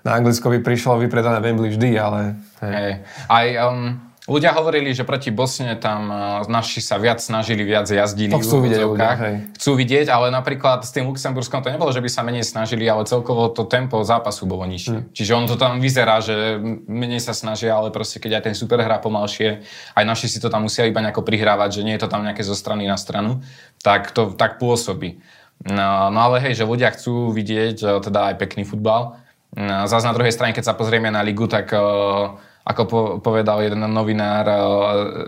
na 0.01 0.17
Anglicko 0.17 0.49
by 0.49 0.57
prišlo 0.65 0.97
vypredané 0.97 1.37
Wembley 1.37 1.69
vždy, 1.69 1.89
ale... 2.01 2.33
Hej. 2.65 2.73
Hej. 2.73 2.91
Aj 3.29 3.45
um, 3.69 4.01
Ľudia 4.25 4.57
hovorili, 4.57 4.89
že 4.89 5.05
proti 5.05 5.29
Bosne 5.29 5.77
tam 5.77 6.09
e, 6.09 6.49
naši 6.49 6.81
sa 6.81 6.97
viac 6.97 7.21
snažili, 7.21 7.61
viac 7.61 7.85
jazdili. 7.85 8.33
To 8.33 8.41
chcú 8.41 8.65
vidieť 8.65 8.81
ľudia, 8.81 9.13
hej. 9.21 9.35
Chcú 9.53 9.71
vidieť, 9.77 10.09
ale 10.09 10.33
napríklad 10.33 10.81
s 10.81 10.89
tým 10.89 11.05
Luxemburskom 11.05 11.61
to 11.61 11.69
nebolo, 11.69 11.93
že 11.93 12.01
by 12.01 12.09
sa 12.09 12.25
menej 12.25 12.41
snažili, 12.41 12.89
ale 12.89 13.05
celkovo 13.05 13.53
to 13.53 13.69
tempo 13.69 14.01
zápasu 14.01 14.49
bolo 14.49 14.65
nižšie. 14.65 14.97
Hmm. 14.97 15.05
Čiže 15.13 15.31
on 15.37 15.45
to 15.45 15.61
tam 15.61 15.77
vyzerá, 15.77 16.25
že 16.25 16.57
menej 16.89 17.21
sa 17.21 17.37
snažia, 17.37 17.77
ale 17.77 17.93
proste 17.93 18.17
keď 18.17 18.41
aj 18.41 18.43
ten 18.49 18.55
super 18.57 18.81
hrá 18.81 18.97
pomalšie, 18.97 19.61
aj 19.93 20.03
naši 20.09 20.25
si 20.25 20.41
to 20.41 20.49
tam 20.49 20.65
musia 20.65 20.89
iba 20.89 21.05
nejako 21.05 21.21
prihrávať, 21.21 21.77
že 21.77 21.85
nie 21.85 21.93
je 21.93 22.01
to 22.01 22.09
tam 22.09 22.25
nejaké 22.25 22.41
zo 22.41 22.57
strany 22.57 22.89
na 22.89 22.97
stranu, 22.97 23.45
tak 23.85 24.09
to 24.09 24.33
tak 24.33 24.57
pôsobí. 24.57 25.21
No, 25.69 26.09
no 26.09 26.19
ale 26.33 26.41
hej, 26.41 26.57
že 26.57 26.65
ľudia 26.65 26.89
chcú 26.97 27.29
vidieť 27.29 27.77
e, 27.77 27.87
teda 28.01 28.33
aj 28.33 28.41
pekný 28.41 28.65
futbal. 28.65 29.21
No, 29.53 29.85
zase 29.85 30.09
na 30.09 30.17
druhej 30.17 30.33
strane, 30.33 30.51
keď 30.51 30.73
sa 30.73 30.75
pozrieme 30.75 31.07
na 31.07 31.23
ligu, 31.23 31.47
tak 31.47 31.71
uh, 31.71 32.35
ako 32.65 32.83
po, 32.89 32.99
povedal 33.21 33.61
jeden 33.61 33.85
novinár 33.93 34.45
eh, 34.49 34.57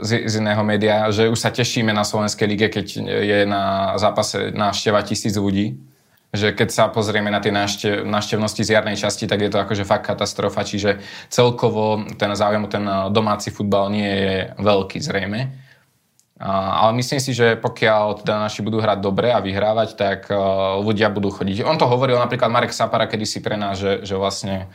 z, 0.01 0.25
z 0.25 0.33
iného 0.41 0.65
média, 0.65 1.05
že 1.13 1.29
už 1.29 1.38
sa 1.38 1.53
tešíme 1.53 1.93
na 1.93 2.01
Slovenskej 2.01 2.47
lige, 2.49 2.67
keď 2.73 2.88
je 3.05 3.39
na 3.45 3.93
zápase 4.01 4.49
návšteva 4.49 5.05
tisíc 5.05 5.38
ľudí. 5.38 5.77
Že 6.27 6.59
keď 6.59 6.69
sa 6.75 6.83
pozrieme 6.91 7.31
na 7.31 7.39
tie 7.39 7.55
návštev, 7.55 8.03
návštevnosti 8.03 8.59
z 8.59 8.73
jarnej 8.75 8.99
časti, 8.99 9.31
tak 9.31 9.47
je 9.47 9.47
to 9.47 9.63
akože 9.63 9.88
fakt 9.88 10.11
katastrofa. 10.11 10.67
Čiže 10.67 10.99
celkovo 11.31 12.03
ten 12.19 12.33
záujem 12.35 12.65
o 12.65 12.69
ten 12.73 12.83
eh, 12.83 13.13
domáci 13.13 13.53
futbal 13.53 13.93
nie 13.93 14.09
je 14.09 14.35
veľký 14.57 14.97
zrejme. 14.97 15.67
Ale 16.38 16.93
myslím 17.01 17.17
si, 17.17 17.33
že 17.33 17.57
pokiaľ 17.57 18.21
teda 18.21 18.45
naši 18.45 18.61
budú 18.61 18.77
hrať 18.77 19.01
dobre 19.01 19.33
a 19.33 19.41
vyhrávať, 19.41 19.97
tak 19.97 20.29
uh, 20.29 20.77
ľudia 20.85 21.09
budú 21.09 21.33
chodiť. 21.33 21.65
On 21.65 21.81
to 21.81 21.89
hovoril 21.89 22.21
napríklad 22.21 22.53
Marek 22.53 22.77
Sapara 22.77 23.09
kedysi 23.09 23.41
pre 23.41 23.57
nás, 23.57 23.81
že, 23.81 24.05
že 24.05 24.13
vlastne 24.13 24.69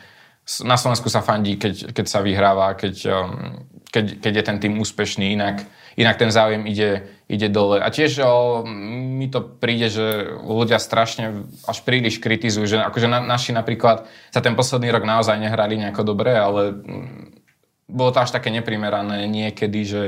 na 0.66 0.74
Slovensku 0.74 1.06
sa 1.06 1.22
fandí, 1.22 1.54
keď, 1.54 1.94
keď 1.94 2.06
sa 2.10 2.18
vyhráva, 2.18 2.74
keď, 2.74 2.94
um, 3.14 3.62
keď, 3.94 4.18
keď 4.18 4.32
je 4.34 4.44
ten 4.44 4.58
tým 4.58 4.74
úspešný, 4.82 5.38
inak, 5.38 5.62
inak 5.94 6.18
ten 6.18 6.34
záujem 6.34 6.66
ide, 6.66 7.06
ide 7.30 7.46
dole. 7.46 7.78
A 7.78 7.88
tiež 7.94 8.26
o, 8.26 8.66
mi 8.66 9.30
to 9.30 9.38
príde, 9.38 9.86
že 9.86 10.34
ľudia 10.42 10.82
strašne 10.82 11.46
až 11.62 11.78
príliš 11.86 12.18
kritizujú, 12.18 12.66
že 12.66 12.76
akože 12.82 13.06
na, 13.06 13.22
naši 13.22 13.54
napríklad 13.54 14.10
za 14.34 14.40
ten 14.42 14.58
posledný 14.58 14.90
rok 14.90 15.06
naozaj 15.06 15.38
nehrali 15.38 15.78
nejako 15.78 16.02
dobre, 16.02 16.34
ale 16.34 16.74
mm, 16.74 17.38
bolo 17.86 18.10
to 18.10 18.18
až 18.24 18.34
také 18.34 18.50
neprimerané 18.50 19.30
niekedy, 19.30 19.80
že 19.86 20.02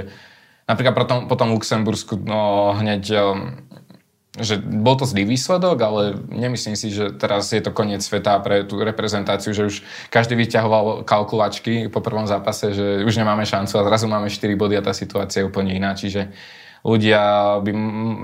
napríklad 0.67 0.95
potom, 0.97 1.19
potom 1.31 1.55
Luxembursku 1.55 2.19
no, 2.27 2.75
hneď 2.75 3.03
um, 3.23 3.39
že 4.35 4.59
bol 4.59 4.99
to 4.99 5.07
zlý 5.07 5.23
výsledok, 5.31 5.79
ale 5.79 6.03
nemyslím 6.27 6.75
si, 6.75 6.91
že 6.91 7.15
teraz 7.15 7.55
je 7.55 7.63
to 7.63 7.71
koniec 7.71 8.03
sveta 8.03 8.43
pre 8.43 8.67
tú 8.67 8.83
reprezentáciu, 8.83 9.55
že 9.55 9.71
už 9.71 9.77
každý 10.11 10.35
vyťahoval 10.35 11.07
kalkulačky 11.07 11.87
po 11.87 12.03
prvom 12.03 12.27
zápase, 12.27 12.75
že 12.75 13.07
už 13.07 13.15
nemáme 13.15 13.47
šancu 13.47 13.79
a 13.79 13.87
zrazu 13.87 14.11
máme 14.11 14.27
4 14.27 14.59
body 14.59 14.75
a 14.75 14.83
tá 14.83 14.91
situácia 14.91 15.47
je 15.47 15.47
úplne 15.47 15.71
iná. 15.79 15.95
Čiže 15.95 16.35
ľudia 16.83 17.23
by 17.63 17.71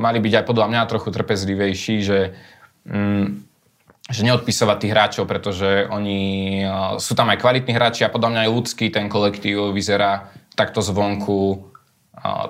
mali 0.03 0.19
byť 0.19 0.43
aj 0.43 0.45
podľa 0.51 0.67
mňa 0.75 0.91
trochu 0.91 1.15
trpezlivejší, 1.15 1.97
že, 2.03 2.35
mm, 2.91 3.27
že 4.11 4.21
neodpisovať 4.27 4.77
tých 4.83 4.95
hráčov, 4.99 5.25
pretože 5.31 5.87
oni 5.95 6.21
sú 6.99 7.15
tam 7.15 7.31
aj 7.31 7.39
kvalitní 7.39 7.71
hráči 7.71 8.03
a 8.03 8.11
podľa 8.11 8.35
mňa 8.35 8.41
aj 8.45 8.51
ľudský 8.51 8.91
ten 8.91 9.07
kolektív 9.07 9.71
vyzerá 9.71 10.35
takto 10.59 10.83
zvonku 10.83 11.70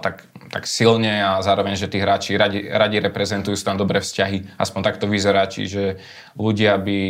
tak, 0.03 0.27
tak 0.51 0.67
silne 0.67 1.23
a 1.23 1.39
zároveň, 1.41 1.79
že 1.79 1.87
tí 1.87 2.03
hráči 2.03 2.35
radi, 2.35 2.67
radi 2.67 2.99
reprezentujú, 2.99 3.55
sú 3.55 3.65
tam 3.65 3.79
dobré 3.79 4.03
vzťahy, 4.03 4.59
aspoň 4.59 4.81
takto 4.83 5.07
vyzerá, 5.07 5.47
čiže 5.47 6.03
ľudia 6.35 6.75
by 6.79 7.01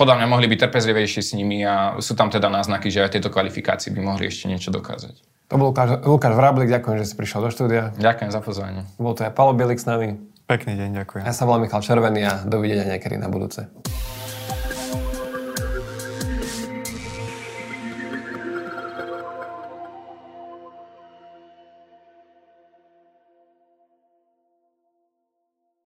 podľa 0.00 0.14
mňa 0.20 0.26
mohli 0.26 0.46
byť 0.48 0.58
trpezlivejší 0.68 1.20
s 1.20 1.30
nimi 1.36 1.60
a 1.64 2.00
sú 2.00 2.16
tam 2.16 2.32
teda 2.32 2.48
náznaky, 2.48 2.88
že 2.88 3.04
aj 3.04 3.20
tieto 3.20 3.28
kvalifikácii 3.28 3.92
by 3.92 4.00
mohli 4.00 4.32
ešte 4.32 4.48
niečo 4.48 4.72
dokázať. 4.72 5.20
To 5.50 5.58
bol 5.58 5.74
Lukáš, 5.74 5.98
Lukáš 6.06 6.34
Vráblik, 6.38 6.70
ďakujem, 6.70 7.02
že 7.02 7.06
si 7.10 7.14
prišiel 7.18 7.42
do 7.42 7.50
štúdia. 7.50 7.90
Ďakujem 7.98 8.30
za 8.30 8.38
pozvanie. 8.38 8.86
Bol 9.02 9.18
to 9.18 9.26
aj 9.26 9.34
Palo 9.34 9.50
Bielik 9.50 9.82
s 9.82 9.86
nami. 9.86 10.14
Pekný 10.46 10.78
deň, 10.78 11.02
ďakujem. 11.02 11.22
Ja 11.26 11.34
sa 11.34 11.42
volám 11.42 11.66
Michal 11.66 11.82
Červený 11.82 12.22
a 12.26 12.34
dovidenia 12.46 12.86
niekedy 12.86 13.18
na 13.18 13.26
budúce. 13.26 13.66